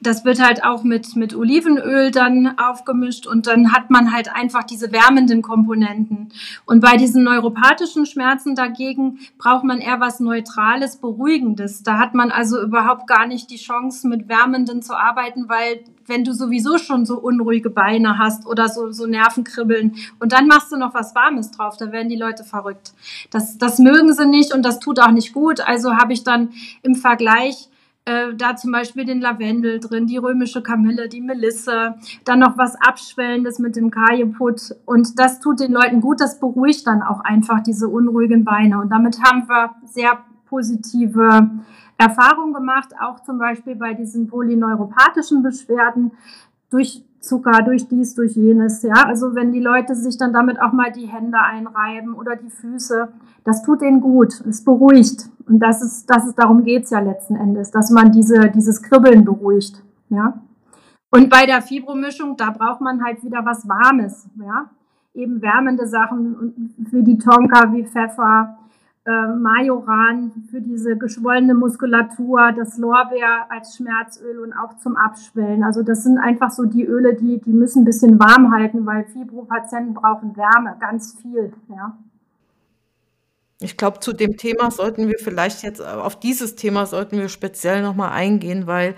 das 0.01 0.23
wird 0.23 0.41
halt 0.41 0.63
auch 0.63 0.83
mit, 0.83 1.15
mit 1.15 1.35
Olivenöl 1.35 2.11
dann 2.11 2.57
aufgemischt 2.57 3.27
und 3.27 3.47
dann 3.47 3.73
hat 3.73 3.89
man 3.89 4.13
halt 4.13 4.33
einfach 4.33 4.63
diese 4.63 4.91
wärmenden 4.91 5.41
Komponenten. 5.41 6.29
Und 6.65 6.79
bei 6.79 6.95
diesen 6.95 7.23
neuropathischen 7.23 8.05
Schmerzen 8.05 8.55
dagegen 8.55 9.19
braucht 9.37 9.63
man 9.63 9.79
eher 9.79 9.99
was 9.99 10.19
Neutrales, 10.19 10.97
Beruhigendes. 10.97 11.83
Da 11.83 11.99
hat 11.99 12.13
man 12.13 12.31
also 12.31 12.61
überhaupt 12.61 13.07
gar 13.07 13.27
nicht 13.27 13.49
die 13.49 13.57
Chance, 13.57 14.07
mit 14.07 14.29
Wärmenden 14.29 14.81
zu 14.81 14.95
arbeiten, 14.95 15.49
weil 15.49 15.83
wenn 16.05 16.23
du 16.23 16.33
sowieso 16.33 16.77
schon 16.77 17.05
so 17.05 17.19
unruhige 17.19 17.69
Beine 17.69 18.17
hast 18.17 18.47
oder 18.47 18.67
so, 18.67 18.91
so 18.91 19.05
Nervenkribbeln 19.05 19.95
und 20.19 20.31
dann 20.31 20.47
machst 20.47 20.71
du 20.71 20.77
noch 20.77 20.93
was 20.93 21.13
Warmes 21.13 21.51
drauf, 21.51 21.77
da 21.77 21.91
werden 21.91 22.09
die 22.09 22.15
Leute 22.15 22.43
verrückt. 22.43 22.93
Das, 23.29 23.57
das 23.57 23.79
mögen 23.79 24.13
sie 24.13 24.25
nicht 24.25 24.53
und 24.53 24.63
das 24.63 24.79
tut 24.79 24.99
auch 24.99 25.11
nicht 25.11 25.33
gut. 25.33 25.61
Also 25.61 25.97
habe 25.97 26.13
ich 26.13 26.23
dann 26.23 26.49
im 26.81 26.95
Vergleich 26.95 27.69
äh, 28.09 28.33
da 28.35 28.55
zum 28.55 28.71
Beispiel 28.71 29.05
den 29.05 29.21
Lavendel 29.21 29.79
drin, 29.79 30.07
die 30.07 30.17
römische 30.17 30.63
Kamille, 30.63 31.07
die 31.09 31.21
Melisse, 31.21 31.95
dann 32.25 32.39
noch 32.39 32.57
was 32.57 32.75
Abschwellendes 32.75 33.59
mit 33.59 33.75
dem 33.75 33.91
Kajeput. 33.91 34.75
Und 34.85 35.19
das 35.19 35.39
tut 35.39 35.59
den 35.59 35.71
Leuten 35.71 36.01
gut, 36.01 36.19
das 36.19 36.39
beruhigt 36.39 36.87
dann 36.87 37.03
auch 37.03 37.19
einfach 37.19 37.61
diese 37.61 37.87
unruhigen 37.87 38.43
Beine. 38.43 38.79
Und 38.79 38.89
damit 38.89 39.21
haben 39.21 39.47
wir 39.47 39.75
sehr 39.85 40.17
positive 40.47 41.51
Erfahrungen 41.97 42.53
gemacht, 42.53 42.95
auch 42.99 43.19
zum 43.19 43.37
Beispiel 43.37 43.75
bei 43.75 43.93
diesen 43.93 44.27
polyneuropathischen 44.27 45.43
Beschwerden 45.43 46.11
durch 46.71 47.03
Zucker, 47.19 47.61
durch 47.63 47.87
dies, 47.87 48.15
durch 48.15 48.35
jenes. 48.35 48.81
Ja, 48.83 49.05
also 49.05 49.35
wenn 49.35 49.51
die 49.51 49.59
Leute 49.59 49.95
sich 49.95 50.17
dann 50.17 50.33
damit 50.33 50.61
auch 50.61 50.71
mal 50.71 50.91
die 50.91 51.07
Hände 51.07 51.39
einreiben 51.39 52.13
oder 52.13 52.35
die 52.35 52.49
Füße, 52.49 53.09
das 53.43 53.63
tut 53.63 53.81
denen 53.81 54.01
gut, 54.01 54.41
es 54.47 54.63
beruhigt. 54.63 55.29
Und 55.47 55.59
das 55.59 55.81
ist, 55.81 56.09
das 56.09 56.27
ist, 56.27 56.39
darum 56.39 56.63
geht's 56.63 56.91
ja 56.91 56.99
letzten 56.99 57.35
Endes, 57.35 57.71
dass 57.71 57.89
man 57.89 58.11
diese, 58.11 58.49
dieses 58.51 58.81
Kribbeln 58.81 59.25
beruhigt. 59.25 59.83
Ja. 60.09 60.41
Und 61.11 61.29
bei 61.29 61.45
der 61.45 61.61
Fibromischung, 61.61 62.37
da 62.37 62.51
braucht 62.51 62.81
man 62.81 63.03
halt 63.03 63.23
wieder 63.23 63.43
was 63.43 63.67
Warmes, 63.67 64.29
ja. 64.35 64.69
Eben 65.15 65.41
wärmende 65.41 65.87
Sachen 65.87 66.73
wie 66.77 67.03
die 67.03 67.17
Tonka, 67.17 67.73
wie 67.73 67.83
Pfeffer, 67.83 68.59
äh, 69.09 69.27
Majoran 69.27 70.31
für 70.51 70.61
diese 70.61 70.95
geschwollene 70.95 71.55
Muskulatur, 71.55 72.51
das 72.55 72.77
Lorbeer 72.77 73.47
als 73.49 73.75
Schmerzöl 73.75 74.37
und 74.39 74.53
auch 74.53 74.77
zum 74.77 74.95
Abschwellen. 74.95 75.63
Also 75.63 75.81
das 75.81 76.03
sind 76.03 76.19
einfach 76.19 76.51
so 76.51 76.65
die 76.65 76.85
Öle, 76.85 77.15
die, 77.15 77.39
die 77.39 77.53
müssen 77.53 77.81
ein 77.81 77.85
bisschen 77.85 78.19
warm 78.19 78.51
halten, 78.51 78.85
weil 78.85 79.05
Fibropatienten 79.05 79.95
brauchen 79.95 80.37
Wärme, 80.37 80.75
ganz 80.79 81.17
viel, 81.19 81.53
ja. 81.69 81.97
Ich 83.61 83.77
glaube, 83.77 83.99
zu 83.99 84.13
dem 84.13 84.37
Thema 84.37 84.69
sollten 84.69 85.07
wir 85.07 85.17
vielleicht 85.17 85.63
jetzt, 85.63 85.81
auf 85.81 86.17
dieses 86.19 86.55
Thema 86.55 86.85
sollten 86.85 87.17
wir 87.17 87.29
speziell 87.29 87.81
nochmal 87.81 88.11
eingehen, 88.11 88.67
weil 88.67 88.95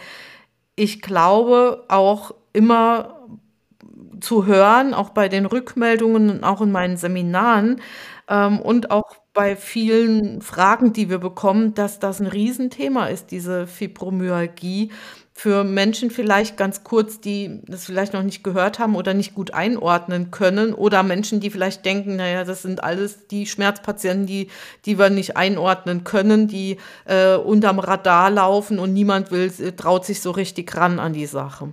ich 0.75 1.01
glaube, 1.01 1.85
auch 1.87 2.35
immer 2.51 3.15
zu 4.19 4.45
hören, 4.45 4.93
auch 4.93 5.11
bei 5.11 5.29
den 5.29 5.45
Rückmeldungen 5.45 6.29
und 6.29 6.43
auch 6.43 6.61
in 6.61 6.71
meinen 6.71 6.97
Seminaren 6.97 7.81
ähm, 8.27 8.59
und 8.59 8.91
auch 8.91 9.20
bei 9.33 9.55
vielen 9.55 10.41
Fragen, 10.41 10.91
die 10.93 11.09
wir 11.09 11.19
bekommen, 11.19 11.73
dass 11.73 11.99
das 11.99 12.19
ein 12.19 12.27
Riesenthema 12.27 13.07
ist, 13.07 13.31
diese 13.31 13.65
Fibromyalgie 13.65 14.91
für 15.33 15.63
Menschen 15.63 16.11
vielleicht 16.11 16.57
ganz 16.57 16.83
kurz, 16.83 17.21
die 17.21 17.61
das 17.65 17.85
vielleicht 17.85 18.13
noch 18.13 18.23
nicht 18.23 18.43
gehört 18.43 18.79
haben 18.79 18.95
oder 18.95 19.13
nicht 19.13 19.33
gut 19.33 19.53
einordnen 19.53 20.29
können 20.29 20.73
oder 20.73 21.01
Menschen, 21.03 21.39
die 21.39 21.49
vielleicht 21.49 21.85
denken, 21.85 22.17
naja, 22.17 22.43
das 22.43 22.61
sind 22.61 22.83
alles 22.83 23.27
die 23.27 23.45
Schmerzpatienten, 23.45 24.27
die, 24.27 24.49
die 24.85 24.99
wir 24.99 25.09
nicht 25.09 25.37
einordnen 25.37 26.03
können, 26.03 26.47
die 26.47 26.77
äh, 27.05 27.35
unterm 27.35 27.79
Radar 27.79 28.29
laufen 28.29 28.77
und 28.77 28.93
niemand 28.93 29.31
will, 29.31 29.51
traut 29.77 30.05
sich 30.05 30.21
so 30.21 30.31
richtig 30.31 30.75
ran 30.75 30.99
an 30.99 31.13
die 31.13 31.25
Sache. 31.25 31.71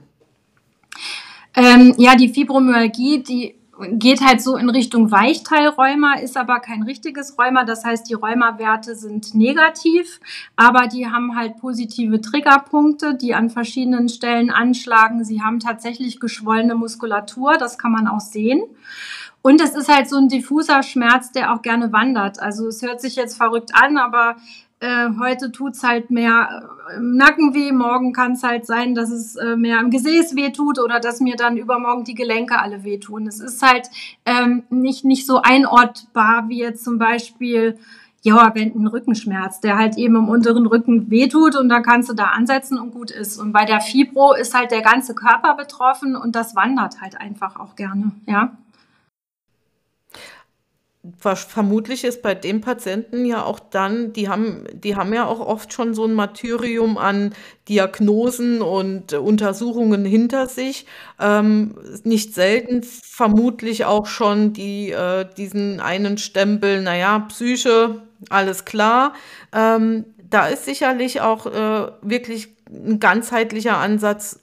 Ähm, 1.56 1.94
ja, 1.98 2.14
die 2.14 2.28
Fibromyalgie, 2.28 3.22
die 3.22 3.57
geht 3.92 4.20
halt 4.20 4.40
so 4.40 4.56
in 4.56 4.68
Richtung 4.68 5.10
Weichteilrheuma, 5.10 6.14
ist 6.14 6.36
aber 6.36 6.60
kein 6.60 6.82
richtiges 6.82 7.38
Rheuma. 7.38 7.64
Das 7.64 7.84
heißt, 7.84 8.08
die 8.08 8.14
Rheumawerte 8.14 8.94
sind 8.94 9.34
negativ, 9.34 10.20
aber 10.56 10.88
die 10.88 11.06
haben 11.06 11.36
halt 11.36 11.58
positive 11.58 12.20
Triggerpunkte, 12.20 13.14
die 13.14 13.34
an 13.34 13.50
verschiedenen 13.50 14.08
Stellen 14.08 14.50
anschlagen. 14.50 15.24
Sie 15.24 15.42
haben 15.42 15.60
tatsächlich 15.60 16.20
geschwollene 16.20 16.74
Muskulatur, 16.74 17.56
das 17.58 17.78
kann 17.78 17.92
man 17.92 18.08
auch 18.08 18.20
sehen. 18.20 18.62
Und 19.42 19.60
es 19.60 19.74
ist 19.74 19.88
halt 19.88 20.08
so 20.08 20.16
ein 20.16 20.28
diffuser 20.28 20.82
Schmerz, 20.82 21.30
der 21.30 21.54
auch 21.54 21.62
gerne 21.62 21.92
wandert. 21.92 22.40
Also 22.40 22.66
es 22.66 22.82
hört 22.82 23.00
sich 23.00 23.16
jetzt 23.16 23.36
verrückt 23.36 23.70
an, 23.72 23.96
aber 23.96 24.36
äh, 24.80 25.08
heute 25.18 25.50
tut's 25.50 25.82
halt 25.82 26.10
mehr 26.10 26.70
äh, 26.90 26.96
im 26.96 27.16
Nacken 27.16 27.54
weh, 27.54 27.72
morgen 27.72 28.12
kann 28.12 28.32
es 28.32 28.42
halt 28.42 28.66
sein, 28.66 28.94
dass 28.94 29.10
es 29.10 29.36
äh, 29.36 29.56
mehr 29.56 29.80
im 29.80 29.90
Gesäß 29.90 30.36
weh 30.36 30.50
tut 30.50 30.78
oder 30.78 31.00
dass 31.00 31.20
mir 31.20 31.36
dann 31.36 31.56
übermorgen 31.56 32.04
die 32.04 32.14
Gelenke 32.14 32.58
alle 32.58 32.84
wehtun. 32.84 33.26
Es 33.26 33.40
ist 33.40 33.62
halt 33.62 33.88
ähm, 34.24 34.62
nicht, 34.70 35.04
nicht 35.04 35.26
so 35.26 35.42
einortbar 35.42 36.48
wie 36.48 36.58
jetzt 36.58 36.84
zum 36.84 36.98
Beispiel 36.98 37.78
ja, 38.22 38.52
wenn 38.54 38.74
ein 38.74 38.88
Rückenschmerz, 38.88 39.60
der 39.60 39.78
halt 39.78 39.96
eben 39.96 40.16
im 40.16 40.28
unteren 40.28 40.66
Rücken 40.66 41.08
wehtut 41.08 41.56
und 41.56 41.68
dann 41.68 41.84
kannst 41.84 42.08
du 42.10 42.14
da 42.14 42.24
ansetzen 42.24 42.76
und 42.76 42.90
gut 42.90 43.12
ist. 43.12 43.38
Und 43.38 43.52
bei 43.52 43.64
der 43.64 43.80
Fibro 43.80 44.34
ist 44.34 44.54
halt 44.54 44.72
der 44.72 44.82
ganze 44.82 45.14
Körper 45.14 45.54
betroffen 45.54 46.16
und 46.16 46.34
das 46.34 46.56
wandert 46.56 47.00
halt 47.00 47.20
einfach 47.20 47.58
auch 47.58 47.76
gerne, 47.76 48.10
ja 48.26 48.52
vermutlich 51.18 52.04
ist 52.04 52.22
bei 52.22 52.34
den 52.34 52.61
Patienten 52.61 53.24
ja 53.24 53.44
auch 53.44 53.61
dann, 53.61 54.12
die 54.12 54.28
haben, 54.28 54.64
die 54.72 54.96
haben 54.96 55.12
ja 55.12 55.26
auch 55.26 55.40
oft 55.40 55.72
schon 55.72 55.94
so 55.94 56.04
ein 56.04 56.14
Martyrium 56.14 56.98
an 56.98 57.34
Diagnosen 57.68 58.62
und 58.62 59.12
Untersuchungen 59.12 60.04
hinter 60.04 60.46
sich. 60.46 60.86
Ähm, 61.20 61.74
nicht 62.04 62.34
selten 62.34 62.82
vermutlich 62.82 63.84
auch 63.84 64.06
schon 64.06 64.52
die, 64.52 64.90
äh, 64.90 65.26
diesen 65.36 65.80
einen 65.80 66.18
Stempel, 66.18 66.82
naja, 66.82 67.18
Psyche, 67.28 68.02
alles 68.30 68.64
klar. 68.64 69.14
Ähm, 69.52 70.04
da 70.30 70.48
ist 70.48 70.64
sicherlich 70.64 71.20
auch 71.20 71.46
äh, 71.46 71.92
wirklich 72.02 72.48
ein 72.70 73.00
ganzheitlicher 73.00 73.78
Ansatz 73.78 74.40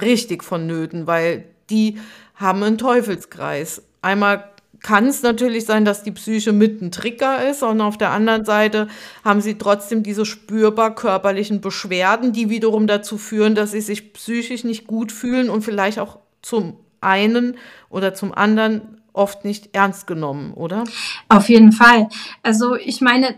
richtig 0.00 0.44
vonnöten, 0.44 1.06
weil 1.06 1.44
die 1.70 1.98
haben 2.34 2.62
einen 2.62 2.78
Teufelskreis. 2.78 3.82
Einmal 4.02 4.44
kann 4.80 5.06
es 5.06 5.22
natürlich 5.22 5.64
sein, 5.64 5.84
dass 5.84 6.02
die 6.02 6.12
Psyche 6.12 6.52
mit 6.52 6.82
ein 6.82 6.90
Trigger 6.90 7.48
ist 7.48 7.62
und 7.62 7.80
auf 7.80 7.98
der 7.98 8.10
anderen 8.10 8.44
Seite 8.44 8.88
haben 9.24 9.40
sie 9.40 9.58
trotzdem 9.58 10.02
diese 10.02 10.24
spürbar 10.24 10.94
körperlichen 10.94 11.60
Beschwerden, 11.60 12.32
die 12.32 12.50
wiederum 12.50 12.86
dazu 12.86 13.18
führen, 13.18 13.54
dass 13.54 13.72
sie 13.72 13.80
sich 13.80 14.12
psychisch 14.12 14.64
nicht 14.64 14.86
gut 14.86 15.12
fühlen 15.12 15.50
und 15.50 15.62
vielleicht 15.62 15.98
auch 15.98 16.18
zum 16.42 16.76
einen 17.00 17.56
oder 17.88 18.14
zum 18.14 18.32
anderen 18.32 19.00
oft 19.12 19.44
nicht 19.44 19.74
ernst 19.74 20.06
genommen, 20.06 20.52
oder? 20.52 20.84
Auf 21.28 21.48
jeden 21.48 21.72
Fall. 21.72 22.08
Also 22.42 22.76
ich 22.76 23.00
meine, 23.00 23.36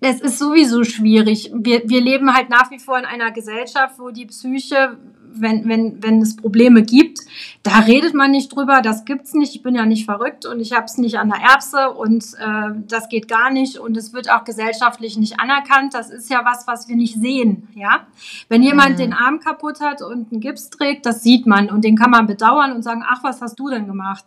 es 0.00 0.20
ist 0.20 0.38
sowieso 0.38 0.84
schwierig. 0.84 1.50
Wir, 1.54 1.82
wir 1.88 2.00
leben 2.00 2.34
halt 2.34 2.50
nach 2.50 2.70
wie 2.70 2.78
vor 2.78 2.98
in 2.98 3.04
einer 3.04 3.30
Gesellschaft, 3.30 3.98
wo 3.98 4.10
die 4.10 4.26
Psyche 4.26 4.98
wenn, 5.34 5.68
wenn, 5.68 6.02
wenn 6.02 6.20
es 6.20 6.36
Probleme 6.36 6.82
gibt, 6.82 7.20
da 7.62 7.78
redet 7.80 8.14
man 8.14 8.30
nicht 8.30 8.54
drüber, 8.54 8.82
das 8.82 9.04
gibt's 9.04 9.34
nicht, 9.34 9.54
ich 9.54 9.62
bin 9.62 9.74
ja 9.74 9.86
nicht 9.86 10.04
verrückt 10.04 10.46
und 10.46 10.60
ich 10.60 10.72
habe 10.72 10.84
es 10.84 10.98
nicht 10.98 11.18
an 11.18 11.30
der 11.30 11.40
Erbse 11.40 11.90
und 11.90 12.24
äh, 12.38 12.70
das 12.88 13.08
geht 13.08 13.28
gar 13.28 13.50
nicht 13.50 13.78
und 13.78 13.96
es 13.96 14.12
wird 14.12 14.30
auch 14.30 14.44
gesellschaftlich 14.44 15.16
nicht 15.16 15.40
anerkannt. 15.40 15.94
Das 15.94 16.10
ist 16.10 16.30
ja 16.30 16.44
was, 16.44 16.66
was 16.66 16.88
wir 16.88 16.96
nicht 16.96 17.14
sehen, 17.14 17.68
ja. 17.74 18.06
Wenn 18.48 18.62
jemand 18.62 18.92
mhm. 18.92 18.96
den 18.98 19.12
Arm 19.12 19.40
kaputt 19.40 19.80
hat 19.80 20.02
und 20.02 20.30
einen 20.30 20.40
Gips 20.40 20.70
trägt, 20.70 21.06
das 21.06 21.22
sieht 21.22 21.46
man 21.46 21.70
und 21.70 21.84
den 21.84 21.96
kann 21.96 22.10
man 22.10 22.26
bedauern 22.26 22.72
und 22.72 22.82
sagen, 22.82 23.04
ach, 23.06 23.22
was 23.22 23.40
hast 23.40 23.58
du 23.58 23.68
denn 23.68 23.86
gemacht? 23.86 24.24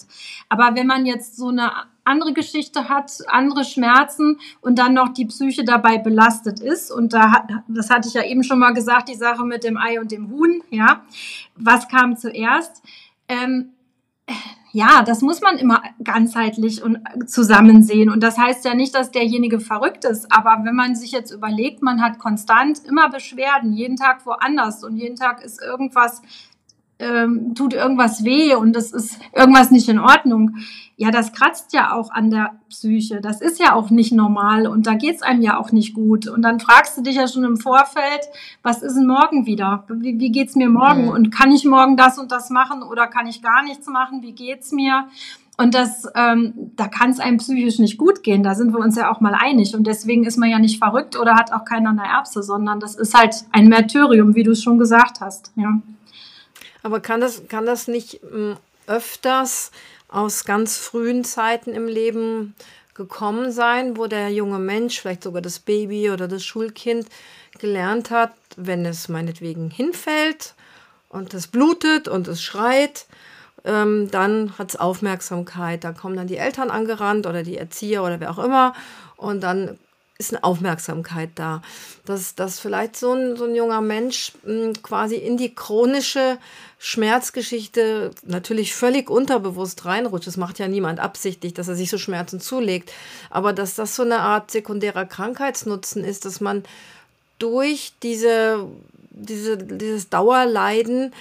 Aber 0.49 0.75
wenn 0.75 0.87
man 0.87 1.05
jetzt 1.05 1.37
so 1.37 1.49
eine 1.49 1.71
andere 2.07 2.33
Geschichte 2.33 2.89
hat, 2.89 3.11
andere 3.27 3.63
Schmerzen 3.63 4.39
und 4.61 4.79
dann 4.79 4.93
noch 4.93 5.09
die 5.09 5.25
Psyche 5.25 5.63
dabei 5.63 5.97
belastet 5.97 6.59
ist. 6.59 6.91
Und 6.91 7.13
da 7.13 7.31
hat, 7.31 7.49
das 7.67 7.89
hatte 7.89 8.07
ich 8.07 8.13
ja 8.13 8.23
eben 8.23 8.43
schon 8.43 8.59
mal 8.59 8.73
gesagt, 8.73 9.09
die 9.09 9.15
Sache 9.15 9.45
mit 9.45 9.63
dem 9.63 9.77
Ei 9.77 9.99
und 9.99 10.11
dem 10.11 10.29
Huhn, 10.29 10.61
ja. 10.69 11.03
Was 11.55 11.87
kam 11.87 12.15
zuerst? 12.15 12.81
Ähm, 13.27 13.73
ja, 14.71 15.01
das 15.01 15.21
muss 15.21 15.41
man 15.41 15.57
immer 15.57 15.81
ganzheitlich 16.03 16.83
und 16.83 16.99
zusammen 17.25 17.83
sehen. 17.83 18.09
Und 18.09 18.21
das 18.21 18.37
heißt 18.37 18.65
ja 18.65 18.75
nicht, 18.75 18.93
dass 18.93 19.11
derjenige 19.11 19.59
verrückt 19.59 20.05
ist. 20.05 20.31
Aber 20.31 20.63
wenn 20.63 20.75
man 20.75 20.95
sich 20.95 21.11
jetzt 21.11 21.31
überlegt, 21.31 21.81
man 21.81 22.01
hat 22.01 22.19
konstant 22.19 22.85
immer 22.85 23.09
Beschwerden, 23.09 23.73
jeden 23.73 23.95
Tag 23.95 24.25
woanders 24.25 24.83
und 24.83 24.97
jeden 24.97 25.15
Tag 25.15 25.43
ist 25.43 25.61
irgendwas 25.61 26.21
ähm, 26.99 27.53
tut 27.55 27.73
irgendwas 27.73 28.23
weh 28.23 28.55
und 28.55 28.75
es 28.75 28.91
ist 28.91 29.19
irgendwas 29.33 29.71
nicht 29.71 29.87
in 29.89 29.99
Ordnung. 29.99 30.55
Ja, 30.99 31.11
das 31.11 31.31
kratzt 31.31 31.73
ja 31.73 31.93
auch 31.93 32.09
an 32.09 32.31
der 32.31 32.55
Psyche. 32.69 33.21
Das 33.21 33.39
ist 33.39 33.59
ja 33.59 33.73
auch 33.73 33.91
nicht 33.91 34.11
normal 34.11 34.65
und 34.65 34.87
da 34.87 34.95
geht's 34.95 35.21
einem 35.21 35.43
ja 35.43 35.59
auch 35.59 35.71
nicht 35.71 35.93
gut. 35.93 36.27
Und 36.27 36.41
dann 36.41 36.59
fragst 36.59 36.97
du 36.97 37.03
dich 37.03 37.15
ja 37.15 37.27
schon 37.27 37.43
im 37.43 37.57
Vorfeld, 37.57 38.21
was 38.63 38.81
ist 38.81 38.95
denn 38.95 39.05
morgen 39.05 39.45
wieder? 39.45 39.83
Wie, 39.89 40.19
wie 40.19 40.31
geht's 40.31 40.55
mir 40.55 40.69
morgen? 40.69 41.03
Mhm. 41.03 41.09
Und 41.09 41.31
kann 41.31 41.51
ich 41.51 41.65
morgen 41.65 41.97
das 41.97 42.17
und 42.17 42.31
das 42.31 42.49
machen 42.49 42.81
oder 42.81 43.05
kann 43.05 43.27
ich 43.27 43.43
gar 43.43 43.63
nichts 43.63 43.87
machen? 43.87 44.23
Wie 44.23 44.33
geht's 44.33 44.71
mir? 44.71 45.05
Und 45.59 45.75
das, 45.75 46.07
ähm, 46.15 46.53
da 46.75 46.87
kann 46.87 47.11
es 47.11 47.19
einem 47.19 47.37
psychisch 47.37 47.79
nicht 47.79 47.97
gut 47.97 48.23
gehen. 48.23 48.41
Da 48.41 48.55
sind 48.55 48.73
wir 48.73 48.79
uns 48.79 48.95
ja 48.95 49.11
auch 49.11 49.21
mal 49.21 49.35
einig. 49.35 49.75
Und 49.75 49.85
deswegen 49.85 50.23
ist 50.23 50.37
man 50.37 50.49
ja 50.49 50.59
nicht 50.59 50.79
verrückt 50.79 51.19
oder 51.19 51.35
hat 51.35 51.51
auch 51.51 51.65
keiner 51.65 51.89
eine 51.89 52.07
Erbse, 52.07 52.41
sondern 52.41 52.79
das 52.79 52.95
ist 52.95 53.15
halt 53.15 53.45
ein 53.51 53.67
Märtyrium, 53.67 54.35
wie 54.35 54.43
du 54.43 54.51
es 54.51 54.63
schon 54.63 54.77
gesagt 54.77 55.19
hast. 55.19 55.51
Ja. 55.55 55.79
Aber 56.87 57.01
kann 57.01 57.19
das, 57.19 57.49
kann 57.49 57.65
das 57.65 57.89
nicht 57.89 58.21
hm, 58.21 58.55
öfters 58.87 59.71
aus 60.07 60.45
ganz 60.45 60.77
frühen 60.77 61.25
Zeiten 61.25 61.73
im 61.73 61.89
Leben 61.89 62.55
gekommen 62.93 63.51
sein, 63.51 63.97
wo 63.97 64.07
der 64.07 64.29
junge 64.29 64.57
Mensch, 64.57 65.01
vielleicht 65.01 65.23
sogar 65.23 65.41
das 65.41 65.59
Baby 65.59 66.11
oder 66.11 66.29
das 66.29 66.45
Schulkind, 66.45 67.09
gelernt 67.59 68.09
hat, 68.09 68.31
wenn 68.55 68.85
es 68.85 69.09
meinetwegen 69.09 69.69
hinfällt 69.69 70.55
und 71.09 71.33
es 71.33 71.47
blutet 71.47 72.07
und 72.07 72.29
es 72.29 72.41
schreit, 72.41 73.05
ähm, 73.65 74.09
dann 74.09 74.57
hat 74.57 74.69
es 74.69 74.79
Aufmerksamkeit. 74.79 75.83
Da 75.83 75.91
kommen 75.91 76.15
dann 76.15 76.27
die 76.27 76.37
Eltern 76.37 76.71
angerannt 76.71 77.27
oder 77.27 77.43
die 77.43 77.57
Erzieher 77.57 78.01
oder 78.01 78.21
wer 78.21 78.31
auch 78.31 78.39
immer 78.39 78.73
und 79.17 79.41
dann 79.41 79.77
ist 80.17 80.33
eine 80.33 80.43
Aufmerksamkeit 80.43 81.29
da. 81.35 81.61
Dass, 82.05 82.35
dass 82.35 82.59
vielleicht 82.59 82.97
so 82.97 83.13
ein, 83.13 83.35
so 83.35 83.45
ein 83.45 83.55
junger 83.55 83.81
Mensch 83.81 84.33
hm, 84.43 84.81
quasi 84.81 85.15
in 85.15 85.37
die 85.37 85.53
chronische 85.53 86.37
Schmerzgeschichte 86.79 88.11
natürlich 88.23 88.73
völlig 88.73 89.09
unterbewusst 89.09 89.85
reinrutscht. 89.85 90.27
Das 90.27 90.37
macht 90.37 90.59
ja 90.59 90.67
niemand 90.67 90.99
absichtlich, 90.99 91.53
dass 91.53 91.67
er 91.67 91.75
sich 91.75 91.89
so 91.89 91.97
Schmerzen 91.97 92.39
zulegt. 92.39 92.91
Aber 93.29 93.53
dass 93.53 93.75
das 93.75 93.95
so 93.95 94.03
eine 94.03 94.19
Art 94.19 94.51
sekundärer 94.51 95.05
Krankheitsnutzen 95.05 96.03
ist, 96.03 96.25
dass 96.25 96.41
man 96.41 96.63
durch 97.39 97.93
diese, 98.01 98.65
diese, 99.11 99.57
dieses 99.57 100.09
Dauerleiden 100.09 101.13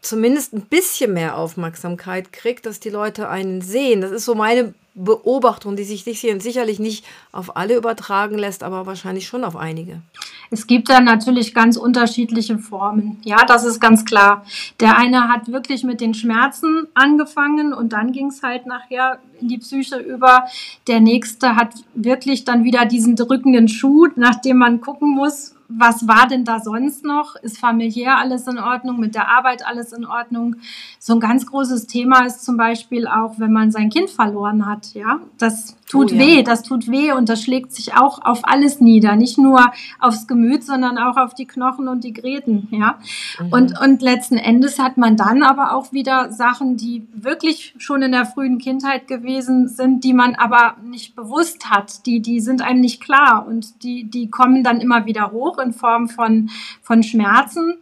zumindest 0.00 0.52
ein 0.52 0.62
bisschen 0.62 1.12
mehr 1.12 1.36
Aufmerksamkeit 1.36 2.32
kriegt, 2.32 2.66
dass 2.66 2.80
die 2.80 2.90
Leute 2.90 3.28
einen 3.28 3.62
sehen. 3.62 4.00
Das 4.00 4.10
ist 4.10 4.24
so 4.24 4.34
meine 4.34 4.74
Beobachtung, 4.94 5.74
die 5.76 5.84
sich 5.84 6.04
sicherlich 6.04 6.78
nicht 6.78 7.04
auf 7.32 7.56
alle 7.56 7.76
übertragen 7.76 8.36
lässt, 8.36 8.62
aber 8.62 8.84
wahrscheinlich 8.84 9.26
schon 9.26 9.44
auf 9.44 9.56
einige. 9.56 10.02
Es 10.50 10.66
gibt 10.66 10.90
da 10.90 11.00
natürlich 11.00 11.54
ganz 11.54 11.78
unterschiedliche 11.78 12.58
Formen. 12.58 13.18
Ja, 13.24 13.46
das 13.46 13.64
ist 13.64 13.80
ganz 13.80 14.04
klar. 14.04 14.44
Der 14.80 14.98
eine 14.98 15.28
hat 15.28 15.50
wirklich 15.50 15.82
mit 15.82 16.02
den 16.02 16.12
Schmerzen 16.12 16.88
angefangen 16.92 17.72
und 17.72 17.94
dann 17.94 18.12
ging 18.12 18.26
es 18.26 18.42
halt 18.42 18.66
nachher 18.66 19.18
in 19.40 19.48
die 19.48 19.58
Psyche 19.58 19.96
über. 19.96 20.44
Der 20.88 21.00
nächste 21.00 21.56
hat 21.56 21.72
wirklich 21.94 22.44
dann 22.44 22.64
wieder 22.64 22.84
diesen 22.84 23.16
drückenden 23.16 23.68
Schuh, 23.68 24.08
nachdem 24.16 24.58
man 24.58 24.82
gucken 24.82 25.14
muss, 25.14 25.54
was 25.78 26.06
war 26.06 26.26
denn 26.26 26.44
da 26.44 26.60
sonst 26.60 27.04
noch? 27.04 27.36
Ist 27.36 27.58
familiär 27.58 28.16
alles 28.18 28.46
in 28.46 28.58
Ordnung? 28.58 28.98
Mit 29.00 29.14
der 29.14 29.28
Arbeit 29.28 29.66
alles 29.66 29.92
in 29.92 30.04
Ordnung? 30.04 30.56
So 30.98 31.14
ein 31.14 31.20
ganz 31.20 31.46
großes 31.46 31.86
Thema 31.86 32.24
ist 32.24 32.44
zum 32.44 32.56
Beispiel 32.56 33.06
auch, 33.06 33.38
wenn 33.38 33.52
man 33.52 33.70
sein 33.70 33.90
Kind 33.90 34.10
verloren 34.10 34.66
hat. 34.66 34.94
Ja, 34.94 35.20
das 35.38 35.76
tut 35.92 36.12
oh, 36.12 36.18
weh, 36.18 36.36
ja. 36.36 36.42
das 36.42 36.62
tut 36.62 36.90
weh 36.90 37.12
und 37.12 37.28
das 37.28 37.42
schlägt 37.42 37.72
sich 37.72 37.94
auch 37.94 38.22
auf 38.22 38.40
alles 38.44 38.80
nieder. 38.80 39.14
Nicht 39.14 39.36
nur 39.36 39.72
aufs 40.00 40.26
Gemüt, 40.26 40.64
sondern 40.64 40.96
auch 40.96 41.18
auf 41.18 41.34
die 41.34 41.46
Knochen 41.46 41.86
und 41.86 42.02
die 42.02 42.14
Gräten. 42.14 42.68
Ja, 42.70 42.98
mhm. 43.38 43.52
und, 43.52 43.78
und 43.78 44.00
letzten 44.00 44.38
Endes 44.38 44.78
hat 44.78 44.96
man 44.96 45.18
dann 45.18 45.42
aber 45.42 45.74
auch 45.74 45.92
wieder 45.92 46.32
Sachen, 46.32 46.78
die 46.78 47.06
wirklich 47.12 47.74
schon 47.76 48.00
in 48.00 48.12
der 48.12 48.24
frühen 48.24 48.56
Kindheit 48.56 49.06
gewesen 49.06 49.68
sind, 49.68 50.02
die 50.02 50.14
man 50.14 50.34
aber 50.34 50.76
nicht 50.82 51.14
bewusst 51.14 51.68
hat. 51.68 52.06
Die, 52.06 52.20
die 52.20 52.40
sind 52.40 52.62
einem 52.62 52.80
nicht 52.80 53.02
klar 53.02 53.46
und 53.46 53.82
die, 53.82 54.04
die 54.04 54.30
kommen 54.30 54.64
dann 54.64 54.80
immer 54.80 55.04
wieder 55.04 55.30
hoch 55.30 55.58
in 55.58 55.74
Form 55.74 56.08
von, 56.08 56.48
von 56.80 57.02
Schmerzen. 57.02 57.74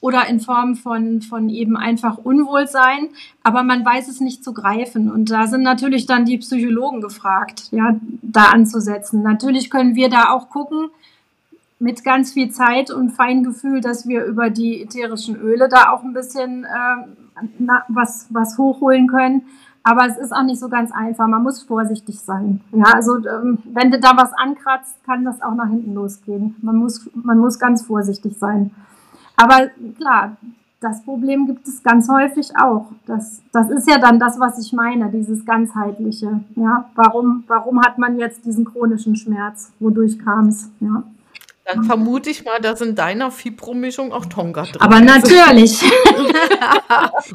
Oder 0.00 0.28
in 0.28 0.40
Form 0.40 0.76
von, 0.76 1.22
von 1.22 1.48
eben 1.48 1.76
einfach 1.76 2.18
Unwohlsein, 2.18 3.08
aber 3.42 3.62
man 3.62 3.84
weiß 3.84 4.08
es 4.08 4.20
nicht 4.20 4.44
zu 4.44 4.52
greifen. 4.52 5.10
Und 5.10 5.30
da 5.30 5.46
sind 5.46 5.62
natürlich 5.62 6.06
dann 6.06 6.24
die 6.24 6.38
Psychologen 6.38 7.00
gefragt, 7.00 7.68
ja, 7.72 7.96
da 8.22 8.44
anzusetzen. 8.46 9.22
Natürlich 9.22 9.70
können 9.70 9.96
wir 9.96 10.08
da 10.08 10.30
auch 10.30 10.50
gucken, 10.50 10.90
mit 11.80 12.04
ganz 12.04 12.32
viel 12.32 12.50
Zeit 12.50 12.90
und 12.90 13.10
Feingefühl, 13.10 13.80
dass 13.80 14.08
wir 14.08 14.24
über 14.24 14.50
die 14.50 14.82
ätherischen 14.82 15.36
Öle 15.36 15.68
da 15.68 15.92
auch 15.92 16.02
ein 16.02 16.12
bisschen 16.12 16.64
äh, 16.64 17.06
na, 17.58 17.84
was, 17.88 18.26
was 18.30 18.58
hochholen 18.58 19.06
können. 19.06 19.42
Aber 19.84 20.06
es 20.06 20.18
ist 20.18 20.32
auch 20.32 20.42
nicht 20.42 20.60
so 20.60 20.68
ganz 20.68 20.90
einfach. 20.92 21.28
Man 21.28 21.42
muss 21.42 21.62
vorsichtig 21.62 22.20
sein. 22.20 22.60
Ja, 22.72 22.84
also 22.94 23.16
ähm, 23.16 23.58
wenn 23.72 23.90
du 23.90 23.98
da 24.00 24.16
was 24.16 24.32
ankratzt, 24.32 25.02
kann 25.04 25.24
das 25.24 25.40
auch 25.40 25.54
nach 25.54 25.68
hinten 25.68 25.94
losgehen. 25.94 26.56
Man 26.60 26.76
muss, 26.76 27.08
man 27.14 27.38
muss 27.38 27.58
ganz 27.58 27.82
vorsichtig 27.82 28.36
sein. 28.36 28.72
Aber 29.40 29.68
klar, 29.96 30.36
das 30.80 31.02
Problem 31.04 31.46
gibt 31.46 31.66
es 31.66 31.82
ganz 31.82 32.08
häufig 32.08 32.48
auch. 32.56 32.86
Das, 33.06 33.40
das 33.52 33.70
ist 33.70 33.88
ja 33.88 33.98
dann 33.98 34.18
das, 34.18 34.38
was 34.38 34.58
ich 34.64 34.72
meine, 34.72 35.10
dieses 35.10 35.44
ganzheitliche. 35.44 36.40
Ja, 36.56 36.90
warum, 36.94 37.44
warum 37.46 37.80
hat 37.80 37.98
man 37.98 38.18
jetzt 38.18 38.44
diesen 38.44 38.64
chronischen 38.64 39.14
Schmerz? 39.14 39.72
Wodurch 39.78 40.18
kam 40.18 40.48
es? 40.48 40.70
Ja. 40.80 41.04
Dann 41.64 41.84
vermute 41.84 42.30
ich 42.30 42.44
mal, 42.46 42.60
dass 42.60 42.80
in 42.80 42.94
deiner 42.94 43.30
Fibromischung 43.30 44.10
auch 44.10 44.24
Tonga 44.24 44.62
drin 44.62 44.80
Aber 44.80 45.00
natürlich. 45.00 45.82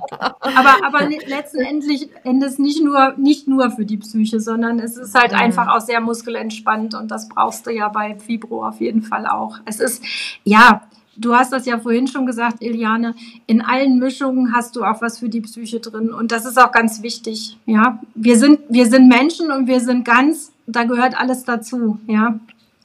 aber, 0.09 0.75
aber 0.83 1.07
letztendlich 1.27 2.09
Endes 2.23 2.57
nicht 2.57 2.83
nur, 2.83 3.13
nicht 3.17 3.47
nur 3.47 3.69
für 3.69 3.85
die 3.85 3.97
Psyche, 3.97 4.39
sondern 4.39 4.79
es 4.79 4.97
ist 4.97 5.13
halt 5.13 5.33
mhm. 5.33 5.37
einfach 5.37 5.67
auch 5.67 5.81
sehr 5.81 6.01
muskelentspannt 6.01 6.95
und 6.95 7.11
das 7.11 7.29
brauchst 7.29 7.67
du 7.67 7.71
ja 7.71 7.89
bei 7.89 8.17
Fibro 8.17 8.65
auf 8.65 8.81
jeden 8.81 9.03
Fall 9.03 9.27
auch. 9.27 9.59
Es 9.65 9.79
ist, 9.79 10.03
ja, 10.43 10.81
Du 11.15 11.35
hast 11.35 11.53
das 11.53 11.65
ja 11.65 11.79
vorhin 11.79 12.07
schon 12.07 12.25
gesagt, 12.25 12.61
Eliane. 12.61 13.15
In 13.45 13.61
allen 13.61 13.99
Mischungen 13.99 14.53
hast 14.53 14.75
du 14.75 14.83
auch 14.83 15.01
was 15.01 15.19
für 15.19 15.29
die 15.29 15.41
Psyche 15.41 15.79
drin. 15.79 16.11
Und 16.11 16.31
das 16.31 16.45
ist 16.45 16.57
auch 16.57 16.71
ganz 16.71 17.03
wichtig. 17.03 17.57
Ja, 17.65 17.99
wir 18.15 18.37
sind, 18.37 18.59
wir 18.69 18.87
sind 18.87 19.07
Menschen 19.07 19.51
und 19.51 19.67
wir 19.67 19.79
sind 19.79 20.05
ganz, 20.05 20.51
da 20.65 20.83
gehört 20.83 21.19
alles 21.19 21.43
dazu. 21.43 21.99
Ja, 22.07 22.39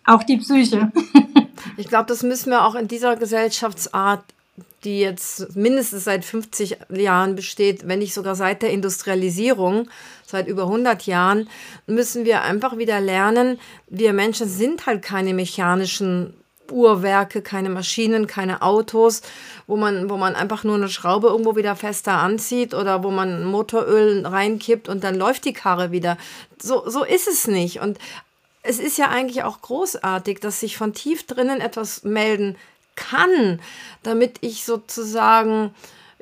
auch 0.05 0.23
die 0.23 0.37
Psyche. 0.39 0.93
ich 1.77 1.89
glaube, 1.89 2.07
das 2.07 2.23
müssen 2.23 2.51
wir 2.51 2.65
auch 2.65 2.75
in 2.75 2.89
dieser 2.89 3.17
Gesellschaftsart, 3.17 4.25
die 4.85 5.01
jetzt 5.01 5.57
mindestens 5.57 6.05
seit 6.05 6.25
50 6.25 6.79
Jahren 6.91 7.35
besteht, 7.35 7.89
wenn 7.89 7.99
nicht 7.99 8.15
sogar 8.15 8.35
seit 8.35 8.63
der 8.63 8.71
Industrialisierung, 8.71 9.89
seit 10.25 10.47
über 10.47 10.65
100 10.65 11.05
Jahren, 11.07 11.49
müssen 11.87 12.25
wir 12.25 12.43
einfach 12.43 12.79
wieder 12.79 13.01
lernen, 13.01 13.59
wir 13.89 14.13
Menschen 14.13 14.49
sind 14.49 14.87
halt 14.87 15.03
keine 15.03 15.35
mechanischen 15.35 16.35
Uhrwerke, 16.73 17.43
keine 17.43 17.69
Maschinen, 17.69 18.27
keine 18.27 18.63
Autos, 18.63 19.23
wo 19.67 19.77
man, 19.77 20.11
wo 20.11 20.17
man 20.17 20.35
einfach 20.35 20.65
nur 20.65 20.77
eine 20.77 20.89
Schraube 20.89 21.29
irgendwo 21.29 21.57
wieder 21.57 21.77
fester 21.77 22.15
anzieht 22.15 22.75
oder 22.75 23.03
wo 23.03 23.11
man 23.11 23.45
Motoröl 23.45 24.27
reinkippt 24.27 24.89
und 24.89 25.05
dann 25.05 25.15
läuft 25.15 25.45
die 25.45 25.53
Karre 25.53 25.93
wieder. 25.93 26.17
So, 26.61 26.89
so 26.89 27.05
ist 27.05 27.29
es 27.29 27.47
nicht. 27.47 27.81
Und 27.81 27.99
es 28.63 28.79
ist 28.79 28.99
ja 28.99 29.09
eigentlich 29.09 29.45
auch 29.45 29.61
großartig, 29.61 30.41
dass 30.41 30.61
sich 30.61 30.77
von 30.77 30.93
tief 30.93 31.27
drinnen 31.27 31.61
etwas 31.61 32.05
melden 32.05 32.57
kann, 32.97 33.61
damit 34.03 34.39
ich 34.41 34.65
sozusagen 34.65 35.75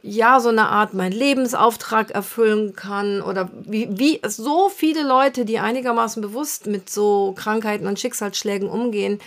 ja 0.02 0.38
so 0.40 0.50
eine 0.50 0.68
Art 0.68 0.94
meinen 0.94 1.12
Lebensauftrag 1.12 2.12
erfüllen 2.12 2.76
kann 2.76 3.22
oder 3.22 3.50
wie, 3.52 3.88
wie 3.90 4.20
so 4.26 4.68
viele 4.68 5.02
Leute, 5.02 5.44
die 5.44 5.58
einigermaßen 5.58 6.22
bewusst 6.22 6.66
mit 6.66 6.88
so 6.88 7.34
Krankheiten 7.36 7.86
und 7.86 7.98
Schicksalsschlägen 7.98 8.68
umgehen, 8.68 9.20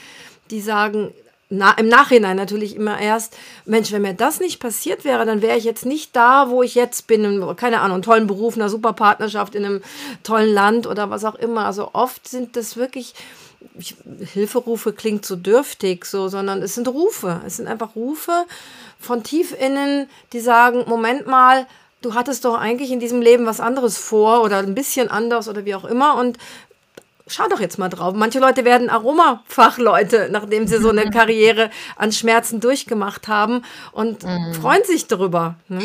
die 0.51 0.61
sagen, 0.61 1.13
na, 1.51 1.71
im 1.71 1.87
Nachhinein 1.87 2.37
natürlich 2.37 2.75
immer 2.75 2.99
erst, 2.99 3.35
Mensch, 3.65 3.91
wenn 3.91 4.03
mir 4.03 4.13
das 4.13 4.39
nicht 4.39 4.59
passiert 4.59 5.03
wäre, 5.03 5.25
dann 5.25 5.41
wäre 5.41 5.57
ich 5.57 5.63
jetzt 5.63 5.85
nicht 5.85 6.15
da, 6.15 6.49
wo 6.49 6.61
ich 6.61 6.75
jetzt 6.75 7.07
bin, 7.07 7.23
in, 7.23 7.55
keine 7.55 7.81
Ahnung, 7.81 8.03
tollen 8.03 8.27
Beruf, 8.27 8.55
einer 8.55 8.69
super 8.69 8.93
Partnerschaft 8.93 9.55
in 9.55 9.65
einem 9.65 9.81
tollen 10.23 10.53
Land 10.53 10.85
oder 10.85 11.09
was 11.09 11.25
auch 11.25 11.35
immer. 11.35 11.65
Also 11.65 11.89
oft 11.93 12.27
sind 12.27 12.55
das 12.55 12.77
wirklich, 12.77 13.15
ich, 13.79 13.95
Hilferufe 14.31 14.93
klingt 14.93 15.25
so 15.25 15.35
dürftig, 15.35 16.05
so, 16.05 16.27
sondern 16.27 16.61
es 16.61 16.75
sind 16.75 16.87
Rufe. 16.87 17.41
Es 17.47 17.57
sind 17.57 17.67
einfach 17.67 17.95
Rufe 17.95 18.45
von 18.99 19.23
tief 19.23 19.55
innen, 19.59 20.07
die 20.33 20.41
sagen, 20.41 20.83
Moment 20.87 21.25
mal, 21.25 21.65
du 22.03 22.13
hattest 22.13 22.45
doch 22.45 22.59
eigentlich 22.59 22.91
in 22.91 22.99
diesem 22.99 23.23
Leben 23.23 23.47
was 23.47 23.59
anderes 23.59 23.97
vor 23.97 24.43
oder 24.43 24.59
ein 24.59 24.75
bisschen 24.75 25.09
anders 25.09 25.49
oder 25.49 25.65
wie 25.65 25.73
auch 25.73 25.85
immer 25.85 26.15
und 26.15 26.37
schau 27.29 27.47
doch 27.47 27.59
jetzt 27.59 27.79
mal 27.79 27.89
drauf. 27.89 28.13
Manche 28.15 28.39
Leute 28.39 28.65
werden 28.65 28.89
Aromafachleute, 28.89 30.29
nachdem 30.31 30.67
sie 30.67 30.77
so 30.77 30.89
eine 30.89 31.09
Karriere 31.09 31.69
an 31.95 32.11
Schmerzen 32.11 32.59
durchgemacht 32.59 33.27
haben 33.27 33.61
und 33.91 34.23
mhm. 34.23 34.53
freuen 34.53 34.83
sich 34.83 35.07
darüber. 35.07 35.55
Ne? 35.67 35.81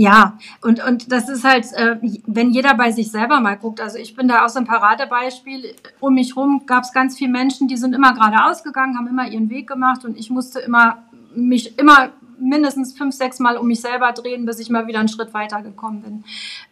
Ja, 0.00 0.38
und, 0.62 0.84
und 0.86 1.10
das 1.10 1.28
ist 1.28 1.42
halt, 1.42 1.72
äh, 1.72 1.96
wenn 2.24 2.50
jeder 2.50 2.74
bei 2.74 2.92
sich 2.92 3.10
selber 3.10 3.40
mal 3.40 3.56
guckt. 3.56 3.80
Also 3.80 3.98
ich 3.98 4.14
bin 4.14 4.28
da 4.28 4.44
auch 4.44 4.48
so 4.48 4.60
ein 4.60 4.64
Paradebeispiel. 4.64 5.74
Um 5.98 6.14
mich 6.14 6.36
rum 6.36 6.62
gab 6.66 6.84
es 6.84 6.92
ganz 6.92 7.18
viele 7.18 7.32
Menschen, 7.32 7.66
die 7.66 7.76
sind 7.76 7.96
immer 7.96 8.14
geradeaus 8.14 8.62
gegangen, 8.62 8.96
haben 8.96 9.08
immer 9.08 9.26
ihren 9.26 9.50
Weg 9.50 9.66
gemacht 9.66 10.04
und 10.04 10.16
ich 10.16 10.30
musste 10.30 10.60
immer 10.60 10.98
mich 11.34 11.78
immer 11.78 12.10
mindestens 12.38 12.96
fünf, 12.96 13.14
sechs 13.14 13.38
Mal 13.40 13.56
um 13.56 13.66
mich 13.66 13.80
selber 13.80 14.12
drehen, 14.12 14.46
bis 14.46 14.60
ich 14.60 14.70
mal 14.70 14.86
wieder 14.86 15.00
einen 15.00 15.08
Schritt 15.08 15.34
weiter 15.34 15.62
gekommen 15.62 16.02
bin. 16.02 16.24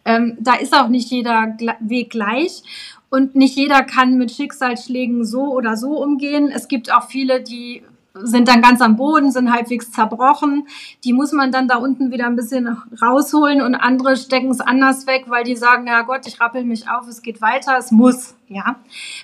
Ähm, 0.05 0.37
da 0.39 0.55
ist 0.55 0.73
auch 0.73 0.87
nicht 0.87 1.09
jeder 1.11 1.57
Weg 1.79 2.11
gleich. 2.11 2.63
Und 3.09 3.35
nicht 3.35 3.55
jeder 3.55 3.83
kann 3.83 4.17
mit 4.17 4.31
Schicksalsschlägen 4.31 5.25
so 5.25 5.53
oder 5.53 5.77
so 5.77 6.01
umgehen. 6.03 6.51
Es 6.53 6.67
gibt 6.67 6.91
auch 6.91 7.07
viele, 7.07 7.41
die 7.41 7.83
sind 8.23 8.47
dann 8.47 8.61
ganz 8.61 8.81
am 8.81 8.95
Boden, 8.95 9.31
sind 9.31 9.51
halbwegs 9.51 9.91
zerbrochen. 9.91 10.67
Die 11.03 11.13
muss 11.13 11.31
man 11.31 11.51
dann 11.51 11.67
da 11.67 11.77
unten 11.77 12.11
wieder 12.11 12.25
ein 12.25 12.35
bisschen 12.35 12.67
rausholen 13.01 13.61
und 13.61 13.75
andere 13.75 14.17
stecken 14.17 14.49
es 14.49 14.59
anders 14.59 15.07
weg, 15.07 15.25
weil 15.27 15.43
die 15.43 15.55
sagen, 15.55 15.87
ja 15.87 16.01
Gott, 16.01 16.27
ich 16.27 16.39
rappel 16.39 16.63
mich 16.63 16.89
auf, 16.89 17.07
es 17.07 17.21
geht 17.21 17.41
weiter, 17.41 17.77
es 17.77 17.91
muss, 17.91 18.35
ja. 18.47 18.77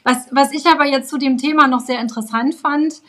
Was, 0.03 0.27
was 0.31 0.51
ich 0.53 0.65
aber 0.67 0.85
jetzt 0.85 1.09
zu 1.09 1.17
dem 1.17 1.37
Thema 1.37 1.67
noch 1.67 1.81
sehr 1.81 1.99
interessant 1.99 2.55
fand, 2.55 3.01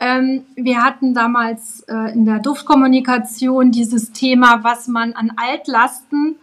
ähm, 0.00 0.44
wir 0.56 0.82
hatten 0.82 1.14
damals 1.14 1.82
äh, 1.82 2.12
in 2.12 2.24
der 2.24 2.40
Duftkommunikation 2.40 3.70
dieses 3.70 4.12
Thema, 4.12 4.64
was 4.64 4.88
man 4.88 5.12
an 5.12 5.32
Altlasten 5.36 6.36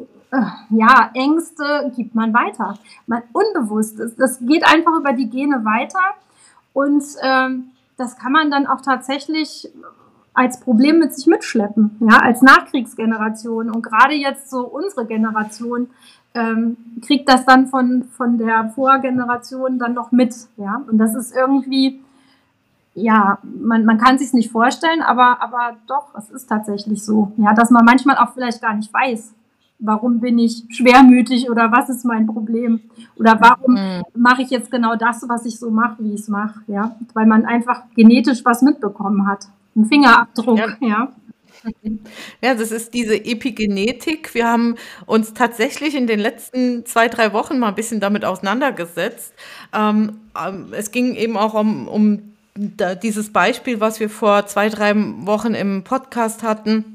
ja, 0.71 1.11
Ängste 1.15 1.93
gibt 1.95 2.15
man 2.15 2.33
weiter. 2.33 2.75
Man 3.07 3.23
unbewusst 3.33 4.01
ist. 4.01 4.19
Das 4.19 4.39
geht 4.41 4.65
einfach 4.67 4.99
über 4.99 5.13
die 5.13 5.29
Gene 5.29 5.65
weiter 5.65 6.01
und 6.73 7.05
ähm, 7.23 7.73
das 7.97 8.17
kann 8.17 8.33
man 8.33 8.51
dann 8.51 8.67
auch 8.67 8.81
tatsächlich 8.81 9.71
als 10.35 10.61
Problem 10.61 10.99
mit 10.99 11.15
sich 11.15 11.27
mitschleppen, 11.27 11.99
ja, 12.01 12.19
als 12.19 12.41
Nachkriegsgeneration. 12.41 13.71
Und 13.71 13.83
gerade 13.83 14.15
jetzt 14.15 14.49
so 14.49 14.61
unsere 14.61 15.05
Generation 15.05 15.91
ähm, 16.35 16.79
kriegt 17.07 17.29
das 17.29 17.45
dann 17.45 17.67
von, 17.67 18.05
von 18.05 18.39
der 18.39 18.71
Vorgeneration 18.75 19.79
dann 19.79 19.93
noch 19.93 20.11
mit, 20.11 20.35
ja. 20.57 20.83
Und 20.91 20.97
das 20.97 21.15
ist 21.15 21.37
irgendwie, 21.37 22.01
ja, 22.95 23.39
man, 23.43 23.85
man 23.85 23.99
kann 23.99 24.17
sich 24.17 24.33
nicht 24.33 24.51
vorstellen, 24.51 25.03
aber, 25.03 25.43
aber 25.43 25.77
doch, 25.87 26.15
es 26.17 26.31
ist 26.31 26.47
tatsächlich 26.49 27.05
so, 27.05 27.33
ja, 27.37 27.53
dass 27.53 27.71
man 27.71 27.85
manchmal 27.85 28.17
auch 28.17 28.33
vielleicht 28.33 28.63
gar 28.63 28.73
nicht 28.73 28.93
weiß, 28.93 29.35
warum 29.83 30.21
bin 30.21 30.39
ich 30.39 30.65
schwermütig 30.71 31.51
oder 31.51 31.73
was 31.73 31.89
ist 31.89 32.05
mein 32.05 32.27
Problem 32.27 32.81
oder 33.17 33.39
warum 33.41 33.75
mhm. 33.75 34.03
mache 34.15 34.43
ich 34.43 34.51
jetzt 34.51 34.71
genau 34.71 34.97
das, 34.97 35.25
was 35.29 35.45
ich 35.45 35.59
so 35.59 35.71
mache, 35.71 35.97
wie 35.99 36.15
ich 36.15 36.21
es 36.21 36.29
mache, 36.29 36.61
ja, 36.69 36.97
weil 37.15 37.27
man 37.27 37.45
einfach 37.45 37.83
genetisch 37.95 38.45
was 38.45 38.63
mitbekommen 38.63 39.27
hat, 39.27 39.47
ein 39.77 39.87
Fingerabdruck, 39.87 40.59
ja. 40.59 40.77
ja. 40.81 41.13
Ja, 42.43 42.55
das 42.57 42.73
ist 42.73 42.93
diese 42.93 43.15
Epigenetik. 43.15 44.35
Wir 44.35 44.49
haben 44.49 44.75
uns 45.07 45.33
tatsächlich 45.33 45.95
in 45.95 46.09
den 46.09 46.19
letzten 46.19 46.85
zwei, 46.87 47.07
drei 47.07 47.33
Wochen 47.33 47.61
mal 47.61 47.69
ein 47.69 47.77
bisschen 47.77 48.01
damit 48.01 48.25
auseinandergesetzt. 48.25 49.33
Ähm, 49.73 50.19
ähm 50.37 50.73
es 50.73 50.91
ging 50.91 51.15
eben 51.15 51.37
auch 51.37 51.55
um, 51.55 51.87
um 51.87 52.35
dieses 52.57 53.33
Beispiel, 53.33 53.79
was 53.79 54.01
wir 54.01 54.11
vor 54.11 54.47
zwei, 54.47 54.71
drei 54.71 54.93
Wochen 54.97 55.55
im 55.55 55.85
Podcast 55.85 56.43
hatten 56.43 56.92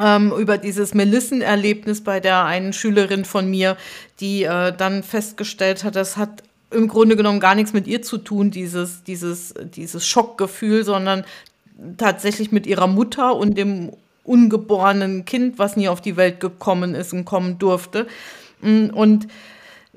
ähm, 0.00 0.32
über 0.32 0.58
dieses 0.58 0.94
Melissenerlebnis 0.94 2.02
bei 2.02 2.20
der 2.20 2.44
einen 2.44 2.72
Schülerin 2.72 3.24
von 3.24 3.48
mir, 3.50 3.76
die 4.20 4.44
äh, 4.44 4.72
dann 4.76 5.02
festgestellt 5.02 5.84
hat, 5.84 5.96
das 5.96 6.16
hat 6.16 6.42
im 6.70 6.88
Grunde 6.88 7.16
genommen 7.16 7.40
gar 7.40 7.54
nichts 7.54 7.72
mit 7.72 7.86
ihr 7.86 8.02
zu 8.02 8.18
tun, 8.18 8.50
dieses, 8.50 9.02
dieses, 9.04 9.54
dieses 9.74 10.06
Schockgefühl, 10.06 10.84
sondern 10.84 11.24
tatsächlich 11.96 12.52
mit 12.52 12.66
ihrer 12.66 12.86
Mutter 12.86 13.36
und 13.36 13.56
dem 13.56 13.92
ungeborenen 14.24 15.24
Kind, 15.24 15.58
was 15.58 15.76
nie 15.76 15.88
auf 15.88 16.00
die 16.00 16.16
Welt 16.16 16.40
gekommen 16.40 16.94
ist 16.94 17.12
und 17.12 17.24
kommen 17.24 17.58
durfte. 17.58 18.06
Mm, 18.60 18.90
und 18.90 19.28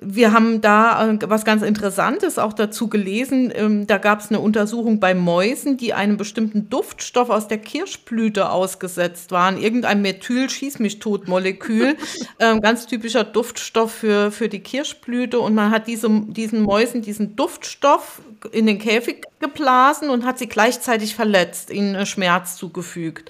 wir 0.04 0.34
haben 0.34 0.62
da 0.62 1.12
äh, 1.12 1.20
was 1.28 1.46
ganz 1.46 1.62
Interessantes 1.62 2.40
auch 2.40 2.54
dazu 2.54 2.90
gelesen. 2.90 3.54
Ähm, 3.56 3.86
da 3.86 4.00
gab 4.00 4.20
es 4.20 4.30
eine 4.30 4.40
Untersuchung 4.40 5.00
bei 5.00 5.14
Mäusen, 5.14 5.78
die 5.78 5.94
einem 5.94 6.18
bestimmten 6.18 6.70
Duftstoff 6.70 7.30
aus 7.30 7.48
der 7.48 7.60
Kirschblüte 7.60 8.50
ausgesetzt 8.50 9.32
waren. 9.32 9.62
Irgendein 9.62 10.02
Methyl-Schieß-mich-tot-Molekül. 10.02 11.96
ähm, 12.40 12.62
ganz 12.62 12.88
typischer 12.88 13.24
Duftstoff 13.24 13.92
für, 13.92 14.32
für 14.32 14.50
die 14.50 14.62
Kirschblüte. 14.62 15.40
Und 15.40 15.54
man 15.54 15.70
hat 15.70 15.88
diese, 15.88 16.10
diesen 16.10 16.64
Mäusen 16.64 17.04
diesen 17.04 17.36
Duftstoff 17.36 18.22
in 18.52 18.66
den 18.66 18.80
Käfig 18.80 19.28
geblasen 19.40 20.10
und 20.10 20.26
hat 20.26 20.40
sie 20.40 20.48
gleichzeitig 20.48 21.14
verletzt, 21.14 21.70
ihnen 21.70 22.08
Schmerz 22.08 22.56
zugefügt. 22.56 23.30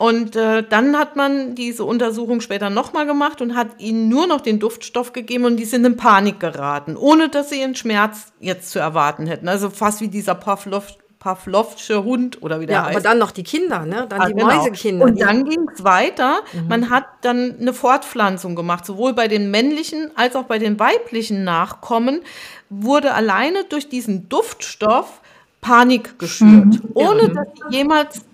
Und 0.00 0.34
äh, 0.34 0.62
dann 0.66 0.96
hat 0.98 1.16
man 1.16 1.54
diese 1.54 1.84
Untersuchung 1.84 2.40
später 2.40 2.70
nochmal 2.70 3.04
gemacht 3.04 3.42
und 3.42 3.54
hat 3.54 3.68
ihnen 3.76 4.08
nur 4.08 4.26
noch 4.26 4.40
den 4.40 4.58
Duftstoff 4.58 5.12
gegeben 5.12 5.44
und 5.44 5.58
die 5.58 5.66
sind 5.66 5.84
in 5.84 5.98
Panik 5.98 6.40
geraten, 6.40 6.96
ohne 6.96 7.28
dass 7.28 7.50
sie 7.50 7.60
ihren 7.60 7.74
Schmerz 7.74 8.32
jetzt 8.40 8.70
zu 8.70 8.78
erwarten 8.78 9.26
hätten. 9.26 9.46
Also 9.46 9.68
fast 9.68 10.00
wie 10.00 10.08
dieser 10.08 10.34
Pavlov, 10.34 10.86
Pavlovsche 11.18 12.02
Hund 12.02 12.42
oder 12.42 12.60
wie 12.60 12.66
der 12.66 12.76
ja, 12.76 12.84
heißt. 12.86 12.96
aber 12.96 13.02
dann 13.02 13.18
noch 13.18 13.30
die 13.30 13.42
Kinder, 13.42 13.84
ne? 13.84 14.06
Dann 14.08 14.22
Ah, 14.22 14.26
die 14.28 14.32
genau. 14.32 14.46
Mäusekinder. 14.46 15.04
Und 15.04 15.20
dann 15.20 15.44
ging 15.44 15.68
es 15.70 15.84
weiter. 15.84 16.40
Man 16.66 16.88
hat 16.88 17.04
dann 17.20 17.56
eine 17.60 17.74
Fortpflanzung 17.74 18.56
gemacht, 18.56 18.86
sowohl 18.86 19.12
bei 19.12 19.28
den 19.28 19.50
männlichen 19.50 20.12
als 20.14 20.34
auch 20.34 20.44
bei 20.44 20.58
den 20.58 20.80
weiblichen 20.80 21.44
Nachkommen 21.44 22.22
wurde 22.70 23.12
alleine 23.12 23.64
durch 23.64 23.90
diesen 23.90 24.30
Duftstoff 24.30 25.20
Panik 25.60 26.18
geschürt, 26.18 26.80
ohne 26.94 27.28
dass 27.28 27.48
sie 27.54 27.76
jemals 27.76 28.24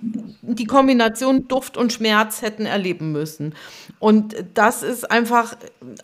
die 0.42 0.66
Kombination 0.66 1.48
Duft 1.48 1.76
und 1.76 1.92
Schmerz 1.92 2.40
hätten 2.40 2.66
erleben 2.66 3.10
müssen. 3.10 3.54
Und 3.98 4.36
das 4.54 4.82
ist 4.82 5.10
einfach 5.10 5.56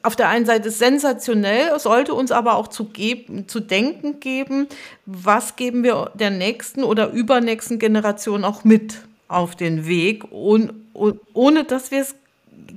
auf 0.02 0.16
der 0.16 0.28
einen 0.28 0.46
Seite 0.46 0.70
sensationell, 0.70 1.78
sollte 1.78 2.14
uns 2.14 2.32
aber 2.32 2.56
auch 2.56 2.68
zu, 2.68 2.86
geben, 2.86 3.46
zu 3.46 3.60
denken 3.60 4.18
geben, 4.18 4.66
was 5.06 5.54
geben 5.54 5.84
wir 5.84 6.10
der 6.14 6.30
nächsten 6.30 6.82
oder 6.82 7.10
übernächsten 7.10 7.78
Generation 7.78 8.44
auch 8.44 8.64
mit 8.64 9.02
auf 9.28 9.54
den 9.54 9.86
Weg, 9.86 10.24
ohne, 10.30 10.74
ohne 10.92 11.64
dass 11.64 11.90
wir 11.90 12.00
es 12.00 12.16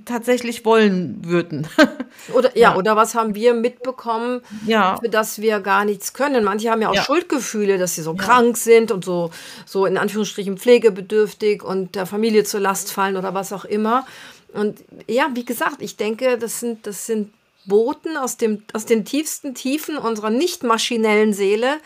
tatsächlich 0.06 0.66
wollen 0.66 1.18
würden. 1.24 1.68
Oder, 2.34 2.58
ja, 2.58 2.76
oder 2.76 2.96
was 2.96 3.14
haben 3.14 3.36
wir 3.36 3.54
mitbekommen, 3.54 4.42
Ja. 4.66 4.98
für 5.00 5.10
das 5.10 5.42
wir 5.42 5.60
gar 5.60 5.86
nichts 5.86 6.14
können? 6.14 6.44
Manche 6.44 6.72
haben 6.72 6.82
ja 6.82 6.90
auch 6.90 6.96
Ja. 6.96 7.04
Schuldgefühle, 7.04 7.78
dass 7.78 7.94
sie 7.96 8.02
so 8.02 8.16
krank 8.16 8.58
sind 8.58 8.92
und 8.92 9.06
so, 9.06 9.30
so 9.66 9.86
in 9.86 9.98
Anführungsstrichen 9.98 10.58
pflegebedürftig 10.58 11.62
und 11.64 11.94
der 11.96 12.06
Familie 12.08 12.44
zur 12.44 12.62
Last 12.62 12.92
fallen 12.92 13.16
oder 13.18 13.34
was 13.36 13.54
auch 13.54 13.66
immer. 13.66 14.08
Und 14.54 14.80
ja, 15.08 15.28
wie 15.36 15.46
gesagt, 15.46 15.82
ich 15.82 15.98
denke, 15.98 16.38
das 16.38 16.60
sind, 16.62 16.88
das 16.88 17.06
sind 17.06 17.32
Boten 17.66 18.16
aus, 18.18 18.38
dem, 18.38 18.64
aus 18.74 18.86
den 18.86 19.06
tiefsten 19.06 19.54
Tiefen 19.54 19.98
unserer 19.98 20.30
nicht 20.30 20.64
maschinellen 20.64 21.34
Seele, 21.34 21.78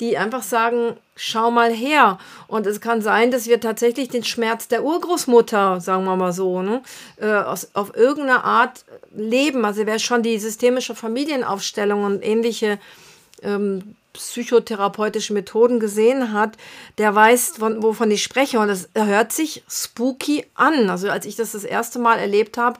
die 0.00 0.18
einfach 0.18 0.42
sagen, 0.42 0.96
schau 1.14 1.50
mal 1.50 1.72
her. 1.72 2.18
Und 2.46 2.66
es 2.66 2.80
kann 2.80 3.02
sein, 3.02 3.30
dass 3.30 3.46
wir 3.46 3.60
tatsächlich 3.60 4.08
den 4.08 4.24
Schmerz 4.24 4.68
der 4.68 4.84
Urgroßmutter, 4.84 5.80
sagen 5.80 6.04
wir 6.04 6.16
mal 6.16 6.32
so, 6.32 6.62
ne, 6.62 6.82
äh, 7.20 7.32
aus, 7.32 7.70
auf 7.74 7.96
irgendeine 7.96 8.44
Art 8.44 8.84
leben. 9.14 9.64
Also 9.64 9.86
wer 9.86 9.98
schon 9.98 10.22
die 10.22 10.38
systemische 10.38 10.94
Familienaufstellung 10.94 12.04
und 12.04 12.24
ähnliche 12.24 12.78
ähm, 13.42 13.96
psychotherapeutische 14.12 15.32
Methoden 15.32 15.78
gesehen 15.78 16.32
hat, 16.32 16.56
der 16.98 17.14
weiß, 17.14 17.54
von, 17.58 17.82
wovon 17.82 18.10
ich 18.10 18.22
spreche. 18.22 18.58
Und 18.58 18.68
es 18.68 18.88
hört 18.94 19.32
sich 19.32 19.62
spooky 19.68 20.46
an. 20.54 20.90
Also 20.90 21.10
als 21.10 21.26
ich 21.26 21.36
das 21.36 21.52
das 21.52 21.64
erste 21.64 21.98
Mal 21.98 22.18
erlebt 22.18 22.58
habe, 22.58 22.78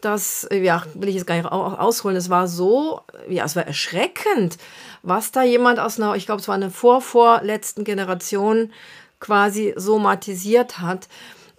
das, 0.00 0.46
ja, 0.52 0.82
will 0.94 1.08
ich 1.08 1.14
jetzt 1.16 1.26
gar 1.26 1.36
nicht 1.36 1.46
au- 1.50 1.74
ausholen, 1.76 2.16
es 2.16 2.30
war 2.30 2.46
so, 2.48 3.00
ja, 3.28 3.44
es 3.44 3.56
war 3.56 3.66
erschreckend, 3.66 4.58
was 5.02 5.32
da 5.32 5.42
jemand 5.42 5.78
aus 5.80 5.98
einer, 5.98 6.14
ich 6.16 6.26
glaube, 6.26 6.40
es 6.40 6.48
war 6.48 6.54
eine 6.54 6.70
vorvorletzten 6.70 7.84
Generation 7.84 8.72
quasi 9.20 9.72
somatisiert 9.76 10.78
hat. 10.80 11.08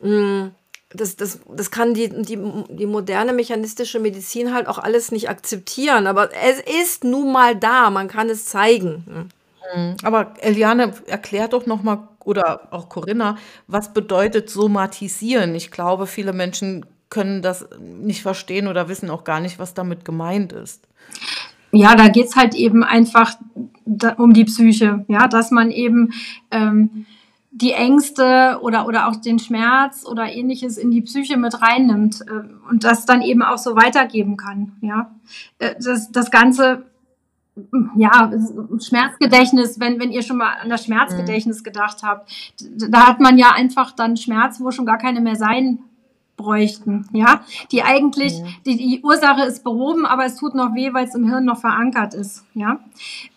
Mm, 0.01 0.47
Das, 0.93 1.17
das, 1.17 1.39
das 1.53 1.69
kann 1.71 1.93
die, 1.93 2.07
die, 2.09 2.37
die 2.69 2.85
moderne 2.85 3.33
mechanistische 3.33 3.99
Medizin 3.99 4.53
halt 4.53 4.67
auch 4.67 4.77
alles 4.77 5.11
nicht 5.11 5.29
akzeptieren, 5.29 6.07
aber 6.07 6.29
es 6.33 6.59
ist 6.81 7.03
nun 7.03 7.31
mal 7.33 7.55
da, 7.57 7.89
man 7.89 8.07
kann 8.07 8.29
es 8.29 8.45
zeigen. 8.45 9.29
Aber 10.03 10.33
Eliane, 10.39 10.93
erklär 11.07 11.47
doch 11.47 11.65
noch 11.65 11.83
mal 11.83 12.07
oder 12.23 12.67
auch 12.71 12.89
Corinna, 12.89 13.37
was 13.67 13.93
bedeutet 13.93 14.49
somatisieren? 14.49 15.55
Ich 15.55 15.71
glaube, 15.71 16.07
viele 16.07 16.33
Menschen 16.33 16.85
können 17.09 17.41
das 17.41 17.67
nicht 17.79 18.21
verstehen 18.21 18.67
oder 18.67 18.89
wissen 18.89 19.09
auch 19.09 19.23
gar 19.23 19.39
nicht, 19.39 19.59
was 19.59 19.73
damit 19.73 20.05
gemeint 20.05 20.53
ist. 20.53 20.87
Ja, 21.71 21.95
da 21.95 22.07
geht's 22.07 22.35
halt 22.35 22.55
eben 22.55 22.83
einfach 22.83 23.35
um 24.17 24.33
die 24.33 24.45
Psyche, 24.45 25.05
ja, 25.07 25.27
dass 25.27 25.51
man 25.51 25.69
eben 25.71 26.13
ähm, 26.51 27.05
die 27.51 27.71
Ängste 27.71 28.59
oder, 28.61 28.87
oder 28.87 29.07
auch 29.07 29.15
den 29.15 29.39
Schmerz 29.39 30.05
oder 30.05 30.31
ähnliches 30.31 30.77
in 30.77 30.91
die 30.91 31.01
Psyche 31.01 31.37
mit 31.37 31.61
reinnimmt 31.61 32.21
äh, 32.21 32.69
und 32.69 32.83
das 32.83 33.05
dann 33.05 33.21
eben 33.21 33.41
auch 33.41 33.57
so 33.57 33.75
weitergeben 33.75 34.37
kann, 34.37 34.73
ja. 34.81 35.11
Äh, 35.59 35.75
das, 35.83 36.11
das 36.11 36.31
Ganze, 36.31 36.83
ja, 37.95 38.31
Schmerzgedächtnis, 38.79 39.79
wenn, 39.79 39.99
wenn 39.99 40.11
ihr 40.11 40.21
schon 40.21 40.37
mal 40.37 40.53
an 40.61 40.69
das 40.69 40.85
Schmerzgedächtnis 40.85 41.63
gedacht 41.63 42.03
habt, 42.03 42.31
da 42.59 43.07
hat 43.07 43.19
man 43.19 43.37
ja 43.37 43.51
einfach 43.51 43.91
dann 43.91 44.17
Schmerz, 44.17 44.59
wo 44.61 44.71
schon 44.71 44.85
gar 44.85 44.99
keine 44.99 45.19
mehr 45.19 45.35
sein 45.35 45.79
bräuchten, 46.37 47.07
ja, 47.11 47.41
die 47.71 47.81
eigentlich, 47.81 48.41
die, 48.65 48.77
die 48.77 49.01
Ursache 49.03 49.43
ist 49.43 49.63
behoben, 49.63 50.05
aber 50.05 50.25
es 50.25 50.35
tut 50.35 50.53
noch 50.53 50.75
weh, 50.75 50.93
weil 50.93 51.07
es 51.07 51.15
im 51.15 51.27
Hirn 51.27 51.45
noch 51.45 51.59
verankert 51.59 52.13
ist, 52.13 52.43
ja. 52.53 52.79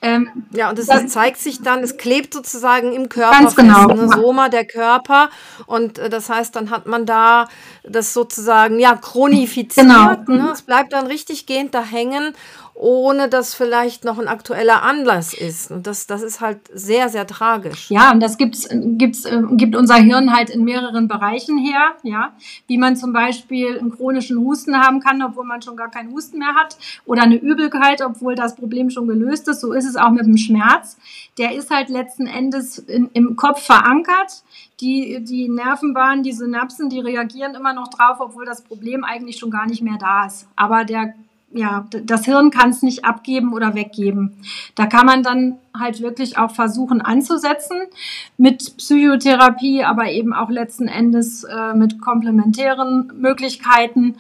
Ähm, 0.03 0.29
Ja, 0.53 0.69
und 0.69 0.79
es, 0.79 0.87
zeigt 1.09 1.39
sich 1.39 1.63
dann, 1.63 1.81
es 1.81 1.97
klebt 1.97 2.35
sozusagen 2.35 2.93
im 2.93 3.09
Körper 3.09 3.39
Ganz 3.39 3.57
genau. 3.57 3.89
fest, 3.89 4.03
ne? 4.03 4.09
Soma 4.09 4.51
der 4.51 4.67
Körper. 4.67 5.31
Und 5.67 5.99
äh, 5.99 6.11
das 6.11 6.29
heißt, 6.29 6.55
dann 6.55 6.71
hat 6.71 6.87
man 6.87 7.07
da 7.07 7.49
das 7.85 8.13
sozusagen, 8.13 8.79
ja, 8.79 8.95
chronifiziert. 8.95 9.87
Genau. 9.87 10.15
Ne? 10.27 10.51
Es 10.53 10.63
bleibt 10.63 10.93
dann 10.93 11.07
richtig 11.07 11.47
gehend 11.47 11.75
da 11.75 11.83
hängen, 11.83 12.35
ohne 12.81 13.29
dass 13.29 13.55
vielleicht 13.55 14.05
noch 14.05 14.19
ein 14.19 14.27
aktueller 14.27 14.83
Anlass 14.83 15.35
ist. 15.35 15.71
Und 15.71 15.87
das, 15.87 16.07
das 16.07 16.23
ist 16.23 16.41
halt 16.41 16.61
sehr, 16.73 17.11
sehr 17.11 17.27
tragisch. 17.27 17.91
Ja, 17.91 18.11
und 18.11 18.21
das 18.21 18.39
gibt's, 18.39 18.67
gibt's, 18.73 19.27
äh, 19.27 19.43
gibt 19.51 19.77
unser 19.77 19.97
Hirn 19.97 20.35
halt 20.35 20.49
in 20.49 20.65
mehreren 20.65 21.07
Bereichen 21.07 21.59
her, 21.59 21.93
ja. 22.05 22.33
Wie 22.69 22.79
man 22.79 22.97
zum 22.97 23.13
Beispiel 23.13 23.79
einen 23.79 23.95
chronischen 23.95 24.39
Husten 24.39 24.81
haben 24.81 25.01
kann, 25.01 25.23
obwohl 25.23 25.45
man 25.45 25.61
schon 25.61 25.77
gar 25.77 25.91
keinen 25.91 26.11
Husten 26.13 26.39
mehr 26.39 26.55
hat. 26.55 26.79
Oder 27.05 27.23
eine 27.23 27.37
Übelkeit, 27.37 28.01
obwohl 28.01 28.35
das 28.35 28.57
Problem 28.57 28.89
schon 28.89 29.07
gelöst 29.07 29.47
ist. 29.49 29.61
So 29.61 29.75
ist 29.75 29.85
es 29.85 29.97
auch 29.97 30.11
mit 30.11 30.25
dem 30.25 30.39
Schmerz. 30.39 30.97
Der 31.37 31.55
ist 31.55 31.71
halt 31.71 31.91
letzten 31.91 32.27
Endes 32.27 32.79
in, 32.79 33.11
im 33.13 33.37
Kopf 33.37 33.63
verankert. 33.63 34.43
Die, 34.81 35.23
die 35.23 35.51
Nervenbahnen, 35.51 36.23
die 36.23 36.33
Synapsen, 36.33 36.89
die 36.89 37.01
reagieren 37.01 37.55
immer 37.55 37.75
noch 37.75 37.89
drauf, 37.89 38.17
obwohl 38.21 38.47
das 38.47 38.63
Problem 38.63 39.05
eigentlich 39.05 39.37
schon 39.37 39.51
gar 39.51 39.67
nicht 39.67 39.83
mehr 39.83 39.99
da 40.01 40.25
ist. 40.25 40.49
Aber 40.57 40.87
der 40.87 41.13
ja, 41.53 41.87
das 41.91 42.25
Hirn 42.25 42.51
kann 42.51 42.71
es 42.71 42.83
nicht 42.83 43.05
abgeben 43.05 43.53
oder 43.53 43.75
weggeben. 43.75 44.37
Da 44.75 44.87
kann 44.87 45.07
man 45.07 45.23
dann 45.23 45.59
halt 45.77 46.01
wirklich 46.01 46.39
auch 46.39 46.53
versuchen 46.53 47.01
anzusetzen 47.01 47.77
mit 48.37 48.77
Psychotherapie, 48.77 49.85
aber 49.85 50.11
eben 50.11 50.33
auch 50.33 50.51
letzten 50.51 50.87
Endes 50.87 51.45
äh, 51.45 51.75
mit 51.75 52.01
komplementären 52.01 53.13
Möglichkeiten. 53.17 54.17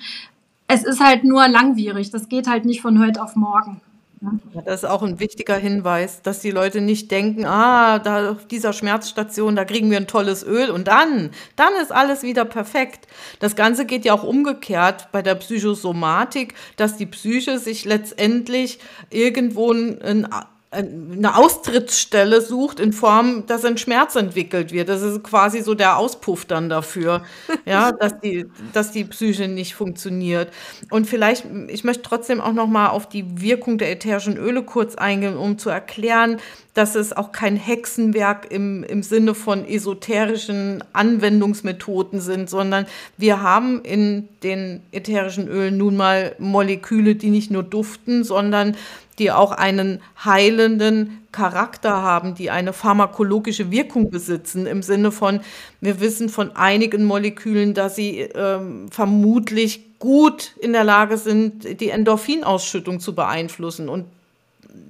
Es 0.66 0.84
ist 0.84 1.00
halt 1.00 1.24
nur 1.24 1.46
langwierig. 1.48 2.10
Das 2.10 2.28
geht 2.28 2.48
halt 2.48 2.64
nicht 2.64 2.80
von 2.80 3.04
heute 3.04 3.22
auf 3.22 3.36
morgen. 3.36 3.80
Ja, 4.22 4.60
Das 4.64 4.82
ist 4.82 4.88
auch 4.88 5.02
ein 5.02 5.18
wichtiger 5.18 5.56
Hinweis, 5.56 6.20
dass 6.20 6.40
die 6.40 6.50
Leute 6.50 6.82
nicht 6.82 7.10
denken, 7.10 7.46
ah, 7.46 7.98
da 7.98 8.32
auf 8.32 8.46
dieser 8.46 8.74
Schmerzstation, 8.74 9.56
da 9.56 9.64
kriegen 9.64 9.90
wir 9.90 9.96
ein 9.96 10.06
tolles 10.06 10.44
Öl 10.44 10.70
und 10.70 10.88
dann, 10.88 11.30
dann 11.56 11.72
ist 11.80 11.90
alles 11.90 12.22
wieder 12.22 12.44
perfekt. 12.44 13.06
Das 13.38 13.56
Ganze 13.56 13.86
geht 13.86 14.04
ja 14.04 14.12
auch 14.12 14.22
umgekehrt 14.22 15.08
bei 15.12 15.22
der 15.22 15.36
Psychosomatik, 15.36 16.54
dass 16.76 16.98
die 16.98 17.06
Psyche 17.06 17.58
sich 17.58 17.86
letztendlich 17.86 18.78
irgendwo 19.08 19.72
ein, 19.72 20.02
ein 20.02 20.28
eine 20.72 21.36
Austrittsstelle 21.36 22.40
sucht 22.40 22.78
in 22.78 22.92
Form, 22.92 23.44
dass 23.46 23.64
ein 23.64 23.76
Schmerz 23.76 24.14
entwickelt 24.14 24.70
wird. 24.70 24.88
Das 24.88 25.02
ist 25.02 25.24
quasi 25.24 25.62
so 25.62 25.74
der 25.74 25.96
Auspuff 25.96 26.44
dann 26.44 26.68
dafür, 26.68 27.24
ja, 27.66 27.90
dass 27.90 28.20
die, 28.20 28.46
dass 28.72 28.92
die 28.92 29.04
Psyche 29.04 29.48
nicht 29.48 29.74
funktioniert. 29.74 30.52
Und 30.90 31.08
vielleicht, 31.08 31.44
ich 31.68 31.82
möchte 31.82 32.02
trotzdem 32.02 32.40
auch 32.40 32.52
noch 32.52 32.68
mal 32.68 32.88
auf 32.90 33.08
die 33.08 33.40
Wirkung 33.40 33.78
der 33.78 33.90
ätherischen 33.90 34.36
Öle 34.36 34.62
kurz 34.62 34.94
eingehen, 34.94 35.36
um 35.36 35.58
zu 35.58 35.70
erklären, 35.70 36.38
dass 36.74 36.94
es 36.94 37.12
auch 37.12 37.32
kein 37.32 37.56
Hexenwerk 37.56 38.50
im, 38.50 38.84
im 38.84 39.02
Sinne 39.02 39.34
von 39.34 39.66
esoterischen 39.66 40.84
Anwendungsmethoden 40.92 42.20
sind, 42.20 42.48
sondern 42.48 42.86
wir 43.16 43.42
haben 43.42 43.82
in 43.82 44.28
den 44.42 44.82
ätherischen 44.92 45.48
Ölen 45.48 45.76
nun 45.76 45.96
mal 45.96 46.34
Moleküle, 46.38 47.16
die 47.16 47.30
nicht 47.30 47.50
nur 47.50 47.62
duften, 47.62 48.24
sondern 48.24 48.76
die 49.18 49.30
auch 49.30 49.52
einen 49.52 50.00
heilenden 50.24 51.18
Charakter 51.30 52.02
haben, 52.02 52.34
die 52.34 52.50
eine 52.50 52.72
pharmakologische 52.72 53.70
Wirkung 53.70 54.10
besitzen, 54.10 54.66
im 54.66 54.82
Sinne 54.82 55.12
von, 55.12 55.40
wir 55.80 56.00
wissen 56.00 56.28
von 56.28 56.56
einigen 56.56 57.04
Molekülen, 57.04 57.74
dass 57.74 57.96
sie 57.96 58.20
ähm, 58.20 58.88
vermutlich 58.90 59.98
gut 59.98 60.54
in 60.60 60.72
der 60.72 60.84
Lage 60.84 61.18
sind, 61.18 61.80
die 61.80 61.90
Endorphinausschüttung 61.90 62.98
zu 62.98 63.14
beeinflussen. 63.14 63.88
Und 63.88 64.06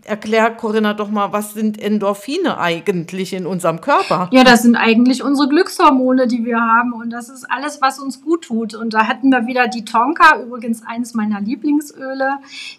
erklär 0.04 0.50
Corinna 0.50 0.94
doch 0.94 1.10
mal, 1.10 1.32
was 1.32 1.54
sind 1.54 1.80
Endorphine 1.80 2.58
eigentlich 2.58 3.32
in 3.32 3.46
unserem 3.46 3.80
Körper? 3.80 4.28
Ja, 4.32 4.44
das 4.44 4.62
sind 4.62 4.76
eigentlich 4.76 5.22
unsere 5.22 5.48
Glückshormone, 5.48 6.26
die 6.26 6.44
wir 6.44 6.60
haben 6.60 6.92
und 6.92 7.10
das 7.10 7.28
ist 7.28 7.50
alles, 7.50 7.80
was 7.80 7.98
uns 7.98 8.20
gut 8.20 8.42
tut. 8.42 8.74
Und 8.74 8.94
da 8.94 9.06
hatten 9.06 9.30
wir 9.30 9.46
wieder 9.46 9.68
die 9.68 9.84
Tonka, 9.84 10.40
übrigens 10.42 10.82
eines 10.86 11.14
meiner 11.14 11.40
Lieblingsöle. 11.40 12.38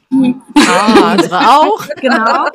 Die, 0.09 0.35
ah, 0.55 1.13
unsere 1.13 1.39
auch. 1.39 1.87
genau, 2.01 2.47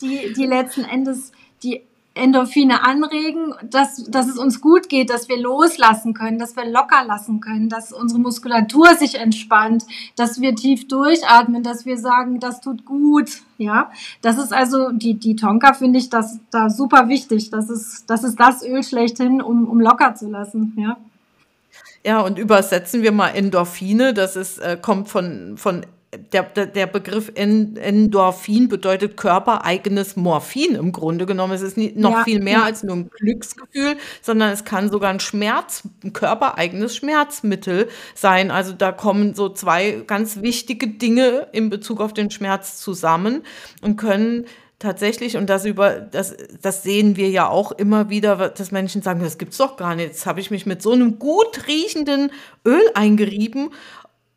die, 0.00 0.32
die 0.34 0.46
letzten 0.46 0.84
Endes 0.84 1.32
die 1.62 1.82
Endorphine 2.14 2.84
anregen, 2.84 3.54
dass, 3.62 4.04
dass 4.04 4.28
es 4.28 4.36
uns 4.36 4.60
gut 4.60 4.88
geht, 4.88 5.10
dass 5.10 5.28
wir 5.28 5.38
loslassen 5.38 6.12
können, 6.12 6.38
dass 6.38 6.56
wir 6.56 6.64
locker 6.64 7.04
lassen 7.06 7.40
können, 7.40 7.68
dass 7.68 7.92
unsere 7.92 8.20
Muskulatur 8.20 8.94
sich 8.96 9.14
entspannt, 9.14 9.84
dass 10.16 10.40
wir 10.40 10.54
tief 10.56 10.88
durchatmen, 10.88 11.62
dass 11.62 11.86
wir 11.86 11.96
sagen, 11.96 12.40
das 12.40 12.60
tut 12.60 12.84
gut. 12.84 13.30
Ja, 13.58 13.92
das 14.22 14.38
ist 14.38 14.52
also 14.52 14.90
die, 14.90 15.14
die 15.14 15.36
Tonka 15.36 15.72
finde 15.72 15.98
ich 15.98 16.10
das 16.10 16.40
da 16.50 16.68
super 16.68 17.08
wichtig. 17.08 17.50
Das 17.50 17.70
ist, 17.70 18.10
das 18.10 18.24
ist 18.24 18.40
das 18.40 18.64
Öl 18.64 18.82
schlechthin, 18.82 19.40
um, 19.40 19.68
um 19.68 19.80
locker 19.80 20.14
zu 20.14 20.28
lassen. 20.28 20.74
Ja. 20.76 20.96
Ja, 22.04 22.20
und 22.22 22.38
übersetzen 22.38 23.02
wir 23.02 23.12
mal 23.12 23.28
Endorphine. 23.28 24.14
Das 24.14 24.34
ist, 24.34 24.58
äh, 24.58 24.78
kommt 24.80 25.08
von, 25.08 25.58
von 25.58 25.84
der, 26.12 26.42
der 26.42 26.86
Begriff 26.86 27.30
Endorphin 27.36 28.68
bedeutet 28.68 29.16
körpereigenes 29.16 30.16
Morphin 30.16 30.74
im 30.74 30.90
Grunde 30.90 31.24
genommen. 31.24 31.52
Es 31.52 31.62
ist 31.62 31.76
nie, 31.76 31.92
noch 31.94 32.10
ja, 32.10 32.24
viel 32.24 32.40
mehr 32.40 32.64
als 32.64 32.82
nur 32.82 32.96
ein 32.96 33.10
Glücksgefühl, 33.10 33.96
sondern 34.20 34.50
es 34.50 34.64
kann 34.64 34.90
sogar 34.90 35.10
ein 35.10 35.20
Schmerz, 35.20 35.84
ein 36.02 36.12
körpereigenes 36.12 36.96
Schmerzmittel 36.96 37.88
sein. 38.16 38.50
Also 38.50 38.72
da 38.72 38.90
kommen 38.90 39.34
so 39.34 39.50
zwei 39.50 40.02
ganz 40.06 40.42
wichtige 40.42 40.88
Dinge 40.88 41.46
in 41.52 41.70
Bezug 41.70 42.00
auf 42.00 42.12
den 42.12 42.30
Schmerz 42.32 42.78
zusammen 42.78 43.44
und 43.80 43.96
können 43.96 44.46
tatsächlich, 44.80 45.36
und 45.36 45.48
das 45.48 45.64
über, 45.64 46.00
das, 46.00 46.34
das 46.60 46.82
sehen 46.82 47.16
wir 47.16 47.30
ja 47.30 47.48
auch 47.48 47.70
immer 47.70 48.10
wieder, 48.10 48.48
dass 48.48 48.72
Menschen 48.72 49.02
sagen, 49.02 49.20
das 49.20 49.38
gibt's 49.38 49.58
doch 49.58 49.76
gar 49.76 49.94
nicht. 49.94 50.08
Jetzt 50.08 50.26
habe 50.26 50.40
ich 50.40 50.50
mich 50.50 50.66
mit 50.66 50.82
so 50.82 50.90
einem 50.90 51.20
gut 51.20 51.68
riechenden 51.68 52.32
Öl 52.64 52.82
eingerieben 52.94 53.70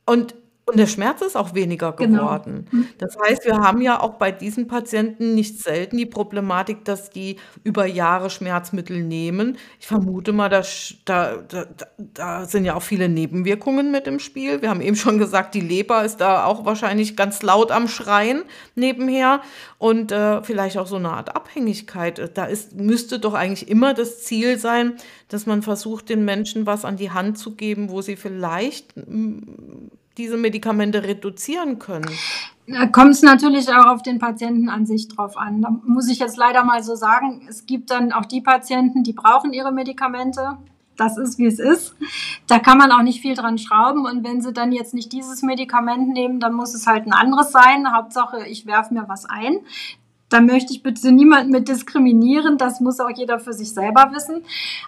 und 0.06 0.36
und 0.66 0.80
der 0.80 0.88
Schmerz 0.88 1.22
ist 1.22 1.36
auch 1.36 1.54
weniger 1.54 1.92
genau. 1.92 2.24
geworden. 2.24 2.68
Genau. 2.72 2.86
Das 2.98 3.18
heißt, 3.18 3.46
wir 3.46 3.58
haben 3.58 3.82
ja 3.82 4.00
auch 4.00 4.14
bei 4.14 4.32
diesen 4.32 4.68
Patienten 4.68 5.36
nicht 5.36 5.60
selten 5.60 5.98
die 5.98 6.06
Problematik, 6.06 6.86
dass 6.86 7.10
die 7.10 7.36
über 7.66 7.86
Jahre 7.86 8.30
Schmerzmittel 8.30 9.04
nehmen. 9.04 9.58
Ich 9.82 9.88
vermute 9.88 10.32
mal, 10.32 10.48
dass, 10.48 10.96
da, 11.04 11.44
da, 11.50 11.66
da 11.98 12.46
sind 12.46 12.64
ja 12.64 12.76
auch 12.76 12.82
viele 12.82 13.10
Nebenwirkungen 13.10 13.92
mit 13.92 14.08
im 14.08 14.20
Spiel. 14.20 14.62
Wir 14.62 14.70
haben 14.70 14.80
eben 14.80 14.96
schon 14.96 15.18
gesagt, 15.18 15.54
die 15.54 15.60
Leber 15.60 16.06
ist 16.06 16.22
da 16.22 16.46
auch 16.46 16.64
wahrscheinlich 16.64 17.18
ganz 17.18 17.42
laut 17.42 17.70
am 17.70 17.90
Schreien 17.90 18.44
nebenher 18.76 19.42
und 19.80 20.14
äh, 20.14 20.42
vielleicht 20.44 20.78
auch 20.78 20.88
so 20.88 20.96
eine 20.96 21.10
Art 21.10 21.36
Abhängigkeit. 21.36 22.32
Da 22.38 22.46
ist, 22.46 22.74
müsste 22.78 23.20
doch 23.20 23.34
eigentlich 23.34 23.68
immer 23.68 23.94
das 23.94 24.24
Ziel 24.24 24.58
sein, 24.58 24.94
dass 25.28 25.46
man 25.46 25.62
versucht, 25.62 26.08
den 26.08 26.24
Menschen 26.24 26.66
was 26.66 26.86
an 26.86 26.96
die 26.96 27.12
Hand 27.12 27.38
zu 27.38 27.56
geben, 27.56 27.90
wo 27.90 28.02
sie 28.02 28.16
vielleicht 28.16 28.94
diese 30.18 30.38
Medikamente 30.38 31.04
reduzieren 31.04 31.80
können? 31.80 32.10
Da 32.68 32.88
kommt 32.88 33.12
es 33.12 33.22
natürlich 33.22 33.70
auch 33.70 33.88
auf 33.88 34.04
den 34.04 34.20
Patienten 34.20 34.70
an 34.70 34.86
sich 34.86 35.10
drauf 35.10 35.38
an. 35.38 35.62
Da 35.62 35.70
muss 35.86 36.10
ich 36.10 36.20
jetzt 36.20 36.38
leider 36.38 36.64
mal 36.64 36.82
so 36.82 36.96
sagen, 36.96 37.46
es 37.50 37.66
gibt 37.66 37.92
dann 37.92 38.14
auch 38.14 38.26
die 38.26 38.42
Patienten, 38.42 39.04
die 39.04 39.14
brauchen 39.14 39.52
ihre 39.52 39.74
Medikamente. 39.74 40.58
Das 40.96 41.18
ist, 41.18 41.40
wie 41.40 41.48
es 41.48 41.60
ist. 41.60 41.96
Da 42.48 42.60
kann 42.60 42.78
man 42.78 42.92
auch 42.92 43.02
nicht 43.02 43.22
viel 43.22 43.36
dran 43.36 43.58
schrauben. 43.58 44.06
Und 44.06 44.24
wenn 44.24 44.42
sie 44.42 44.54
dann 44.54 44.72
jetzt 44.72 44.94
nicht 44.94 45.12
dieses 45.12 45.42
Medikament 45.42 46.10
nehmen, 46.10 46.40
dann 46.40 46.54
muss 46.54 46.74
es 46.74 46.88
halt 46.88 47.06
ein 47.06 47.14
anderes 47.14 47.52
sein. 47.52 47.92
Hauptsache, 47.92 48.48
ich 48.48 48.66
werfe 48.66 48.94
mir 48.94 49.06
was 49.08 49.26
ein. 49.26 49.60
Da 50.30 50.40
möchte 50.40 50.72
ich 50.72 50.84
bitte 50.84 51.12
niemanden 51.12 51.52
mit 51.52 51.68
diskriminieren. 51.68 52.58
Das 52.58 52.80
muss 52.80 53.00
auch 53.00 53.10
jeder 53.10 53.40
für 53.40 53.54
sich 53.54 53.74
selber 53.74 54.12
wissen. 54.14 54.44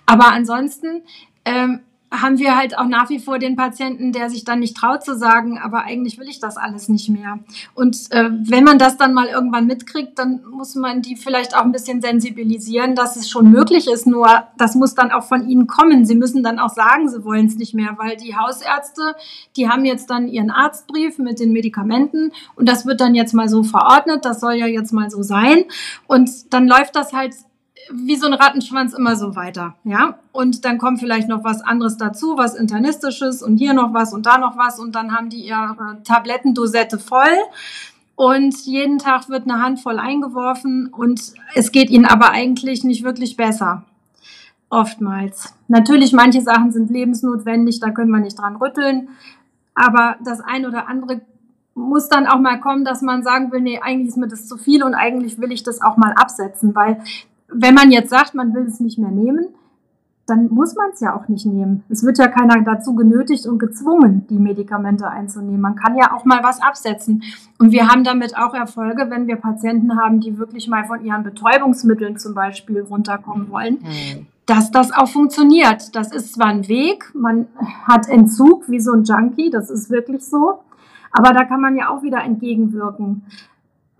Aber 0.05 0.31
ansonsten, 0.31 1.01
ähm, 1.43 1.81
haben 2.21 2.37
wir 2.39 2.57
halt 2.57 2.77
auch 2.77 2.87
nach 2.87 3.09
wie 3.09 3.19
vor 3.19 3.39
den 3.39 3.55
Patienten, 3.55 4.11
der 4.11 4.29
sich 4.29 4.43
dann 4.43 4.59
nicht 4.59 4.75
traut 4.75 5.03
zu 5.03 5.17
sagen, 5.17 5.57
aber 5.57 5.83
eigentlich 5.83 6.19
will 6.19 6.27
ich 6.27 6.39
das 6.39 6.57
alles 6.57 6.89
nicht 6.89 7.09
mehr. 7.09 7.39
Und 7.73 8.11
äh, 8.11 8.29
wenn 8.31 8.63
man 8.63 8.77
das 8.77 8.97
dann 8.97 9.13
mal 9.13 9.27
irgendwann 9.27 9.67
mitkriegt, 9.67 10.17
dann 10.19 10.43
muss 10.49 10.75
man 10.75 11.01
die 11.01 11.15
vielleicht 11.15 11.55
auch 11.55 11.63
ein 11.63 11.71
bisschen 11.71 12.01
sensibilisieren, 12.01 12.95
dass 12.95 13.15
es 13.15 13.29
schon 13.29 13.51
möglich 13.51 13.87
ist. 13.87 14.07
Nur 14.07 14.27
das 14.57 14.75
muss 14.75 14.95
dann 14.95 15.11
auch 15.11 15.23
von 15.23 15.47
ihnen 15.47 15.67
kommen. 15.67 16.05
Sie 16.05 16.15
müssen 16.15 16.43
dann 16.43 16.59
auch 16.59 16.69
sagen, 16.69 17.09
sie 17.09 17.23
wollen 17.23 17.47
es 17.47 17.57
nicht 17.57 17.73
mehr, 17.73 17.95
weil 17.97 18.17
die 18.17 18.35
Hausärzte, 18.35 19.15
die 19.55 19.69
haben 19.69 19.85
jetzt 19.85 20.09
dann 20.09 20.27
ihren 20.27 20.51
Arztbrief 20.51 21.17
mit 21.17 21.39
den 21.39 21.51
Medikamenten 21.51 22.31
und 22.55 22.67
das 22.67 22.85
wird 22.85 23.01
dann 23.01 23.15
jetzt 23.15 23.33
mal 23.33 23.49
so 23.49 23.63
verordnet. 23.63 24.25
Das 24.25 24.39
soll 24.39 24.53
ja 24.53 24.67
jetzt 24.67 24.93
mal 24.93 25.09
so 25.09 25.23
sein. 25.23 25.65
Und 26.07 26.53
dann 26.53 26.67
läuft 26.67 26.95
das 26.95 27.13
halt 27.13 27.33
wie 27.91 28.15
so 28.15 28.27
ein 28.27 28.33
Rattenschwanz 28.33 28.93
immer 28.93 29.15
so 29.15 29.35
weiter, 29.35 29.75
ja. 29.83 30.19
Und 30.31 30.65
dann 30.65 30.77
kommt 30.77 30.99
vielleicht 30.99 31.27
noch 31.27 31.43
was 31.43 31.61
anderes 31.61 31.97
dazu, 31.97 32.37
was 32.37 32.55
internistisches 32.55 33.43
und 33.43 33.57
hier 33.57 33.73
noch 33.73 33.93
was 33.93 34.13
und 34.13 34.25
da 34.25 34.37
noch 34.37 34.57
was 34.57 34.79
und 34.79 34.95
dann 34.95 35.15
haben 35.15 35.29
die 35.29 35.45
ihre 35.45 36.01
Tablettendosette 36.03 36.99
voll 36.99 37.37
und 38.15 38.55
jeden 38.65 38.97
Tag 38.97 39.29
wird 39.29 39.43
eine 39.43 39.61
Handvoll 39.61 39.99
eingeworfen 39.99 40.87
und 40.87 41.33
es 41.53 41.71
geht 41.71 41.89
ihnen 41.89 42.05
aber 42.05 42.31
eigentlich 42.31 42.83
nicht 42.83 43.03
wirklich 43.03 43.37
besser. 43.37 43.83
Oftmals. 44.69 45.53
Natürlich, 45.67 46.11
manche 46.11 46.41
Sachen 46.41 46.71
sind 46.71 46.89
lebensnotwendig, 46.89 47.79
da 47.79 47.91
können 47.91 48.11
wir 48.11 48.19
nicht 48.19 48.39
dran 48.39 48.55
rütteln, 48.55 49.09
aber 49.75 50.15
das 50.23 50.41
ein 50.41 50.65
oder 50.65 50.87
andere 50.87 51.21
muss 51.75 52.07
dann 52.07 52.25
auch 52.25 52.39
mal 52.39 52.59
kommen, 52.59 52.85
dass 52.85 53.01
man 53.01 53.21
sagen 53.21 53.51
will, 53.51 53.59
nee, 53.59 53.79
eigentlich 53.79 54.09
ist 54.09 54.17
mir 54.17 54.29
das 54.29 54.47
zu 54.47 54.57
viel 54.57 54.81
und 54.81 54.95
eigentlich 54.95 55.39
will 55.39 55.51
ich 55.51 55.63
das 55.63 55.81
auch 55.81 55.97
mal 55.97 56.13
absetzen, 56.13 56.73
weil 56.73 57.01
wenn 57.47 57.73
man 57.73 57.91
jetzt 57.91 58.09
sagt, 58.09 58.33
man 58.33 58.53
will 58.53 58.63
es 58.63 58.79
nicht 58.79 58.97
mehr 58.97 59.11
nehmen, 59.11 59.47
dann 60.25 60.47
muss 60.49 60.75
man 60.75 60.89
es 60.91 60.99
ja 61.01 61.15
auch 61.15 61.27
nicht 61.27 61.45
nehmen. 61.45 61.83
Es 61.87 62.03
wird 62.03 62.17
ja 62.17 62.27
keiner 62.27 62.59
dazu 62.63 62.95
genötigt 62.95 63.45
und 63.45 63.59
gezwungen, 63.59 64.25
die 64.27 64.39
Medikamente 64.39 65.07
einzunehmen. 65.07 65.61
Man 65.61 65.75
kann 65.75 65.95
ja 65.95 66.13
auch 66.13 66.25
mal 66.25 66.43
was 66.43 66.61
absetzen. 66.61 67.23
Und 67.59 67.71
wir 67.71 67.87
haben 67.87 68.03
damit 68.03 68.35
auch 68.35 68.53
Erfolge, 68.55 69.09
wenn 69.09 69.27
wir 69.27 69.35
Patienten 69.35 69.99
haben, 69.99 70.21
die 70.21 70.39
wirklich 70.39 70.67
mal 70.67 70.85
von 70.85 71.05
ihren 71.05 71.23
Betäubungsmitteln 71.23 72.17
zum 72.17 72.33
Beispiel 72.33 72.81
runterkommen 72.81 73.49
wollen. 73.49 73.75
Mhm. 73.81 74.27
Dass 74.47 74.71
das 74.71 74.91
auch 74.91 75.07
funktioniert. 75.07 75.95
Das 75.95 76.11
ist 76.11 76.33
zwar 76.33 76.47
ein 76.47 76.67
Weg, 76.67 77.11
man 77.13 77.47
hat 77.87 78.09
Entzug 78.09 78.67
wie 78.69 78.79
so 78.79 78.93
ein 78.93 79.03
Junkie, 79.03 79.51
das 79.51 79.69
ist 79.69 79.91
wirklich 79.91 80.25
so. 80.25 80.59
Aber 81.11 81.33
da 81.33 81.45
kann 81.45 81.61
man 81.61 81.75
ja 81.75 81.89
auch 81.89 82.03
wieder 82.03 82.23
entgegenwirken. 82.23 83.23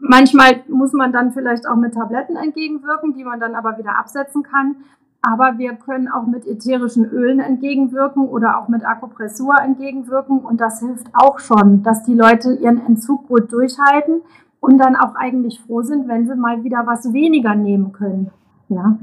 Manchmal 0.08 0.64
muss 0.68 0.93
man 0.93 1.12
dann 1.12 1.32
vielleicht 1.32 1.68
auch 1.68 1.76
mit 1.76 1.95
Tabletten 1.95 2.36
entgegenwirken, 2.36 3.14
die 3.14 3.24
man 3.24 3.39
dann 3.39 3.56
aber 3.56 3.78
wieder 3.80 3.97
absetzen 3.97 4.43
kann. 4.43 4.76
Aber 5.24 5.58
wir 5.58 5.74
können 5.74 6.08
auch 6.08 6.28
mit 6.28 6.45
ätherischen 6.45 7.06
Ölen 7.06 7.39
entgegenwirken 7.39 8.28
oder 8.28 8.60
auch 8.60 8.68
mit 8.68 8.86
Akupressur 8.86 9.56
entgegenwirken. 9.60 10.39
Und 10.39 10.62
das 10.62 10.80
hilft 10.80 11.08
auch 11.14 11.39
schon, 11.39 11.82
dass 11.82 12.03
die 12.03 12.14
Leute 12.14 12.53
ihren 12.53 12.86
Entzug 12.86 13.28
gut 13.28 13.51
durchhalten 13.51 14.22
und 14.60 14.78
dann 14.78 14.95
auch 14.95 15.16
eigentlich 15.16 15.60
froh 15.62 15.82
sind, 15.82 16.08
wenn 16.08 16.28
sie 16.28 16.36
mal 16.36 16.64
wieder 16.64 16.86
was 16.86 17.12
weniger 17.12 17.56
nehmen 17.56 17.91
können. 17.91 18.30
Ja. 18.70 18.97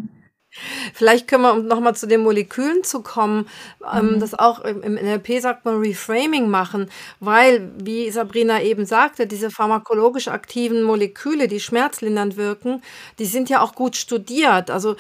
Vielleicht 0.92 1.28
können 1.28 1.42
wir, 1.42 1.52
um 1.52 1.66
nochmal 1.66 1.96
zu 1.96 2.06
den 2.06 2.22
Molekülen 2.22 2.84
zu 2.84 3.02
kommen, 3.02 3.48
ähm, 3.90 4.14
mhm. 4.14 4.20
das 4.20 4.38
auch 4.38 4.60
im, 4.60 4.82
im, 4.82 4.94
NLP 4.94 5.40
sagt 5.40 5.64
man 5.64 5.78
Reframing 5.78 6.50
machen, 6.50 6.90
weil, 7.20 7.70
wie 7.82 8.10
Sabrina 8.10 8.62
eben 8.62 8.84
sagte, 8.84 9.26
diese 9.26 9.50
pharmakologisch 9.50 10.28
aktiven 10.28 10.82
Moleküle, 10.82 11.48
die 11.48 11.60
schmerzlindernd 11.60 12.36
wirken, 12.36 12.82
die 13.18 13.24
sind 13.24 13.48
ja 13.48 13.62
auch 13.62 13.74
gut 13.74 13.96
studiert. 13.96 14.70
Also 14.70 14.96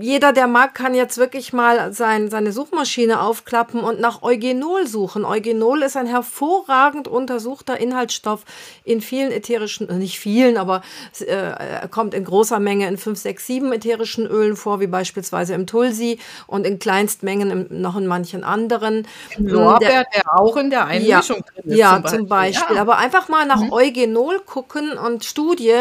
jeder, 0.00 0.32
der 0.32 0.46
mag, 0.46 0.74
kann 0.74 0.94
jetzt 0.94 1.18
wirklich 1.18 1.52
mal 1.52 1.92
sein, 1.92 2.30
seine 2.30 2.52
Suchmaschine 2.52 3.20
aufklappen 3.20 3.80
und 3.80 4.00
nach 4.00 4.22
Eugenol 4.22 4.86
suchen. 4.86 5.24
Eugenol 5.24 5.82
ist 5.82 5.96
ein 5.96 6.06
hervorragend 6.06 7.06
untersuchter 7.06 7.78
Inhaltsstoff 7.78 8.44
in 8.84 9.00
vielen 9.00 9.30
ätherischen, 9.30 9.88
äh, 9.88 9.94
nicht 9.94 10.18
vielen, 10.18 10.56
aber 10.56 10.82
äh, 11.20 11.26
er 11.26 11.88
kommt 11.88 12.14
in 12.14 12.24
großer 12.24 12.58
Menge 12.58 12.88
in 12.88 12.98
5, 12.98 13.18
6, 13.18 13.46
7 13.46 13.72
ätherischen 13.72 14.26
Ölen 14.26 14.56
vor, 14.56 14.80
wie 14.80 14.86
beispielsweise 14.86 15.54
im 15.54 15.66
Tulsi 15.66 16.18
und 16.46 16.66
in 16.66 16.78
Kleinstmengen 16.78 17.50
im, 17.50 17.80
noch 17.80 17.96
in 17.96 18.06
manchen 18.06 18.42
anderen. 18.42 19.06
Im 19.36 19.46
Lorbeer, 19.46 19.88
der, 19.88 20.04
der, 20.14 20.40
auch 20.40 20.56
in 20.56 20.70
der 20.70 20.86
Einmischung 20.86 21.38
ja, 21.38 21.62
drin 21.62 21.70
ist. 21.70 21.78
Ja, 21.78 21.94
zum 21.94 22.02
Beispiel. 22.02 22.18
Zum 22.18 22.28
Beispiel. 22.28 22.76
Ja. 22.76 22.82
Aber 22.82 22.98
einfach 22.98 23.28
mal 23.28 23.46
nach 23.46 23.60
mhm. 23.60 23.72
Eugenol 23.72 24.40
gucken 24.40 24.98
und 24.98 25.24
Studie 25.24 25.74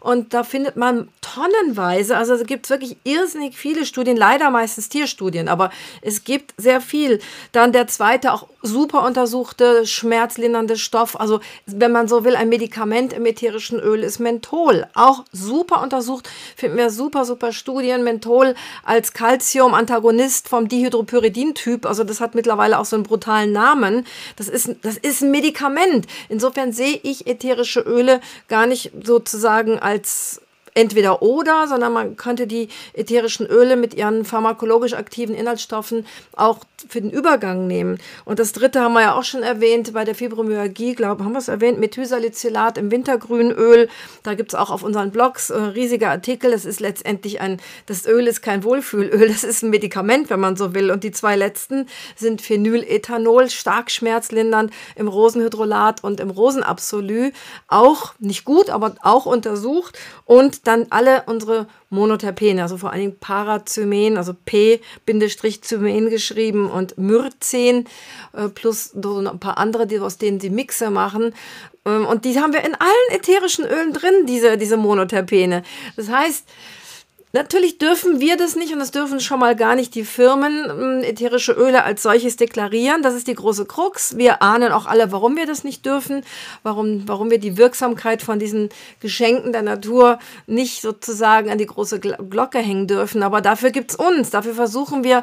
und 0.00 0.34
da 0.34 0.44
findet 0.44 0.76
man 0.76 1.08
tonnenweise, 1.20 2.16
also 2.16 2.34
es 2.34 2.46
gibt 2.46 2.68
wirklich 2.70 2.96
irrsinnig 3.04 3.56
viele 3.56 3.84
Studien, 3.84 4.16
leider 4.16 4.50
meistens 4.50 4.88
Tierstudien, 4.88 5.48
aber 5.48 5.70
es 6.02 6.24
gibt 6.24 6.54
sehr 6.56 6.80
viel. 6.80 7.20
Dann 7.52 7.72
der 7.72 7.86
zweite, 7.86 8.32
auch 8.32 8.48
super 8.62 9.04
untersuchte, 9.04 9.86
schmerzlindernde 9.86 10.76
Stoff, 10.76 11.18
also 11.18 11.40
wenn 11.66 11.92
man 11.92 12.08
so 12.08 12.24
will, 12.24 12.36
ein 12.36 12.48
Medikament 12.48 13.12
im 13.12 13.26
ätherischen 13.26 13.78
Öl 13.78 14.02
ist 14.02 14.18
Menthol. 14.18 14.86
Auch 14.94 15.24
super 15.32 15.82
untersucht, 15.82 16.28
finden 16.56 16.76
wir 16.76 16.90
super, 16.90 17.24
super 17.24 17.52
Studien. 17.52 18.04
Menthol 18.04 18.54
als 18.84 19.12
Calcium-Antagonist 19.12 20.48
vom 20.48 20.68
Dihydropyridin-Typ, 20.68 21.86
also 21.86 22.04
das 22.04 22.20
hat 22.20 22.34
mittlerweile 22.34 22.78
auch 22.78 22.84
so 22.84 22.96
einen 22.96 23.04
brutalen 23.04 23.52
Namen. 23.52 24.06
Das 24.36 24.48
ist, 24.48 24.70
das 24.82 24.96
ist 24.96 25.22
ein 25.22 25.30
Medikament. 25.30 26.06
Insofern 26.28 26.72
sehe 26.72 26.98
ich 27.02 27.26
ätherische 27.26 27.80
Öle 27.80 28.20
gar 28.48 28.66
nicht 28.66 28.92
sozusagen 29.02 29.78
als 29.88 30.40
entweder 30.74 31.22
oder, 31.22 31.66
sondern 31.68 31.92
man 31.92 32.16
könnte 32.16 32.46
die 32.46 32.68
ätherischen 32.94 33.46
Öle 33.46 33.76
mit 33.76 33.94
ihren 33.94 34.24
pharmakologisch 34.24 34.94
aktiven 34.94 35.34
Inhaltsstoffen 35.34 36.06
auch 36.36 36.60
für 36.88 37.00
den 37.00 37.10
Übergang 37.10 37.66
nehmen. 37.66 37.98
Und 38.24 38.38
das 38.38 38.52
dritte 38.52 38.80
haben 38.80 38.92
wir 38.92 39.00
ja 39.00 39.14
auch 39.14 39.24
schon 39.24 39.42
erwähnt 39.42 39.92
bei 39.92 40.04
der 40.04 40.14
Fibromyalgie, 40.14 40.94
glaube 40.94 41.24
haben 41.24 41.32
wir 41.32 41.38
es 41.38 41.48
erwähnt, 41.48 41.80
Methysalicylat 41.80 42.78
im 42.78 42.90
Wintergrünöl. 42.90 43.88
Da 44.22 44.34
gibt 44.34 44.52
es 44.52 44.58
auch 44.58 44.70
auf 44.70 44.82
unseren 44.82 45.10
Blogs 45.10 45.50
äh, 45.50 45.58
riesige 45.58 46.08
Artikel. 46.08 46.52
Das 46.52 46.64
ist 46.64 46.80
letztendlich 46.80 47.40
ein, 47.40 47.60
das 47.86 48.06
Öl 48.06 48.26
ist 48.26 48.42
kein 48.42 48.62
Wohlfühlöl, 48.62 49.28
das 49.28 49.44
ist 49.44 49.62
ein 49.62 49.70
Medikament, 49.70 50.30
wenn 50.30 50.40
man 50.40 50.56
so 50.56 50.74
will. 50.74 50.90
Und 50.90 51.02
die 51.04 51.10
zwei 51.10 51.36
letzten 51.36 51.86
sind 52.16 52.42
Phenylethanol, 52.42 53.50
stark 53.50 53.90
schmerzlindernd 53.90 54.72
im 54.94 55.08
Rosenhydrolat 55.08 56.04
und 56.04 56.20
im 56.20 56.30
Rosenabsolü. 56.30 57.32
Auch 57.66 58.14
nicht 58.18 58.44
gut, 58.44 58.70
aber 58.70 58.94
auch 59.02 59.26
untersucht. 59.26 59.98
Und 60.24 60.57
dann 60.62 60.86
alle 60.90 61.24
unsere 61.26 61.66
Monoterpene, 61.90 62.62
also 62.62 62.76
vor 62.76 62.90
allen 62.90 63.00
Dingen 63.00 63.18
Parazymen, 63.18 64.16
also 64.16 64.34
P-Zymen 64.44 66.10
geschrieben 66.10 66.70
und 66.70 66.98
Myrzen 66.98 67.86
äh, 68.32 68.48
plus 68.48 68.92
so 69.00 69.18
ein 69.18 69.38
paar 69.38 69.58
andere, 69.58 69.86
aus 70.02 70.18
denen 70.18 70.40
sie 70.40 70.50
Mixe 70.50 70.90
machen. 70.90 71.34
Ähm, 71.84 72.06
und 72.06 72.24
die 72.24 72.38
haben 72.40 72.52
wir 72.52 72.64
in 72.64 72.74
allen 72.74 73.10
ätherischen 73.10 73.64
Ölen 73.64 73.92
drin, 73.92 74.26
diese, 74.26 74.56
diese 74.58 74.76
Monoterpene. 74.76 75.62
Das 75.96 76.08
heißt, 76.08 76.44
Natürlich 77.32 77.76
dürfen 77.76 78.20
wir 78.20 78.38
das 78.38 78.56
nicht 78.56 78.72
und 78.72 78.78
das 78.78 78.90
dürfen 78.90 79.20
schon 79.20 79.38
mal 79.38 79.54
gar 79.54 79.74
nicht 79.74 79.94
die 79.94 80.04
Firmen 80.04 80.64
ähm, 80.70 81.02
ätherische 81.02 81.52
Öle 81.52 81.84
als 81.84 82.02
solches 82.02 82.36
deklarieren. 82.36 83.02
Das 83.02 83.14
ist 83.14 83.28
die 83.28 83.34
große 83.34 83.66
Krux. 83.66 84.16
Wir 84.16 84.42
ahnen 84.42 84.72
auch 84.72 84.86
alle, 84.86 85.12
warum 85.12 85.36
wir 85.36 85.44
das 85.44 85.62
nicht 85.62 85.84
dürfen, 85.84 86.22
warum, 86.62 87.06
warum 87.06 87.30
wir 87.30 87.38
die 87.38 87.58
Wirksamkeit 87.58 88.22
von 88.22 88.38
diesen 88.38 88.70
Geschenken 89.00 89.52
der 89.52 89.62
Natur 89.62 90.18
nicht 90.46 90.80
sozusagen 90.80 91.50
an 91.50 91.58
die 91.58 91.66
große 91.66 92.00
Glocke 92.00 92.60
hängen 92.60 92.86
dürfen. 92.86 93.22
Aber 93.22 93.42
dafür 93.42 93.72
gibt 93.72 93.90
es 93.90 93.96
uns. 93.96 94.30
Dafür 94.30 94.54
versuchen 94.54 95.04
wir 95.04 95.22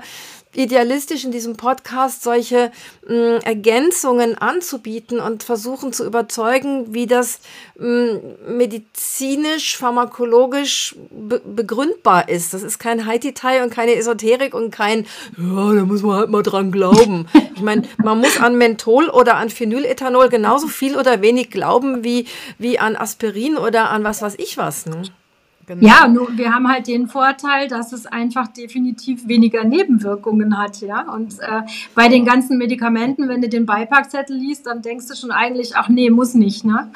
idealistisch 0.58 1.26
in 1.26 1.32
diesem 1.32 1.58
Podcast 1.58 2.24
solche 2.24 2.72
mh, 3.08 3.16
mm, 3.16 3.40
Ergänzungen 3.44 4.38
anzubieten 4.38 5.20
und 5.20 5.44
versuchen 5.44 5.94
zu 5.94 6.06
überzeugen, 6.06 6.94
wie 6.94 7.08
das 7.08 7.40
mh, 7.78 7.88
mm, 7.88 8.58
medizinisch, 8.58 9.78
pharmakologisch 9.78 10.96
be 11.12 11.42
begründbar 11.46 12.30
ist. 12.30 12.54
Das 12.54 12.64
ist 12.64 12.80
kein 12.80 13.06
Haiti-Tai 13.06 13.64
und 13.64 13.70
keine 13.72 13.96
Esoterik 13.96 14.54
und 14.54 14.72
kein, 14.72 15.06
ja, 15.38 15.74
da 15.74 15.86
muss 15.86 16.02
man 16.02 16.18
halt 16.18 16.30
mal 16.30 16.44
dran 16.44 16.72
glauben. 16.72 17.28
ich 17.56 17.62
meine, 17.62 17.84
man 17.98 18.20
muss 18.20 18.40
an 18.40 18.58
Menthol 18.58 19.10
oder 19.10 19.36
an 19.36 19.50
Phenylethanol 19.50 20.30
genauso 20.30 20.68
viel 20.68 20.98
oder 20.98 21.22
wenig 21.22 21.50
glauben 21.50 22.04
wie, 22.04 22.28
wie 22.58 22.80
an 22.80 22.96
Aspirin 22.96 23.58
oder 23.58 23.90
an 23.90 24.04
was 24.04 24.22
weiß 24.22 24.36
ich 24.38 24.58
was. 24.58 24.86
Ne? 24.86 25.04
Genau. 25.68 25.88
Ja, 25.88 26.08
nur 26.08 26.38
wir 26.38 26.54
haben 26.54 26.68
halt 26.68 26.88
den 26.88 27.08
Vorteil, 27.08 27.68
dass 27.68 27.92
es 27.92 28.06
einfach 28.06 28.48
definitiv 28.48 29.28
weniger 29.28 29.64
Nebenwirkungen 29.64 30.60
hat, 30.60 30.82
ja. 30.82 31.12
Und 31.12 31.40
äh, 31.40 31.62
bei 31.96 32.08
den 32.08 32.24
ganzen 32.24 32.58
Medikamenten, 32.58 33.28
wenn 33.30 33.42
du 33.42 33.50
den 33.50 33.66
Beipackzettel 33.66 34.36
liest, 34.36 34.68
dann 34.68 34.84
denkst 34.84 35.08
du 35.08 35.16
schon 35.16 35.32
eigentlich, 35.32 35.76
ach 35.76 35.90
nee, 35.90 36.10
muss 36.12 36.36
nicht, 36.36 36.66
ne? 36.66 36.92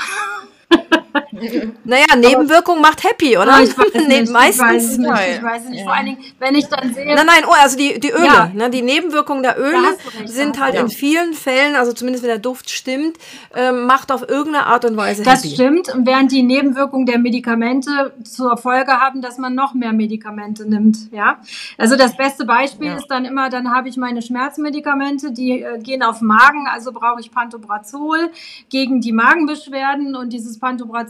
naja, 1.84 2.16
Nebenwirkung 2.16 2.82
macht 2.82 3.04
happy, 3.04 3.38
oder? 3.38 3.62
Ich 3.62 3.78
weiß 3.78 3.94
nicht, 4.08 4.32
Meistens. 4.32 4.98
Ich 4.98 4.98
weiß 4.98 4.98
nicht, 4.98 5.38
ich 5.38 5.44
weiß 5.44 5.66
nicht. 5.66 5.80
Ja. 5.80 5.84
Vor 5.86 5.94
allen 5.94 6.06
Dingen, 6.06 6.18
wenn 6.40 6.56
ich 6.56 6.68
dann 6.68 6.94
sehe. 6.94 7.16
Nein, 7.16 7.26
nein, 7.26 7.44
oh, 7.48 7.54
also 7.62 7.78
die, 7.78 8.00
die 8.00 8.12
Öle, 8.12 8.26
ja. 8.26 8.52
ne, 8.54 8.70
die 8.70 8.82
Nebenwirkungen 8.82 9.44
der 9.44 9.60
Öle 9.60 9.90
recht, 9.90 10.30
sind 10.30 10.60
halt 10.60 10.76
ja. 10.76 10.82
in 10.82 10.90
vielen 10.90 11.34
Fällen, 11.34 11.76
also 11.76 11.94
zumindest 11.94 12.24
wenn 12.24 12.30
der 12.30 12.40
Duft 12.40 12.70
stimmt, 12.70 13.18
ähm, 13.56 13.86
macht 13.86 14.12
auf 14.12 14.28
irgendeine 14.28 14.66
Art 14.66 14.86
und 14.86 14.98
Weise 14.98 15.24
Das 15.24 15.44
happy. 15.44 15.56
stimmt, 15.56 15.94
während 15.98 16.32
die 16.32 16.44
Nebenwirkungen 16.44 17.06
der 17.06 17.20
Medikamente 17.20 18.14
zur 18.24 18.58
Folge 18.58 18.92
haben, 19.00 19.22
dass 19.22 19.38
man 19.38 19.56
noch 19.56 19.74
mehr 19.74 19.94
Medikamente 19.94 20.68
nimmt, 20.68 21.12
ja. 21.12 21.40
Also 21.78 21.96
das 21.96 22.16
beste 22.16 22.46
Beispiel 22.46 22.94
ist 22.94 23.08
dann 23.08 23.26
immer, 23.26 23.50
dann 23.50 23.74
habe 23.74 23.90
ich 23.90 23.98
meine 23.98 24.22
Schmerzmedikamente, 24.22 25.32
die 25.32 25.62
äh, 25.62 25.80
gehen 25.80 26.04
auf 26.04 26.22
Magen, 26.22 26.68
also 26.68 26.92
brauche 26.92 27.20
ich 27.20 27.32
Pantobrazol 27.32 28.32
gegen 28.70 29.02
die 29.02 29.12
Magenbeschwerden 29.12 30.16
und 30.16 30.34
dieses 30.34 30.60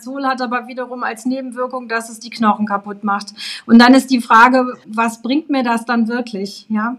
Pantobrazol 0.09 0.25
hat 0.25 0.41
aber 0.41 0.67
wiederum 0.67 1.03
als 1.03 1.25
Nebenwirkung, 1.25 1.87
dass 1.87 2.09
es 2.09 2.19
die 2.19 2.29
Knochen 2.29 2.65
kaputt 2.65 3.03
macht. 3.03 3.33
Und 3.65 3.79
dann 3.79 3.93
ist 3.93 4.09
die 4.09 4.21
Frage, 4.21 4.77
was 4.87 5.21
bringt 5.21 5.49
mir 5.49 5.63
das 5.63 5.85
dann 5.85 6.07
wirklich? 6.07 6.65
Ja. 6.69 6.97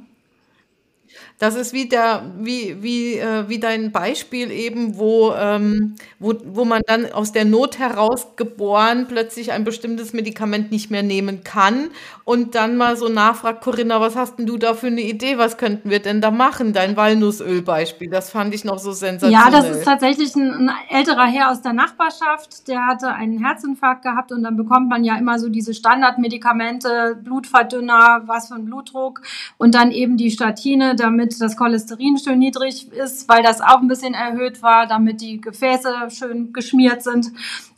Das 1.39 1.57
ist 1.57 1.73
wie 1.73 1.89
der, 1.89 2.33
wie, 2.39 2.83
wie, 2.83 3.15
äh, 3.15 3.49
wie 3.49 3.59
dein 3.59 3.93
Beispiel 3.93 4.51
eben, 4.51 4.99
wo, 4.99 5.33
ähm, 5.33 5.97
wo, 6.19 6.35
wo 6.45 6.67
man 6.67 6.83
dann 6.87 7.11
aus 7.13 7.33
der 7.33 7.47
Not 7.47 7.79
heraus 7.79 8.37
geboren 8.37 9.07
plötzlich 9.09 9.53
ein 9.53 9.65
bestimmtes 9.65 10.13
Medikament 10.13 10.71
nicht 10.71 10.91
mehr 10.91 11.03
nehmen 11.03 11.43
kann 11.43 11.89
und 12.25 12.55
dann 12.55 12.77
mal 12.77 12.97
so 12.97 13.09
nachfragt, 13.09 13.63
Corinna, 13.63 14.01
was 14.01 14.17
hast 14.17 14.39
denn 14.39 14.47
du 14.47 14.59
da 14.59 14.75
für 14.75 14.89
eine 14.89 15.01
Idee? 15.01 15.39
Was 15.39 15.57
könnten 15.57 15.89
wir 15.89 16.01
denn 16.01 16.21
da 16.21 16.31
machen? 16.31 16.75
Dein 16.75 16.97
Walnussöl-Beispiel, 16.97 18.11
das 18.11 18.31
fand 18.31 18.55
ich 18.55 18.65
noch 18.65 18.79
so 18.79 18.93
sensationell. 18.93 19.33
Ja, 19.33 19.51
das 19.51 19.77
ist 19.77 19.85
tatsächlich 19.85 20.35
ein, 20.37 20.69
ein 20.69 20.71
älterer 20.91 21.27
Herr 21.27 21.51
aus 21.51 21.63
der 21.63 21.73
Nachbarschaft, 21.73 22.69
der 22.69 22.87
hatte 22.87 23.15
einen 23.15 23.43
Herzinfarkt 23.43 24.03
gehabt 24.03 24.31
und 24.33 24.43
dann 24.43 24.57
bekommt 24.57 24.91
man 24.91 25.05
ja 25.05 25.17
immer 25.17 25.39
so 25.39 25.49
diese 25.49 25.73
Standardmedikamente, 25.73 27.19
Blutverdünner, 27.23 28.25
was 28.27 28.49
für 28.49 28.57
ein 28.57 28.67
Blutdruck 28.67 29.23
und 29.57 29.75
dann 29.75 29.91
eben 29.91 30.19
die 30.19 30.31
Statine, 30.31 30.95
damit 31.01 31.41
das 31.41 31.57
Cholesterin 31.57 32.19
schön 32.19 32.39
niedrig 32.39 32.93
ist, 32.93 33.29
weil 33.29 33.43
das 33.43 33.61
auch 33.61 33.81
ein 33.81 33.89
bisschen 33.89 34.15
erhöht 34.15 34.63
war, 34.63 34.87
damit 34.87 35.21
die 35.21 35.41
Gefäße 35.41 35.93
schön 36.11 36.53
geschmiert 36.53 37.03
sind. 37.03 37.33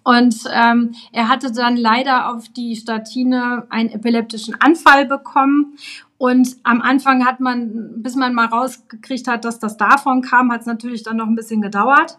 Und 0.04 0.36
ähm, 0.52 0.94
er 1.12 1.28
hatte 1.28 1.52
dann 1.52 1.76
leider 1.76 2.32
auf 2.32 2.48
die 2.48 2.76
Statine 2.76 3.66
einen 3.70 3.90
epileptischen 3.90 4.60
Anfall 4.60 5.06
bekommen. 5.06 5.76
Und 6.18 6.56
am 6.62 6.80
Anfang 6.80 7.24
hat 7.24 7.40
man, 7.40 8.02
bis 8.02 8.14
man 8.14 8.34
mal 8.34 8.46
rausgekriegt 8.46 9.28
hat, 9.28 9.44
dass 9.44 9.58
das 9.58 9.76
davon 9.76 10.22
kam, 10.22 10.52
hat 10.52 10.60
es 10.60 10.66
natürlich 10.66 11.02
dann 11.02 11.16
noch 11.16 11.26
ein 11.26 11.36
bisschen 11.36 11.62
gedauert. 11.62 12.16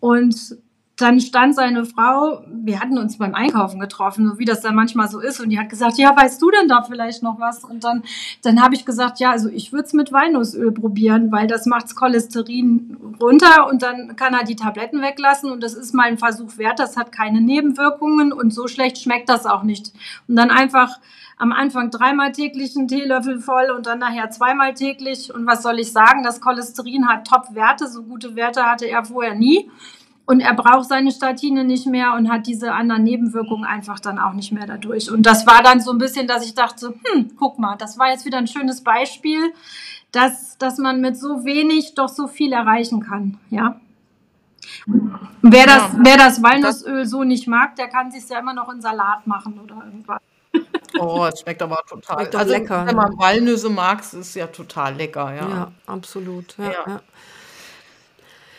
Und 0.00 0.56
dann 0.96 1.20
stand 1.20 1.54
seine 1.54 1.84
Frau, 1.84 2.42
wir 2.50 2.80
hatten 2.80 2.96
uns 2.96 3.18
beim 3.18 3.34
Einkaufen 3.34 3.78
getroffen, 3.78 4.26
so 4.26 4.38
wie 4.38 4.46
das 4.46 4.62
dann 4.62 4.74
manchmal 4.74 5.08
so 5.08 5.20
ist, 5.20 5.40
und 5.40 5.50
die 5.50 5.58
hat 5.58 5.68
gesagt, 5.68 5.98
ja, 5.98 6.16
weißt 6.16 6.40
du 6.40 6.50
denn 6.50 6.68
da 6.68 6.82
vielleicht 6.82 7.22
noch 7.22 7.38
was? 7.38 7.64
Und 7.64 7.84
dann, 7.84 8.02
dann 8.42 8.62
habe 8.62 8.74
ich 8.74 8.86
gesagt, 8.86 9.20
ja, 9.20 9.30
also 9.30 9.50
ich 9.50 9.72
würde 9.72 9.84
es 9.84 9.92
mit 9.92 10.10
Walnussöl 10.10 10.72
probieren, 10.72 11.30
weil 11.30 11.46
das 11.46 11.66
macht's 11.66 11.94
Cholesterin 11.94 12.96
runter 13.20 13.68
und 13.68 13.82
dann 13.82 14.16
kann 14.16 14.32
er 14.32 14.44
die 14.44 14.56
Tabletten 14.56 15.02
weglassen 15.02 15.50
und 15.50 15.62
das 15.62 15.74
ist 15.74 15.92
mal 15.92 16.06
ein 16.06 16.18
Versuch 16.18 16.56
wert, 16.56 16.78
das 16.78 16.96
hat 16.96 17.12
keine 17.12 17.42
Nebenwirkungen 17.42 18.32
und 18.32 18.54
so 18.54 18.66
schlecht 18.66 18.98
schmeckt 18.98 19.28
das 19.28 19.44
auch 19.44 19.64
nicht. 19.64 19.92
Und 20.28 20.36
dann 20.36 20.50
einfach 20.50 20.98
am 21.36 21.52
Anfang 21.52 21.90
dreimal 21.90 22.32
täglich 22.32 22.74
einen 22.76 22.88
Teelöffel 22.88 23.40
voll 23.40 23.70
und 23.70 23.86
dann 23.86 23.98
nachher 23.98 24.30
zweimal 24.30 24.72
täglich. 24.72 25.34
Und 25.34 25.46
was 25.46 25.62
soll 25.62 25.78
ich 25.78 25.92
sagen? 25.92 26.22
Das 26.22 26.40
Cholesterin 26.40 27.08
hat 27.08 27.26
Top-Werte, 27.26 27.86
so 27.88 28.04
gute 28.04 28.36
Werte 28.36 28.64
hatte 28.64 28.86
er 28.86 29.04
vorher 29.04 29.34
nie. 29.34 29.70
Und 30.26 30.40
er 30.40 30.54
braucht 30.54 30.88
seine 30.88 31.12
Statine 31.12 31.64
nicht 31.64 31.86
mehr 31.86 32.14
und 32.14 32.30
hat 32.30 32.48
diese 32.48 32.72
anderen 32.72 33.04
Nebenwirkungen 33.04 33.64
einfach 33.64 34.00
dann 34.00 34.18
auch 34.18 34.32
nicht 34.32 34.52
mehr 34.52 34.66
dadurch. 34.66 35.10
Und 35.10 35.22
das 35.22 35.46
war 35.46 35.62
dann 35.62 35.80
so 35.80 35.92
ein 35.92 35.98
bisschen, 35.98 36.26
dass 36.26 36.44
ich 36.44 36.54
dachte, 36.54 36.94
hm, 37.04 37.30
guck 37.38 37.60
mal, 37.60 37.76
das 37.76 37.96
war 37.96 38.10
jetzt 38.10 38.24
wieder 38.24 38.38
ein 38.38 38.48
schönes 38.48 38.82
Beispiel, 38.82 39.52
dass, 40.10 40.58
dass 40.58 40.78
man 40.78 41.00
mit 41.00 41.16
so 41.16 41.44
wenig 41.44 41.94
doch 41.94 42.08
so 42.08 42.26
viel 42.26 42.52
erreichen 42.52 43.00
kann, 43.00 43.38
ja. 43.50 43.80
Wer 45.42 45.66
das, 45.66 45.92
ja, 45.92 45.98
wer 46.02 46.16
das 46.16 46.42
Walnussöl 46.42 47.00
das 47.02 47.10
so 47.10 47.22
nicht 47.22 47.46
mag, 47.46 47.76
der 47.76 47.88
kann 47.88 48.10
sich 48.10 48.28
ja 48.28 48.40
immer 48.40 48.54
noch 48.54 48.72
in 48.72 48.80
Salat 48.80 49.26
machen 49.26 49.60
oder 49.62 49.76
irgendwas. 49.84 50.20
Oh, 50.98 51.26
es 51.26 51.40
schmeckt 51.40 51.60
aber 51.60 51.82
total 51.86 52.20
schmeckt 52.20 52.36
also, 52.36 52.52
lecker. 52.52 52.86
Wenn 52.86 52.96
man 52.96 53.18
Walnüsse 53.18 53.68
mag, 53.68 54.00
ist 54.00 54.14
es 54.14 54.34
ja 54.34 54.46
total 54.46 54.94
lecker, 54.94 55.34
ja. 55.34 55.48
Ja, 55.48 55.72
absolut. 55.84 56.56
Ja, 56.56 56.70
ja. 56.70 57.00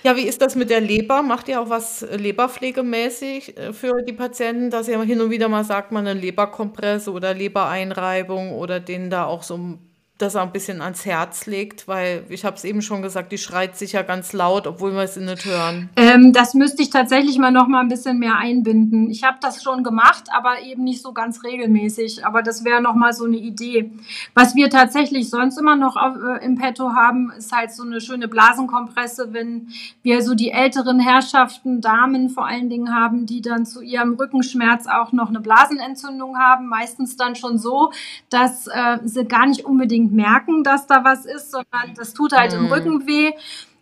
Ja, 0.07 0.15
wie 0.15 0.21
ist 0.21 0.41
das 0.41 0.55
mit 0.55 0.69
der 0.69 0.79
Leber? 0.79 1.21
Macht 1.21 1.49
ihr 1.49 1.59
auch 1.59 1.69
was 1.69 2.01
äh, 2.01 2.15
leberpflegemäßig 2.15 3.57
äh, 3.57 3.73
für 3.73 4.01
die 4.03 4.13
Patienten, 4.13 4.69
dass 4.69 4.87
ihr 4.87 5.01
hin 5.01 5.19
und 5.19 5.31
wieder 5.31 5.49
mal 5.49 5.65
sagt, 5.65 5.91
man 5.91 6.07
eine 6.07 6.17
Leberkompresse 6.17 7.11
oder 7.11 7.33
Lebereinreibung 7.33 8.53
oder 8.53 8.79
denen 8.79 9.09
da 9.09 9.25
auch 9.25 9.43
so 9.43 9.77
das 10.17 10.35
ein 10.35 10.51
bisschen 10.51 10.81
ans 10.81 11.05
Herz 11.05 11.45
legt, 11.45 11.87
weil 11.87 12.23
ich 12.29 12.43
habe 12.43 12.55
es 12.55 12.63
eben 12.63 12.81
schon 12.81 13.01
gesagt, 13.01 13.31
die 13.31 13.37
schreit 13.37 13.77
sicher 13.77 14.03
ganz 14.03 14.33
laut, 14.33 14.65
obwohl 14.65 14.93
wir 14.93 15.03
es 15.03 15.15
nicht 15.15 15.45
hören. 15.45 15.89
Ähm, 15.95 16.33
das 16.33 16.55
müsste 16.55 16.81
ich 16.81 16.89
tatsächlich 16.89 17.37
mal 17.37 17.51
noch 17.51 17.67
mal 17.67 17.81
ein 17.81 17.87
bisschen 17.87 18.17
mehr 18.17 18.37
einbinden. 18.37 19.11
Ich 19.11 19.23
habe 19.23 19.37
das 19.41 19.61
schon 19.61 19.83
gemacht, 19.83 20.23
aber 20.35 20.61
eben 20.63 20.83
nicht 20.83 21.03
so 21.03 21.13
ganz 21.13 21.43
regelmäßig. 21.43 22.25
Aber 22.25 22.41
das 22.41 22.63
wäre 22.65 22.81
noch 22.81 22.95
mal 22.95 23.13
so 23.13 23.25
eine 23.25 23.37
Idee. 23.37 23.91
Was 24.33 24.55
wir 24.55 24.71
tatsächlich 24.71 25.29
sonst 25.29 25.57
immer 25.57 25.75
noch 25.75 25.95
auf, 25.95 26.15
äh, 26.15 26.43
im 26.43 26.55
Petto 26.55 26.93
haben, 26.93 27.31
ist 27.37 27.51
halt 27.51 27.71
so 27.71 27.83
eine 27.83 28.01
schöne 28.01 28.27
Blasenkompresse, 28.27 29.33
wenn 29.33 29.67
wir 30.01 30.23
so 30.23 30.33
die 30.33 30.51
älteren 30.51 30.99
Herrschaften, 30.99 31.79
Damen 31.79 32.29
vor 32.29 32.47
allen 32.47 32.69
Dingen 32.69 32.93
haben, 32.95 33.27
die 33.27 33.41
dann 33.41 33.67
zu 33.67 33.81
ihrem 33.81 34.15
Rückenschmerz 34.15 34.87
auch 34.87 35.11
noch 35.11 35.29
eine 35.29 35.41
Blasenentzündung 35.41 36.39
haben. 36.39 36.67
Meistens 36.67 37.17
dann 37.17 37.35
schon 37.35 37.59
so, 37.59 37.91
dass 38.31 38.65
äh, 38.65 38.97
sie 39.03 39.25
gar 39.25 39.45
nicht 39.45 39.63
unbedingt 39.65 40.06
unbedingt 40.07 40.13
merken, 40.13 40.63
dass 40.63 40.87
da 40.87 41.03
was 41.03 41.25
ist, 41.25 41.51
sondern 41.51 41.93
das 41.95 42.13
tut 42.13 42.33
halt 42.33 42.53
mhm. 42.53 42.65
im 42.65 42.71
Rücken 42.71 43.07
weh. 43.07 43.31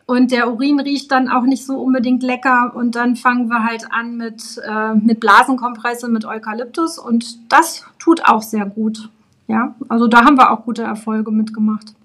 Und 0.07 0.31
der 0.31 0.51
Urin 0.51 0.79
riecht 0.79 1.11
dann 1.11 1.29
auch 1.29 1.43
nicht 1.43 1.65
so 1.65 1.79
unbedingt 1.79 2.21
lecker. 2.21 2.73
Und 2.75 2.95
dann 2.95 3.15
fangen 3.15 3.47
wir 3.47 3.63
halt 3.63 3.91
an 3.91 4.17
mit, 4.17 4.61
äh, 4.63 4.93
mit 4.93 5.19
Blasenkompresse, 5.19 6.07
mit 6.09 6.25
Eukalyptus. 6.25 6.99
Und 6.99 7.51
das 7.51 7.85
tut 7.97 8.23
auch 8.23 8.43
sehr 8.43 8.65
gut. 8.67 9.09
Ja, 9.47 9.75
also 9.89 10.07
da 10.07 10.23
haben 10.23 10.37
wir 10.37 10.51
auch 10.51 10.63
gute 10.63 10.83
Erfolge 10.83 11.31
mitgemacht. 11.31 11.95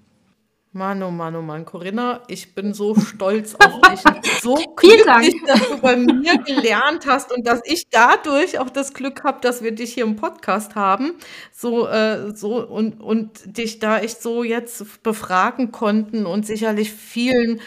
Mann, 0.73 1.03
oh 1.03 1.11
Mann, 1.11 1.35
oh 1.35 1.41
Mann, 1.41 1.65
Corinna, 1.65 2.21
ich 2.29 2.55
bin 2.55 2.73
so 2.73 2.95
stolz 2.95 3.55
auf 3.55 3.81
dich. 3.81 3.99
So 4.41 4.55
glücklich, 4.77 5.35
dass 5.45 5.67
du 5.67 5.81
bei 5.81 5.97
mir 5.97 6.37
gelernt 6.37 7.05
hast 7.05 7.33
und 7.33 7.45
dass 7.45 7.59
ich 7.65 7.89
dadurch 7.89 8.57
auch 8.57 8.69
das 8.69 8.93
Glück 8.93 9.25
habe, 9.25 9.41
dass 9.41 9.61
wir 9.63 9.73
dich 9.73 9.93
hier 9.93 10.05
im 10.05 10.15
Podcast 10.15 10.75
haben. 10.75 11.15
So, 11.51 11.87
äh, 11.87 12.33
so 12.33 12.65
und, 12.65 13.01
und 13.01 13.57
dich 13.57 13.79
da 13.79 13.99
echt 13.99 14.21
so 14.21 14.45
jetzt 14.45 15.03
befragen 15.03 15.73
konnten 15.73 16.25
und 16.25 16.45
sicherlich 16.45 16.93
vielen 16.93 17.59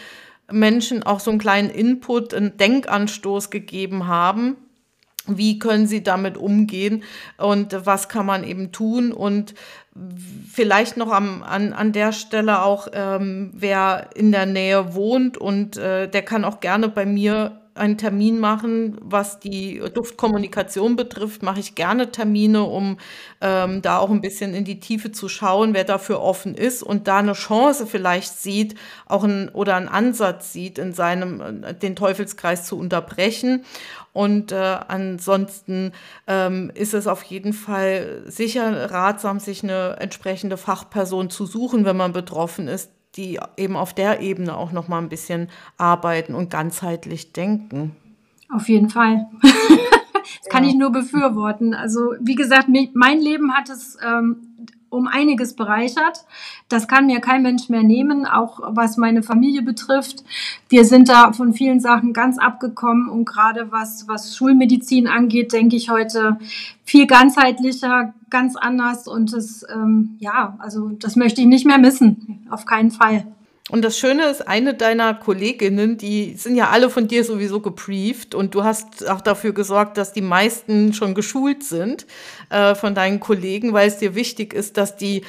Menschen 0.51 1.03
auch 1.03 1.19
so 1.19 1.29
einen 1.29 1.39
kleinen 1.39 1.69
Input, 1.69 2.33
einen 2.33 2.57
Denkanstoß 2.57 3.51
gegeben 3.51 4.07
haben 4.07 4.57
wie 5.27 5.59
können 5.59 5.87
sie 5.87 6.03
damit 6.03 6.37
umgehen 6.37 7.03
und 7.37 7.75
was 7.85 8.09
kann 8.09 8.25
man 8.25 8.43
eben 8.43 8.71
tun? 8.71 9.11
Und 9.11 9.55
vielleicht 10.51 10.97
noch 10.97 11.11
am, 11.11 11.41
an, 11.43 11.73
an 11.73 11.91
der 11.91 12.11
Stelle 12.11 12.63
auch, 12.63 12.87
ähm, 12.93 13.51
wer 13.53 14.09
in 14.15 14.31
der 14.31 14.45
Nähe 14.45 14.93
wohnt 14.93 15.37
und 15.37 15.77
äh, 15.77 16.07
der 16.07 16.21
kann 16.23 16.45
auch 16.45 16.59
gerne 16.59 16.89
bei 16.89 17.05
mir 17.05 17.61
einen 17.75 17.97
Termin 17.97 18.39
machen, 18.39 18.97
was 19.01 19.39
die 19.39 19.81
Duftkommunikation 19.93 20.95
betrifft, 20.95 21.43
mache 21.43 21.59
ich 21.59 21.75
gerne 21.75 22.11
Termine, 22.11 22.63
um 22.63 22.97
ähm, 23.41 23.81
da 23.81 23.99
auch 23.99 24.09
ein 24.09 24.21
bisschen 24.21 24.53
in 24.53 24.63
die 24.63 24.79
Tiefe 24.79 25.11
zu 25.11 25.27
schauen, 25.27 25.73
wer 25.73 25.83
dafür 25.83 26.21
offen 26.21 26.55
ist 26.55 26.83
und 26.83 27.07
da 27.07 27.17
eine 27.17 27.33
Chance 27.33 27.85
vielleicht 27.85 28.39
sieht, 28.39 28.75
auch 29.05 29.25
ein, 29.25 29.49
oder 29.49 29.75
einen 29.75 29.89
Ansatz 29.89 30.53
sieht, 30.53 30.77
in 30.79 30.93
seinem 30.93 31.63
äh, 31.63 31.73
den 31.73 31.95
Teufelskreis 31.95 32.65
zu 32.65 32.79
unterbrechen. 32.79 33.65
Und 34.13 34.53
äh, 34.53 34.77
ansonsten 34.87 35.91
ähm, 36.25 36.71
ist 36.73 36.93
es 36.93 37.05
auf 37.05 37.21
jeden 37.23 37.51
Fall 37.51 38.23
sicher 38.25 38.89
ratsam, 38.89 39.41
sich 39.41 39.61
eine 39.61 39.97
entsprechende 39.99 40.55
Fachperson 40.55 41.29
zu 41.29 41.45
suchen, 41.45 41.83
wenn 41.83 41.97
man 41.97 42.13
betroffen 42.13 42.69
ist, 42.69 42.91
die 43.15 43.39
eben 43.57 43.75
auf 43.75 43.93
der 43.93 44.21
Ebene 44.21 44.55
auch 44.55 44.71
noch 44.71 44.87
mal 44.87 44.99
ein 44.99 45.09
bisschen 45.09 45.49
arbeiten 45.77 46.35
und 46.35 46.49
ganzheitlich 46.49 47.33
denken. 47.33 47.95
Auf 48.53 48.69
jeden 48.69 48.89
Fall. 48.89 49.27
das 49.41 50.49
kann 50.49 50.63
ja. 50.63 50.69
ich 50.69 50.75
nur 50.75 50.91
befürworten. 50.91 51.73
Also 51.73 52.13
wie 52.19 52.35
gesagt, 52.35 52.67
mein 52.93 53.19
Leben 53.19 53.53
hat 53.53 53.69
es 53.69 53.97
ähm, 54.05 54.54
um 54.95 55.07
einiges 55.07 55.55
bereichert. 55.55 56.25
Das 56.69 56.87
kann 56.87 57.05
mir 57.05 57.19
kein 57.19 57.43
Mensch 57.43 57.69
mehr 57.69 57.83
nehmen, 57.83 58.25
auch 58.25 58.59
was 58.63 58.97
meine 58.97 59.21
Familie 59.21 59.61
betrifft. 59.61 60.23
Wir 60.69 60.85
sind 60.85 61.09
da 61.09 61.33
von 61.33 61.53
vielen 61.53 61.79
Sachen 61.79 62.13
ganz 62.13 62.37
abgekommen 62.37 63.09
und 63.09 63.25
gerade 63.25 63.71
was, 63.71 64.07
was 64.07 64.35
Schulmedizin 64.35 65.07
angeht, 65.07 65.53
denke 65.53 65.75
ich 65.75 65.89
heute 65.89 66.37
viel 66.83 67.07
ganzheitlicher, 67.07 68.13
ganz 68.29 68.55
anders 68.55 69.07
und 69.07 69.33
das, 69.33 69.65
ähm, 69.73 70.17
ja, 70.19 70.55
also 70.59 70.89
das 70.89 71.15
möchte 71.15 71.41
ich 71.41 71.47
nicht 71.47 71.65
mehr 71.65 71.77
missen. 71.77 72.47
Auf 72.49 72.65
keinen 72.65 72.91
Fall. 72.91 73.34
Und 73.71 73.81
das 73.81 73.97
Schöne 73.97 74.25
ist, 74.25 74.47
eine 74.47 74.75
deiner 74.75 75.15
Kolleginnen, 75.15 75.97
die 75.97 76.35
sind 76.35 76.55
ja 76.55 76.69
alle 76.69 76.91
von 76.91 77.07
dir 77.07 77.23
sowieso 77.23 77.61
gebrieft 77.61 78.35
und 78.35 78.53
du 78.53 78.63
hast 78.63 79.09
auch 79.09 79.21
dafür 79.21 79.53
gesorgt, 79.53 79.97
dass 79.97 80.13
die 80.13 80.21
meisten 80.21 80.93
schon 80.93 81.15
geschult 81.15 81.63
sind 81.63 82.05
äh, 82.51 82.75
von 82.75 82.93
deinen 82.93 83.19
Kollegen, 83.19 83.73
weil 83.73 83.87
es 83.87 83.97
dir 83.97 84.13
wichtig 84.13 84.53
ist, 84.53 84.77
dass 84.77 84.97
die 84.97 85.23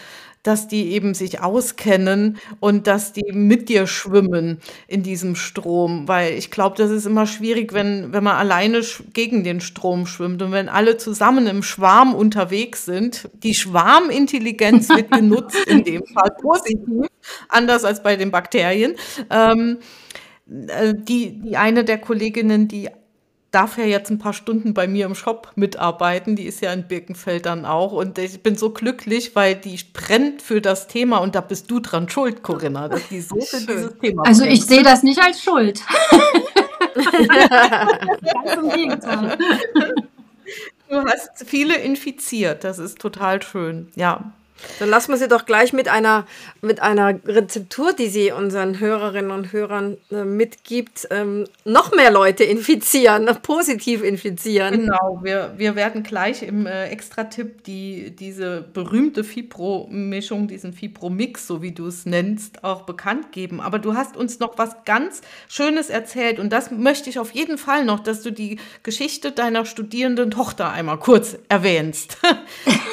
dass 0.47 0.69
die 0.69 0.93
eben 0.93 1.15
sich 1.15 1.41
auskennen 1.41 2.39
und 2.61 2.87
dass 2.87 3.13
die 3.13 3.33
mit 3.33 3.69
dir 3.69 3.87
schwimmen 3.87 4.61
in 4.87 5.03
diesem 5.03 5.35
Strom. 5.35 6.07
Weil 6.07 6.35
ich 6.35 6.51
glaube, 6.51 6.77
das 6.77 6.91
ist 6.91 7.07
immer 7.07 7.27
schwierig, 7.27 7.73
wenn, 7.73 8.13
wenn 8.13 8.25
man 8.25 8.37
alleine 8.37 8.81
gegen 9.13 9.45
den 9.45 9.61
Strom 9.61 10.07
schwimmt 10.07 10.43
und 10.43 10.53
wenn 10.53 10.69
alle 10.69 10.97
zusammen 10.97 11.47
im 11.47 11.63
Schwarm 11.63 12.15
unterwegs 12.15 12.85
sind. 12.85 13.29
Die 13.43 13.55
Schwarmintelligenz 13.55 14.89
wird 14.89 15.11
genutzt 15.11 15.67
in 15.67 15.85
dem 15.85 16.05
Fall 16.07 16.31
positiv, 16.41 17.07
anders 17.49 17.85
als 17.85 18.03
bei 18.03 18.17
den 18.17 18.31
Bakterien. 18.31 18.95
Ähm, 19.31 19.79
äh, 20.69 20.95
die, 20.95 21.41
die 21.41 21.57
eine 21.57 21.85
der 21.85 21.99
Kolleginnen, 21.99 22.69
die 22.69 22.89
darf 23.57 23.79
ja 23.79 23.85
jetzt 23.85 24.11
ein 24.11 24.19
paar 24.19 24.35
Stunden 24.35 24.75
bei 24.75 24.87
mir 24.87 25.07
im 25.07 25.15
Shop 25.15 25.51
mitarbeiten. 25.55 26.37
Die 26.37 26.45
ist 26.45 26.61
ja 26.61 26.75
in 26.75 26.87
Birkenfeld 26.87 27.47
dann 27.47 27.65
auch. 27.65 27.93
Und 27.93 28.19
ich 28.19 28.43
bin 28.43 28.55
so 28.55 28.69
glücklich, 28.69 29.35
weil 29.35 29.55
die 29.55 29.81
brennt 29.95 30.43
für 30.43 30.61
das 30.61 30.89
Thema 30.89 31.17
und 31.19 31.35
da 31.35 31.41
bist 31.41 31.71
du 31.71 31.81
dran 31.81 32.11
schuld, 32.11 32.43
Corinna, 32.43 32.89
dass 32.89 33.09
die 33.09 33.23
so 33.23 33.41
für 33.41 33.61
dieses 33.61 33.97
Thema 33.99 34.25
Also 34.27 34.43
brennt. 34.43 34.55
ich 34.59 34.67
sehe 34.67 34.83
das 34.83 35.03
nicht 35.03 35.19
als 35.23 35.43
Schuld. 35.43 35.81
Ganz 36.95 38.63
im 38.63 38.69
Gegenteil. 38.69 39.39
Du 40.91 40.97
hast 41.05 41.31
viele 41.47 41.77
infiziert. 41.77 42.63
Das 42.63 42.79
ist 42.79 42.99
total 42.99 43.43
schön. 43.43 43.89
Ja. 43.97 44.33
Dann 44.79 44.89
lassen 44.89 45.13
wir 45.13 45.19
sie 45.19 45.29
doch 45.29 45.47
gleich 45.47 45.73
mit 45.73 45.89
einer, 45.89 46.27
mit 46.61 46.81
einer 46.81 47.19
Rezeptur, 47.27 47.93
die 47.93 48.09
sie 48.09 48.33
unseren 48.33 48.81
Hörerinnen 48.81 49.31
und 49.31 49.53
Hörern 49.53 49.97
äh, 50.11 50.25
mitgibt, 50.25 51.07
ähm, 51.11 51.45
noch 51.65 51.93
mehr 51.93 52.11
Leute 52.11 52.45
infizieren, 52.45 53.29
positiv 53.43 54.03
infizieren. 54.03 54.81
Genau, 54.81 55.21
wir, 55.23 55.55
wir 55.57 55.77
werden 55.77 56.03
gleich 56.03 56.43
im 56.43 56.67
äh, 56.67 56.89
Extra-Tipp 56.89 57.65
die, 57.65 58.15
diese 58.17 58.63
berühmte 58.63 59.25
Fibro-Mischung, 59.25 60.49
diesen 60.49 60.73
Fibro-Mix, 60.73 61.47
so 61.47 61.63
wie 61.63 61.73
du 61.73 61.87
es 61.87 62.07
nennst, 62.07 62.65
auch 62.65 62.83
bekannt 62.83 63.33
geben. 63.33 63.61
Aber 63.61 63.79
du 63.79 63.95
hast 63.95 64.17
uns 64.17 64.39
noch 64.39 64.59
was 64.59 64.85
ganz 64.85 65.21
Schönes 65.49 65.91
erzählt 65.91 66.39
und 66.39 66.51
das 66.53 66.71
möchte 66.71 67.11
ich 67.11 67.19
auf 67.19 67.33
jeden 67.33 67.59
Fall 67.59 67.85
noch, 67.85 68.01
dass 68.01 68.23
du 68.23 68.31
die 68.31 68.59
Geschichte 68.83 69.33
deiner 69.33 69.65
studierenden 69.65 70.31
Tochter 70.31 70.73
einmal 70.73 70.99
kurz 70.99 71.37
erwähnst. 71.49 72.19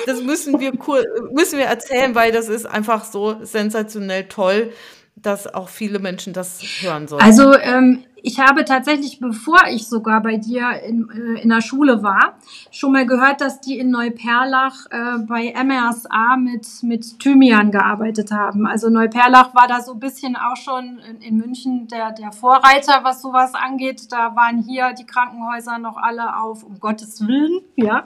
Das 0.06 0.22
müssen 0.22 0.60
wir 0.60 0.74
kurz 0.74 1.06
wir 1.54 1.66
erzählen, 1.66 2.16
weil 2.16 2.32
das 2.32 2.50
ist 2.50 2.66
einfach 2.66 3.06
so 3.06 3.38
sensationell 3.44 4.26
toll, 4.26 4.72
dass 5.16 5.54
auch 5.54 5.70
viele 5.70 6.00
Menschen 6.00 6.34
das 6.34 6.62
hören 6.82 7.08
sollen. 7.08 7.22
Also 7.22 7.54
ähm, 7.56 8.04
ich 8.26 8.40
habe 8.40 8.64
tatsächlich, 8.64 9.20
bevor 9.20 9.68
ich 9.70 9.88
sogar 9.88 10.22
bei 10.22 10.38
dir 10.38 10.82
in, 10.88 11.10
äh, 11.10 11.42
in 11.42 11.50
der 11.50 11.60
Schule 11.62 12.04
war, 12.04 12.38
schon 12.72 12.94
mal 12.94 13.06
gehört, 13.06 13.42
dass 13.42 13.60
die 13.60 13.78
in 13.78 13.92
Neuperlach 13.92 14.86
äh, 14.90 15.20
bei 15.28 15.54
MRSA 15.54 16.38
mit, 16.38 16.66
mit 16.84 17.20
Thymian 17.20 17.72
gearbeitet 17.72 18.32
haben. 18.32 18.66
Also 18.66 18.90
Neuperlach 18.90 19.54
war 19.54 19.68
da 19.68 19.82
so 19.82 19.94
ein 19.94 20.00
bisschen 20.00 20.38
auch 20.38 20.56
schon 20.56 21.00
in, 21.00 21.22
in 21.22 21.38
München 21.38 21.90
der, 21.90 22.14
der 22.14 22.32
Vorreiter, 22.32 23.04
was 23.04 23.22
sowas 23.22 23.54
angeht. 23.56 24.12
Da 24.12 24.36
waren 24.38 24.64
hier 24.64 24.94
die 24.94 25.06
Krankenhäuser 25.06 25.78
noch 25.78 25.98
alle 25.98 26.38
auf, 26.38 26.64
um 26.64 26.80
Gottes 26.80 27.28
Willen, 27.28 27.60
ja. 27.76 28.06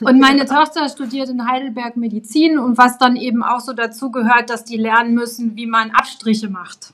Und 0.00 0.20
meine 0.20 0.46
Tochter 0.46 0.88
studiert 0.88 1.28
in 1.28 1.46
Heidelberg 1.46 1.96
Medizin 1.96 2.58
und 2.58 2.78
was 2.78 2.98
dann 2.98 3.16
eben 3.16 3.42
auch 3.42 3.60
so 3.60 3.72
dazu 3.72 4.10
gehört, 4.10 4.50
dass 4.50 4.64
die 4.64 4.76
lernen 4.76 5.14
müssen, 5.14 5.56
wie 5.56 5.66
man 5.66 5.90
Abstriche 5.90 6.48
macht. 6.48 6.92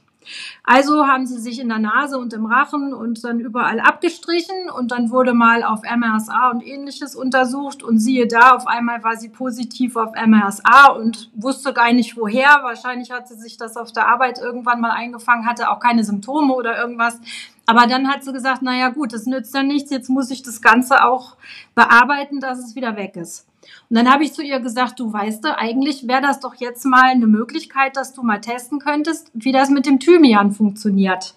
Also 0.64 1.06
haben 1.06 1.26
sie 1.26 1.38
sich 1.38 1.60
in 1.60 1.68
der 1.68 1.78
Nase 1.78 2.18
und 2.18 2.32
im 2.32 2.46
Rachen 2.46 2.92
und 2.92 3.22
dann 3.24 3.40
überall 3.40 3.80
abgestrichen 3.80 4.70
und 4.76 4.90
dann 4.90 5.10
wurde 5.10 5.34
mal 5.34 5.62
auf 5.62 5.82
MRSA 5.82 6.50
und 6.50 6.66
ähnliches 6.66 7.14
untersucht 7.14 7.82
und 7.82 7.98
siehe 7.98 8.26
da, 8.26 8.52
auf 8.52 8.66
einmal 8.66 9.02
war 9.04 9.16
sie 9.16 9.28
positiv 9.28 9.96
auf 9.96 10.12
MRSA 10.14 10.92
und 10.92 11.30
wusste 11.34 11.72
gar 11.72 11.92
nicht 11.92 12.16
woher. 12.16 12.60
Wahrscheinlich 12.62 13.10
hat 13.10 13.28
sie 13.28 13.36
sich 13.36 13.56
das 13.56 13.76
auf 13.76 13.92
der 13.92 14.08
Arbeit 14.08 14.38
irgendwann 14.38 14.80
mal 14.80 14.90
eingefangen, 14.90 15.46
hatte 15.46 15.70
auch 15.70 15.80
keine 15.80 16.04
Symptome 16.04 16.54
oder 16.54 16.78
irgendwas. 16.78 17.20
Aber 17.66 17.86
dann 17.86 18.08
hat 18.08 18.22
sie 18.22 18.32
gesagt, 18.32 18.62
naja 18.62 18.90
gut, 18.90 19.12
das 19.12 19.26
nützt 19.26 19.54
ja 19.54 19.62
nichts, 19.62 19.90
jetzt 19.90 20.08
muss 20.08 20.30
ich 20.30 20.42
das 20.42 20.62
Ganze 20.62 21.04
auch 21.04 21.36
bearbeiten, 21.74 22.40
dass 22.40 22.58
es 22.58 22.76
wieder 22.76 22.96
weg 22.96 23.16
ist. 23.16 23.46
Und 23.88 23.96
dann 23.96 24.10
habe 24.10 24.24
ich 24.24 24.32
zu 24.32 24.42
ihr 24.42 24.60
gesagt, 24.60 24.98
du 25.00 25.12
weißt 25.12 25.44
du, 25.44 25.56
eigentlich 25.56 26.08
wäre 26.08 26.22
das 26.22 26.40
doch 26.40 26.54
jetzt 26.56 26.84
mal 26.84 27.04
eine 27.04 27.26
Möglichkeit, 27.26 27.96
dass 27.96 28.12
du 28.12 28.22
mal 28.22 28.40
testen 28.40 28.78
könntest, 28.78 29.30
wie 29.34 29.52
das 29.52 29.70
mit 29.70 29.86
dem 29.86 30.00
Thymian 30.00 30.52
funktioniert. 30.52 31.34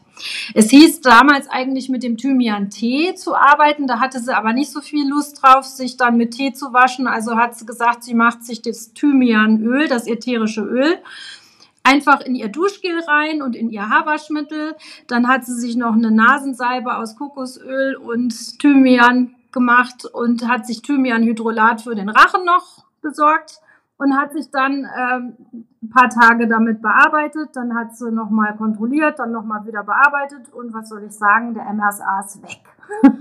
Es 0.53 0.69
hieß 0.69 1.01
damals 1.01 1.49
eigentlich 1.49 1.89
mit 1.89 2.03
dem 2.03 2.17
Thymian-Tee 2.17 3.15
zu 3.15 3.35
arbeiten, 3.35 3.87
da 3.87 3.99
hatte 3.99 4.19
sie 4.19 4.35
aber 4.35 4.53
nicht 4.53 4.71
so 4.71 4.81
viel 4.81 5.07
Lust 5.07 5.41
drauf, 5.41 5.65
sich 5.65 5.97
dann 5.97 6.17
mit 6.17 6.31
Tee 6.31 6.53
zu 6.53 6.73
waschen. 6.73 7.07
Also 7.07 7.37
hat 7.37 7.57
sie 7.57 7.65
gesagt, 7.65 8.03
sie 8.03 8.13
macht 8.13 8.43
sich 8.43 8.61
das 8.61 8.93
Thymianöl, 8.93 9.87
das 9.87 10.07
ätherische 10.07 10.61
Öl, 10.61 10.97
einfach 11.83 12.21
in 12.21 12.35
ihr 12.35 12.49
Duschgel 12.49 12.99
rein 13.07 13.41
und 13.41 13.55
in 13.55 13.69
ihr 13.69 13.89
Haarwaschmittel. 13.89 14.75
Dann 15.07 15.27
hat 15.27 15.45
sie 15.45 15.55
sich 15.55 15.75
noch 15.75 15.93
eine 15.93 16.11
Nasensalbe 16.11 16.97
aus 16.97 17.15
Kokosöl 17.15 17.95
und 17.95 18.59
Thymian 18.59 19.35
gemacht 19.51 20.05
und 20.05 20.47
hat 20.47 20.65
sich 20.65 20.81
Thymianhydrolat 20.81 21.81
für 21.81 21.95
den 21.95 22.09
Rachen 22.09 22.45
noch 22.45 22.85
besorgt 23.01 23.61
und 23.99 24.17
hat 24.17 24.33
sich 24.33 24.49
dann 24.49 24.87
ähm, 24.97 25.65
ein 25.83 25.89
paar 25.89 26.09
Tage 26.09 26.47
damit 26.47 26.81
bearbeitet. 26.81 27.49
Dann 27.53 27.75
hat 27.75 27.95
sie 27.95 28.11
nochmal 28.11 28.55
kontrolliert, 28.55 29.19
dann 29.19 29.31
nochmal 29.31 29.65
wieder 29.65 29.83
bearbeitet 29.83 30.51
und 30.53 30.73
was 30.73 30.89
soll 30.89 31.03
ich 31.03 31.11
sagen, 31.11 31.53
der 31.53 31.65
MRSA 31.65 32.21
ist 32.21 32.41
weg. 32.41 32.61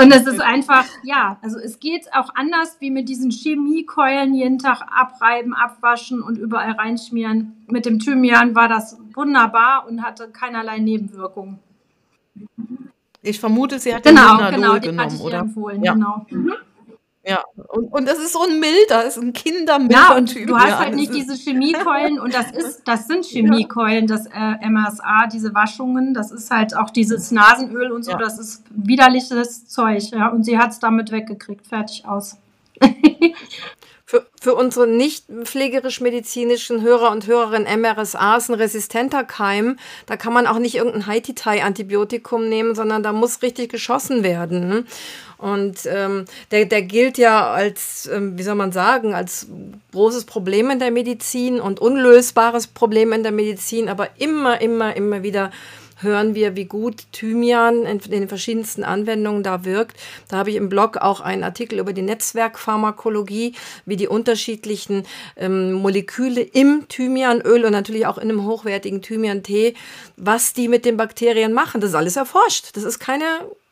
und 0.00 0.12
es 0.12 0.26
ist 0.26 0.40
einfach, 0.40 0.84
ja, 1.04 1.38
also 1.42 1.58
es 1.58 1.78
geht 1.78 2.12
auch 2.12 2.34
anders 2.34 2.76
wie 2.80 2.90
mit 2.90 3.08
diesen 3.08 3.30
Chemiekeulen 3.30 4.34
jeden 4.34 4.58
Tag 4.58 4.82
abreiben, 4.82 5.54
abwaschen 5.54 6.22
und 6.22 6.38
überall 6.38 6.72
reinschmieren. 6.72 7.64
Mit 7.68 7.86
dem 7.86 8.00
Thymian 8.00 8.56
war 8.56 8.68
das 8.68 8.98
wunderbar 9.14 9.86
und 9.88 10.02
hatte 10.02 10.30
keinerlei 10.30 10.78
Nebenwirkungen. 10.78 11.60
Ich 13.22 13.40
vermute, 13.40 13.78
sie 13.78 13.94
hat 13.94 14.04
genau, 14.04 14.36
den 14.36 14.54
genau, 14.54 14.72
den 14.74 14.96
genommen, 14.96 15.20
oder? 15.20 15.38
Empfohlen, 15.38 15.82
ja. 15.82 15.94
genau. 15.94 16.26
Mhm. 16.30 16.52
Ja, 17.28 17.42
und, 17.68 17.92
und 17.92 18.08
das 18.08 18.18
ist 18.18 18.32
so 18.32 18.42
ein 18.42 18.58
milder, 18.58 19.02
das 19.02 19.18
ist 19.18 19.22
ein 19.22 19.34
kindermilder 19.34 19.94
Ja, 19.94 20.16
und 20.16 20.32
typ, 20.32 20.46
du 20.46 20.56
hast 20.56 20.68
ja, 20.68 20.78
halt 20.78 20.94
nicht 20.94 21.12
diese 21.12 21.34
Chemiekeulen 21.34 22.18
und 22.18 22.32
das 22.32 22.50
ist, 22.52 22.82
das 22.86 23.06
sind 23.06 23.26
Chemiekeulen, 23.26 24.06
das 24.06 24.24
äh, 24.26 24.66
MSA, 24.66 25.26
diese 25.26 25.54
Waschungen, 25.54 26.14
das 26.14 26.30
ist 26.30 26.50
halt 26.50 26.74
auch 26.74 26.88
dieses 26.88 27.30
Nasenöl 27.30 27.92
und 27.92 28.04
so, 28.04 28.12
ja. 28.12 28.18
das 28.18 28.38
ist 28.38 28.64
widerliches 28.70 29.66
Zeug, 29.66 30.04
ja, 30.12 30.28
und 30.28 30.44
sie 30.44 30.58
hat 30.58 30.70
es 30.70 30.78
damit 30.78 31.10
weggekriegt, 31.12 31.66
fertig 31.66 32.06
aus. 32.06 32.38
Für, 34.10 34.24
für 34.40 34.54
unsere 34.54 34.86
nicht 34.86 35.26
pflegerisch-medizinischen 35.44 36.80
Hörer 36.80 37.10
und 37.10 37.26
Hörerinnen 37.26 37.82
MRSA 37.82 38.38
ist 38.38 38.48
ein 38.48 38.54
resistenter 38.54 39.22
Keim. 39.22 39.78
Da 40.06 40.16
kann 40.16 40.32
man 40.32 40.46
auch 40.46 40.58
nicht 40.58 40.76
irgendein 40.76 41.06
Haititai-Antibiotikum 41.06 42.48
nehmen, 42.48 42.74
sondern 42.74 43.02
da 43.02 43.12
muss 43.12 43.42
richtig 43.42 43.70
geschossen 43.70 44.22
werden. 44.22 44.86
Und 45.36 45.80
ähm, 45.84 46.24
der, 46.50 46.64
der 46.64 46.80
gilt 46.80 47.18
ja 47.18 47.52
als, 47.52 48.08
ähm, 48.10 48.38
wie 48.38 48.42
soll 48.44 48.54
man 48.54 48.72
sagen, 48.72 49.12
als 49.12 49.46
großes 49.92 50.24
Problem 50.24 50.70
in 50.70 50.78
der 50.78 50.90
Medizin 50.90 51.60
und 51.60 51.78
unlösbares 51.78 52.66
Problem 52.66 53.12
in 53.12 53.22
der 53.22 53.32
Medizin, 53.32 53.90
aber 53.90 54.08
immer, 54.16 54.58
immer, 54.62 54.96
immer 54.96 55.22
wieder 55.22 55.50
hören 56.00 56.34
wir, 56.34 56.56
wie 56.56 56.64
gut 56.64 57.06
Thymian 57.12 57.84
in 57.84 57.98
den 57.98 58.28
verschiedensten 58.28 58.84
Anwendungen 58.84 59.42
da 59.42 59.64
wirkt. 59.64 59.96
Da 60.28 60.38
habe 60.38 60.50
ich 60.50 60.56
im 60.56 60.68
Blog 60.68 60.96
auch 60.96 61.20
einen 61.20 61.44
Artikel 61.44 61.78
über 61.78 61.92
die 61.92 62.02
Netzwerkpharmakologie, 62.02 63.54
wie 63.86 63.96
die 63.96 64.08
unterschiedlichen 64.08 65.04
ähm, 65.36 65.72
Moleküle 65.72 66.40
im 66.40 66.86
Thymianöl 66.88 67.64
und 67.64 67.72
natürlich 67.72 68.06
auch 68.06 68.18
in 68.18 68.30
einem 68.30 68.44
hochwertigen 68.44 69.02
Thymian-Tee, 69.02 69.74
was 70.16 70.52
die 70.52 70.68
mit 70.68 70.84
den 70.84 70.96
Bakterien 70.96 71.52
machen. 71.52 71.80
Das 71.80 71.90
ist 71.90 71.96
alles 71.96 72.16
erforscht. 72.16 72.76
Das 72.76 72.84
ist 72.84 72.98
keine 72.98 73.24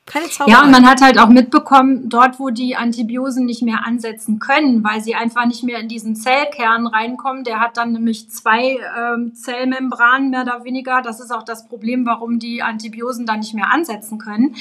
keine 0.06 0.28
Zauberei. 0.28 0.56
Ja, 0.56 0.64
und 0.64 0.70
man 0.70 0.86
hat 0.86 1.02
halt 1.02 1.18
auch 1.18 1.28
mitbekommen, 1.28 2.08
dort, 2.08 2.38
wo 2.40 2.50
die 2.50 2.76
Antibiosen 2.76 3.44
nicht 3.44 3.62
mehr 3.62 3.84
ansetzen 3.84 4.38
können, 4.38 4.82
weil 4.82 5.02
sie 5.02 5.14
einfach 5.14 5.46
nicht 5.46 5.62
mehr 5.64 5.80
in 5.80 5.88
diesen 5.88 6.16
Zellkern 6.16 6.86
reinkommen, 6.86 7.44
der 7.44 7.60
hat 7.60 7.76
dann 7.76 7.92
nämlich 7.92 8.30
zwei 8.30 8.78
ähm, 8.96 9.34
Zellmembranen 9.34 10.30
mehr 10.30 10.42
oder 10.42 10.64
weniger. 10.64 11.02
Das 11.02 11.20
ist 11.20 11.32
auch 11.32 11.42
das 11.42 11.68
Problem, 11.68 12.06
warum 12.06 12.38
die 12.38 12.62
Antibiosen 12.62 13.26
da 13.26 13.36
nicht 13.36 13.54
mehr 13.54 13.72
ansetzen 13.72 14.18
können 14.18 14.54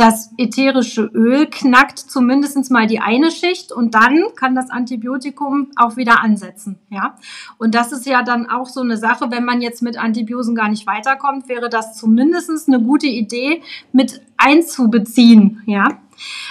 das 0.00 0.32
ätherische 0.38 1.02
Öl 1.02 1.46
knackt 1.46 1.98
zumindest 1.98 2.70
mal 2.70 2.86
die 2.86 3.00
eine 3.00 3.30
Schicht 3.30 3.70
und 3.70 3.94
dann 3.94 4.22
kann 4.34 4.54
das 4.54 4.70
Antibiotikum 4.70 5.72
auch 5.76 5.96
wieder 5.96 6.22
ansetzen. 6.22 6.78
Ja? 6.88 7.16
Und 7.58 7.74
das 7.74 7.92
ist 7.92 8.06
ja 8.06 8.22
dann 8.22 8.48
auch 8.48 8.66
so 8.66 8.80
eine 8.80 8.96
Sache, 8.96 9.30
wenn 9.30 9.44
man 9.44 9.60
jetzt 9.60 9.82
mit 9.82 9.98
Antibiosen 9.98 10.54
gar 10.54 10.68
nicht 10.70 10.86
weiterkommt, 10.86 11.48
wäre 11.48 11.68
das 11.68 11.96
zumindest 11.96 12.50
eine 12.66 12.80
gute 12.80 13.06
Idee 13.06 13.62
mit 13.92 14.22
einzubeziehen. 14.38 15.62
Ja? 15.66 16.00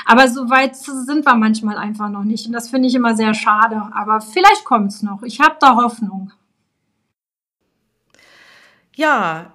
Aber 0.05 0.27
so 0.27 0.49
weit 0.49 0.75
sind 0.75 1.25
wir 1.25 1.35
manchmal 1.35 1.77
einfach 1.77 2.09
noch 2.09 2.23
nicht. 2.23 2.45
Und 2.45 2.53
das 2.53 2.69
finde 2.69 2.87
ich 2.87 2.95
immer 2.95 3.15
sehr 3.15 3.33
schade. 3.33 3.81
Aber 3.93 4.21
vielleicht 4.21 4.63
kommt 4.63 4.91
es 4.91 5.01
noch. 5.01 5.23
Ich 5.23 5.39
habe 5.39 5.55
da 5.59 5.75
Hoffnung. 5.75 6.31
Ja, 8.95 9.53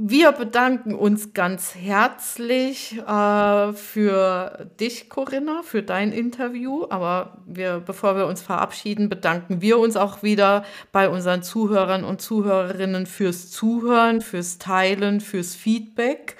wir 0.00 0.30
bedanken 0.30 0.94
uns 0.94 1.32
ganz 1.32 1.74
herzlich 1.74 2.98
äh, 2.98 3.72
für 3.72 4.70
dich, 4.78 5.10
Corinna, 5.10 5.62
für 5.64 5.82
dein 5.82 6.12
Interview. 6.12 6.86
Aber 6.88 7.38
wir, 7.46 7.82
bevor 7.84 8.16
wir 8.16 8.26
uns 8.26 8.40
verabschieden, 8.40 9.08
bedanken 9.08 9.60
wir 9.60 9.78
uns 9.78 9.96
auch 9.96 10.22
wieder 10.22 10.64
bei 10.92 11.08
unseren 11.08 11.42
Zuhörern 11.42 12.04
und 12.04 12.22
Zuhörerinnen 12.22 13.06
fürs 13.06 13.50
Zuhören, 13.50 14.20
fürs 14.20 14.58
Teilen, 14.58 15.20
fürs 15.20 15.56
Feedback 15.56 16.36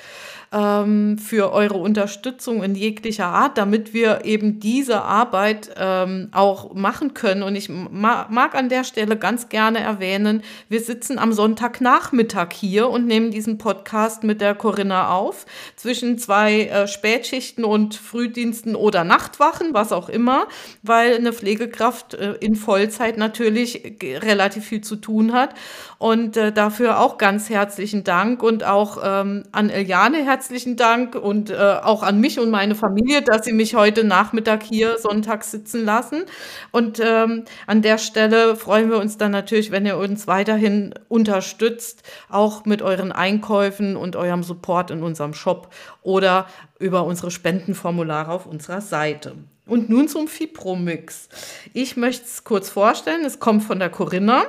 ähm, 0.50 1.18
für 1.18 1.52
eure 1.52 1.76
Unterstützung 1.76 2.62
in 2.62 2.74
jeglicher 2.74 3.26
Art, 3.26 3.58
damit 3.58 3.92
wir 3.92 4.24
eben 4.24 4.60
diese 4.60 5.02
Arbeit 5.02 5.70
ähm, 5.76 6.28
auch 6.32 6.74
machen 6.74 7.12
können. 7.12 7.42
Und 7.42 7.54
ich 7.54 7.68
ma 7.68 8.26
mag 8.30 8.54
an 8.54 8.68
der 8.68 8.84
Stelle 8.84 9.16
ganz 9.16 9.48
gerne 9.48 9.80
erwähnen, 9.80 10.42
wir 10.68 10.80
sitzen 10.80 11.18
am 11.18 11.32
Sonntagnachmittag 11.32 12.52
hier 12.52 12.88
und 12.88 13.06
nehmen 13.06 13.30
diesen 13.30 13.58
Podcast 13.58 14.24
mit 14.24 14.40
der 14.40 14.54
Corinna 14.54 15.10
auf, 15.10 15.44
zwischen 15.76 16.18
zwei 16.18 16.64
äh, 16.64 16.88
Spätschichten 16.88 17.64
und 17.64 17.94
Frühdiensten 17.94 18.74
oder 18.74 19.04
Nachtwachen, 19.04 19.74
was 19.74 19.92
auch 19.92 20.08
immer, 20.08 20.46
weil 20.82 21.16
eine 21.16 21.32
Pflegekraft 21.32 22.14
äh, 22.14 22.34
in 22.40 22.56
Vollzeit 22.56 23.18
natürlich 23.18 23.98
relativ 24.02 24.64
viel 24.64 24.80
zu 24.80 24.96
tun 24.96 25.32
hat. 25.32 25.54
Und 25.98 26.36
äh, 26.36 26.52
dafür 26.52 27.00
auch 27.00 27.18
ganz 27.18 27.50
herzlichen 27.50 28.04
Dank 28.04 28.42
und 28.42 28.64
auch 28.64 28.98
ähm, 29.04 29.42
an 29.52 29.68
Eliane 29.68 30.18
herzlichen 30.24 30.37
Dank 30.76 31.14
und 31.14 31.50
äh, 31.50 31.54
auch 31.56 32.02
an 32.02 32.20
mich 32.20 32.38
und 32.38 32.50
meine 32.50 32.74
Familie, 32.74 33.22
dass 33.22 33.44
sie 33.44 33.52
mich 33.52 33.74
heute 33.74 34.04
Nachmittag 34.04 34.62
hier 34.62 34.98
sonntags 34.98 35.50
sitzen 35.50 35.84
lassen. 35.84 36.24
Und 36.70 37.00
ähm, 37.00 37.44
an 37.66 37.82
der 37.82 37.98
Stelle 37.98 38.56
freuen 38.56 38.90
wir 38.90 38.98
uns 38.98 39.16
dann 39.16 39.32
natürlich, 39.32 39.70
wenn 39.70 39.86
ihr 39.86 39.96
uns 39.96 40.26
weiterhin 40.26 40.94
unterstützt, 41.08 42.02
auch 42.28 42.64
mit 42.64 42.82
euren 42.82 43.12
Einkäufen 43.12 43.96
und 43.96 44.16
eurem 44.16 44.42
Support 44.42 44.90
in 44.90 45.02
unserem 45.02 45.34
Shop 45.34 45.72
oder 46.02 46.46
über 46.78 47.04
unsere 47.04 47.30
Spendenformulare 47.30 48.30
auf 48.30 48.46
unserer 48.46 48.80
Seite. 48.80 49.34
Und 49.68 49.90
nun 49.90 50.08
zum 50.08 50.28
Fibromix. 50.28 51.28
Ich 51.74 51.96
möchte 51.96 52.24
es 52.24 52.42
kurz 52.42 52.70
vorstellen, 52.70 53.24
es 53.26 53.38
kommt 53.38 53.62
von 53.62 53.78
der 53.78 53.90
Corinna. 53.90 54.46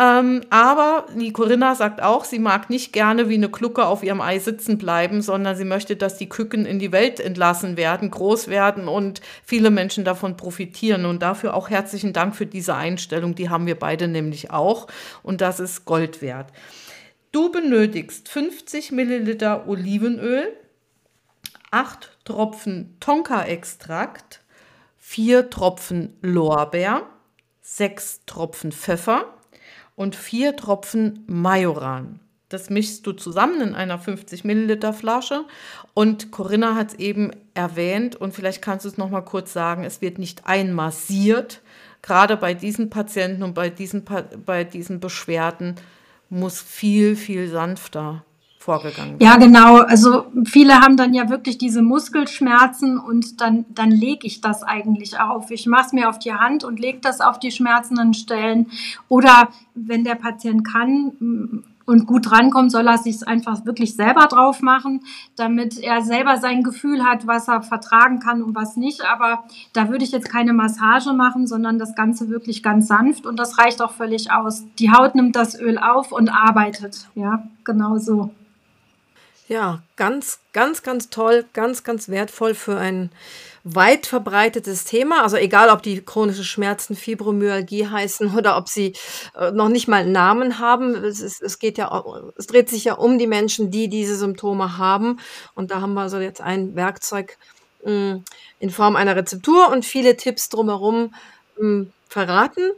Ähm, 0.00 0.42
aber 0.48 1.06
die 1.14 1.32
Corinna 1.32 1.74
sagt 1.74 2.00
auch, 2.00 2.24
sie 2.24 2.38
mag 2.38 2.70
nicht 2.70 2.92
gerne 2.92 3.28
wie 3.28 3.34
eine 3.34 3.48
Glucke 3.48 3.84
auf 3.84 4.04
ihrem 4.04 4.20
Ei 4.20 4.38
sitzen 4.38 4.78
bleiben, 4.78 5.22
sondern 5.22 5.56
sie 5.56 5.64
möchte, 5.64 5.96
dass 5.96 6.16
die 6.16 6.28
Küken 6.28 6.66
in 6.66 6.78
die 6.78 6.92
Welt 6.92 7.18
entlassen 7.18 7.76
werden, 7.76 8.12
groß 8.12 8.46
werden 8.46 8.86
und 8.86 9.20
viele 9.44 9.70
Menschen 9.70 10.04
davon 10.04 10.36
profitieren. 10.36 11.04
Und 11.04 11.20
dafür 11.20 11.54
auch 11.54 11.68
herzlichen 11.68 12.12
Dank 12.12 12.36
für 12.36 12.46
diese 12.46 12.76
Einstellung. 12.76 13.34
Die 13.34 13.50
haben 13.50 13.66
wir 13.66 13.78
beide 13.78 14.06
nämlich 14.06 14.52
auch. 14.52 14.86
Und 15.24 15.40
das 15.40 15.58
ist 15.58 15.84
Gold 15.84 16.22
wert. 16.22 16.52
Du 17.34 17.50
benötigst 17.50 18.28
50 18.28 18.92
Milliliter 18.92 19.66
Olivenöl, 19.66 20.56
8 21.72 22.18
Tropfen 22.24 22.96
Tonka-Extrakt, 23.00 24.43
vier 25.06 25.50
Tropfen 25.50 26.16
Lorbeer, 26.22 27.02
sechs 27.60 28.22
Tropfen 28.24 28.72
Pfeffer 28.72 29.34
und 29.96 30.16
vier 30.16 30.56
Tropfen 30.56 31.24
Majoran. 31.26 32.20
Das 32.48 32.70
mischst 32.70 33.06
du 33.06 33.12
zusammen 33.12 33.60
in 33.60 33.74
einer 33.74 33.98
50 33.98 34.44
Milliliter 34.44 34.94
Flasche. 34.94 35.44
Und 35.92 36.32
Corinna 36.32 36.74
hat 36.74 36.92
es 36.92 36.98
eben 36.98 37.32
erwähnt 37.52 38.16
und 38.16 38.32
vielleicht 38.32 38.62
kannst 38.62 38.86
du 38.86 38.88
es 38.88 38.96
noch 38.96 39.10
mal 39.10 39.20
kurz 39.20 39.52
sagen. 39.52 39.84
Es 39.84 40.00
wird 40.00 40.18
nicht 40.18 40.46
einmassiert. 40.46 41.60
Gerade 42.00 42.38
bei 42.38 42.54
diesen 42.54 42.88
Patienten 42.88 43.42
und 43.42 43.52
bei 43.52 43.68
diesen, 43.68 44.04
bei 44.46 44.64
diesen 44.64 45.00
Beschwerden 45.00 45.74
muss 46.30 46.62
viel, 46.62 47.14
viel 47.14 47.48
sanfter 47.48 48.24
vorgegangen 48.64 49.16
Ja, 49.20 49.36
genau. 49.36 49.76
Also 49.80 50.24
viele 50.46 50.80
haben 50.80 50.96
dann 50.96 51.12
ja 51.12 51.28
wirklich 51.28 51.58
diese 51.58 51.82
Muskelschmerzen 51.82 52.98
und 52.98 53.42
dann, 53.42 53.66
dann 53.68 53.90
lege 53.90 54.26
ich 54.26 54.40
das 54.40 54.62
eigentlich 54.62 55.20
auf. 55.20 55.50
Ich 55.50 55.66
mache 55.66 55.86
es 55.86 55.92
mir 55.92 56.08
auf 56.08 56.18
die 56.18 56.32
Hand 56.32 56.64
und 56.64 56.80
lege 56.80 56.98
das 57.02 57.20
auf 57.20 57.38
die 57.38 57.50
schmerzenden 57.50 58.14
Stellen. 58.14 58.70
Oder 59.08 59.48
wenn 59.74 60.02
der 60.04 60.14
Patient 60.14 60.66
kann 60.66 61.12
mm, 61.18 61.64
und 61.84 62.06
gut 62.06 62.30
drankommt, 62.30 62.72
soll 62.72 62.88
er 62.88 62.96
sich 62.96 63.28
einfach 63.28 63.66
wirklich 63.66 63.96
selber 63.96 64.28
drauf 64.28 64.62
machen, 64.62 65.02
damit 65.36 65.78
er 65.78 66.00
selber 66.00 66.38
sein 66.38 66.62
Gefühl 66.62 67.04
hat, 67.04 67.26
was 67.26 67.48
er 67.48 67.60
vertragen 67.60 68.18
kann 68.18 68.42
und 68.42 68.54
was 68.54 68.78
nicht. 68.78 69.04
Aber 69.04 69.44
da 69.74 69.90
würde 69.90 70.04
ich 70.04 70.12
jetzt 70.12 70.30
keine 70.30 70.54
Massage 70.54 71.12
machen, 71.12 71.46
sondern 71.46 71.78
das 71.78 71.94
Ganze 71.94 72.30
wirklich 72.30 72.62
ganz 72.62 72.88
sanft 72.88 73.26
und 73.26 73.38
das 73.38 73.58
reicht 73.58 73.82
auch 73.82 73.92
völlig 73.92 74.32
aus. 74.32 74.64
Die 74.78 74.90
Haut 74.90 75.14
nimmt 75.14 75.36
das 75.36 75.60
Öl 75.60 75.76
auf 75.76 76.12
und 76.12 76.30
arbeitet. 76.30 77.08
Ja, 77.14 77.46
genau 77.62 77.98
so. 77.98 78.30
Ja, 79.46 79.82
ganz, 79.96 80.38
ganz, 80.54 80.82
ganz 80.82 81.10
toll, 81.10 81.44
ganz, 81.52 81.84
ganz 81.84 82.08
wertvoll 82.08 82.54
für 82.54 82.78
ein 82.78 83.10
weit 83.62 84.06
verbreitetes 84.06 84.84
Thema. 84.84 85.22
Also 85.22 85.36
egal, 85.36 85.68
ob 85.68 85.82
die 85.82 86.02
chronische 86.02 86.44
Schmerzen 86.44 86.96
Fibromyalgie 86.96 87.86
heißen 87.86 88.34
oder 88.34 88.56
ob 88.56 88.68
sie 88.70 88.94
äh, 89.36 89.50
noch 89.50 89.68
nicht 89.68 89.86
mal 89.86 90.06
Namen 90.06 90.58
haben. 90.60 90.94
Es, 90.94 91.20
ist, 91.20 91.42
es 91.42 91.58
geht 91.58 91.76
ja, 91.76 92.04
es 92.38 92.46
dreht 92.46 92.70
sich 92.70 92.84
ja 92.84 92.94
um 92.94 93.18
die 93.18 93.26
Menschen, 93.26 93.70
die 93.70 93.88
diese 93.88 94.16
Symptome 94.16 94.78
haben. 94.78 95.20
Und 95.54 95.70
da 95.70 95.82
haben 95.82 95.92
wir 95.92 96.02
also 96.02 96.18
jetzt 96.18 96.40
ein 96.40 96.74
Werkzeug 96.74 97.36
mh, 97.84 97.90
hm, 97.90 98.24
in 98.60 98.70
Form 98.70 98.96
einer 98.96 99.14
Rezeptur 99.14 99.68
und 99.70 99.84
viele 99.84 100.16
Tipps 100.16 100.48
drumherum 100.48 101.14
mh, 101.58 101.60
hm, 101.60 101.92
verraten. 102.08 102.70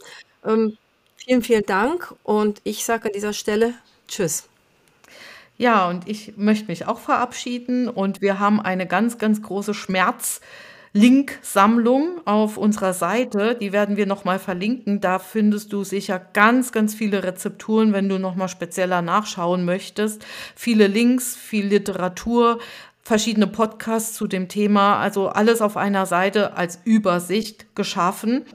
Ähm, 0.44 0.78
vielen, 1.16 1.42
vielen 1.42 1.66
Dank 1.66 2.12
und 2.24 2.60
ich 2.64 2.84
sage 2.84 3.06
an 3.06 3.12
dieser 3.12 3.32
Stelle 3.32 3.74
Tschüss. 4.08 4.48
Ja, 5.58 5.88
und 5.88 6.08
ich 6.08 6.36
möchte 6.36 6.66
mich 6.66 6.86
auch 6.86 6.98
verabschieden 6.98 7.88
und 7.88 8.20
wir 8.20 8.38
haben 8.38 8.60
eine 8.60 8.86
ganz, 8.86 9.18
ganz 9.18 9.42
große 9.42 9.74
Schmerz- 9.74 10.40
Link-Sammlung 10.96 12.22
auf 12.24 12.56
unserer 12.56 12.94
Seite. 12.94 13.54
Die 13.60 13.74
werden 13.74 13.98
wir 13.98 14.06
nochmal 14.06 14.38
verlinken. 14.38 15.02
Da 15.02 15.18
findest 15.18 15.74
du 15.74 15.84
sicher 15.84 16.18
ganz, 16.32 16.72
ganz 16.72 16.94
viele 16.94 17.22
Rezepturen, 17.22 17.92
wenn 17.92 18.08
du 18.08 18.18
nochmal 18.18 18.48
spezieller 18.48 19.02
nachschauen 19.02 19.66
möchtest. 19.66 20.24
Viele 20.54 20.86
Links, 20.86 21.36
viel 21.36 21.66
Literatur, 21.66 22.60
verschiedene 23.02 23.46
Podcasts 23.46 24.14
zu 24.14 24.26
dem 24.26 24.48
Thema. 24.48 24.98
Also 24.98 25.28
alles 25.28 25.60
auf 25.60 25.76
einer 25.76 26.06
Seite 26.06 26.56
als 26.56 26.80
Übersicht 26.84 27.74
geschaffen. 27.74 28.46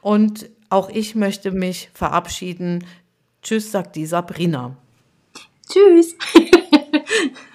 Und 0.00 0.48
auch 0.70 0.88
ich 0.88 1.14
möchte 1.14 1.50
mich 1.50 1.90
verabschieden. 1.92 2.82
Tschüss, 3.42 3.72
sagt 3.72 3.96
die 3.96 4.06
Sabrina. 4.06 4.74
Tschüss. 5.70 6.16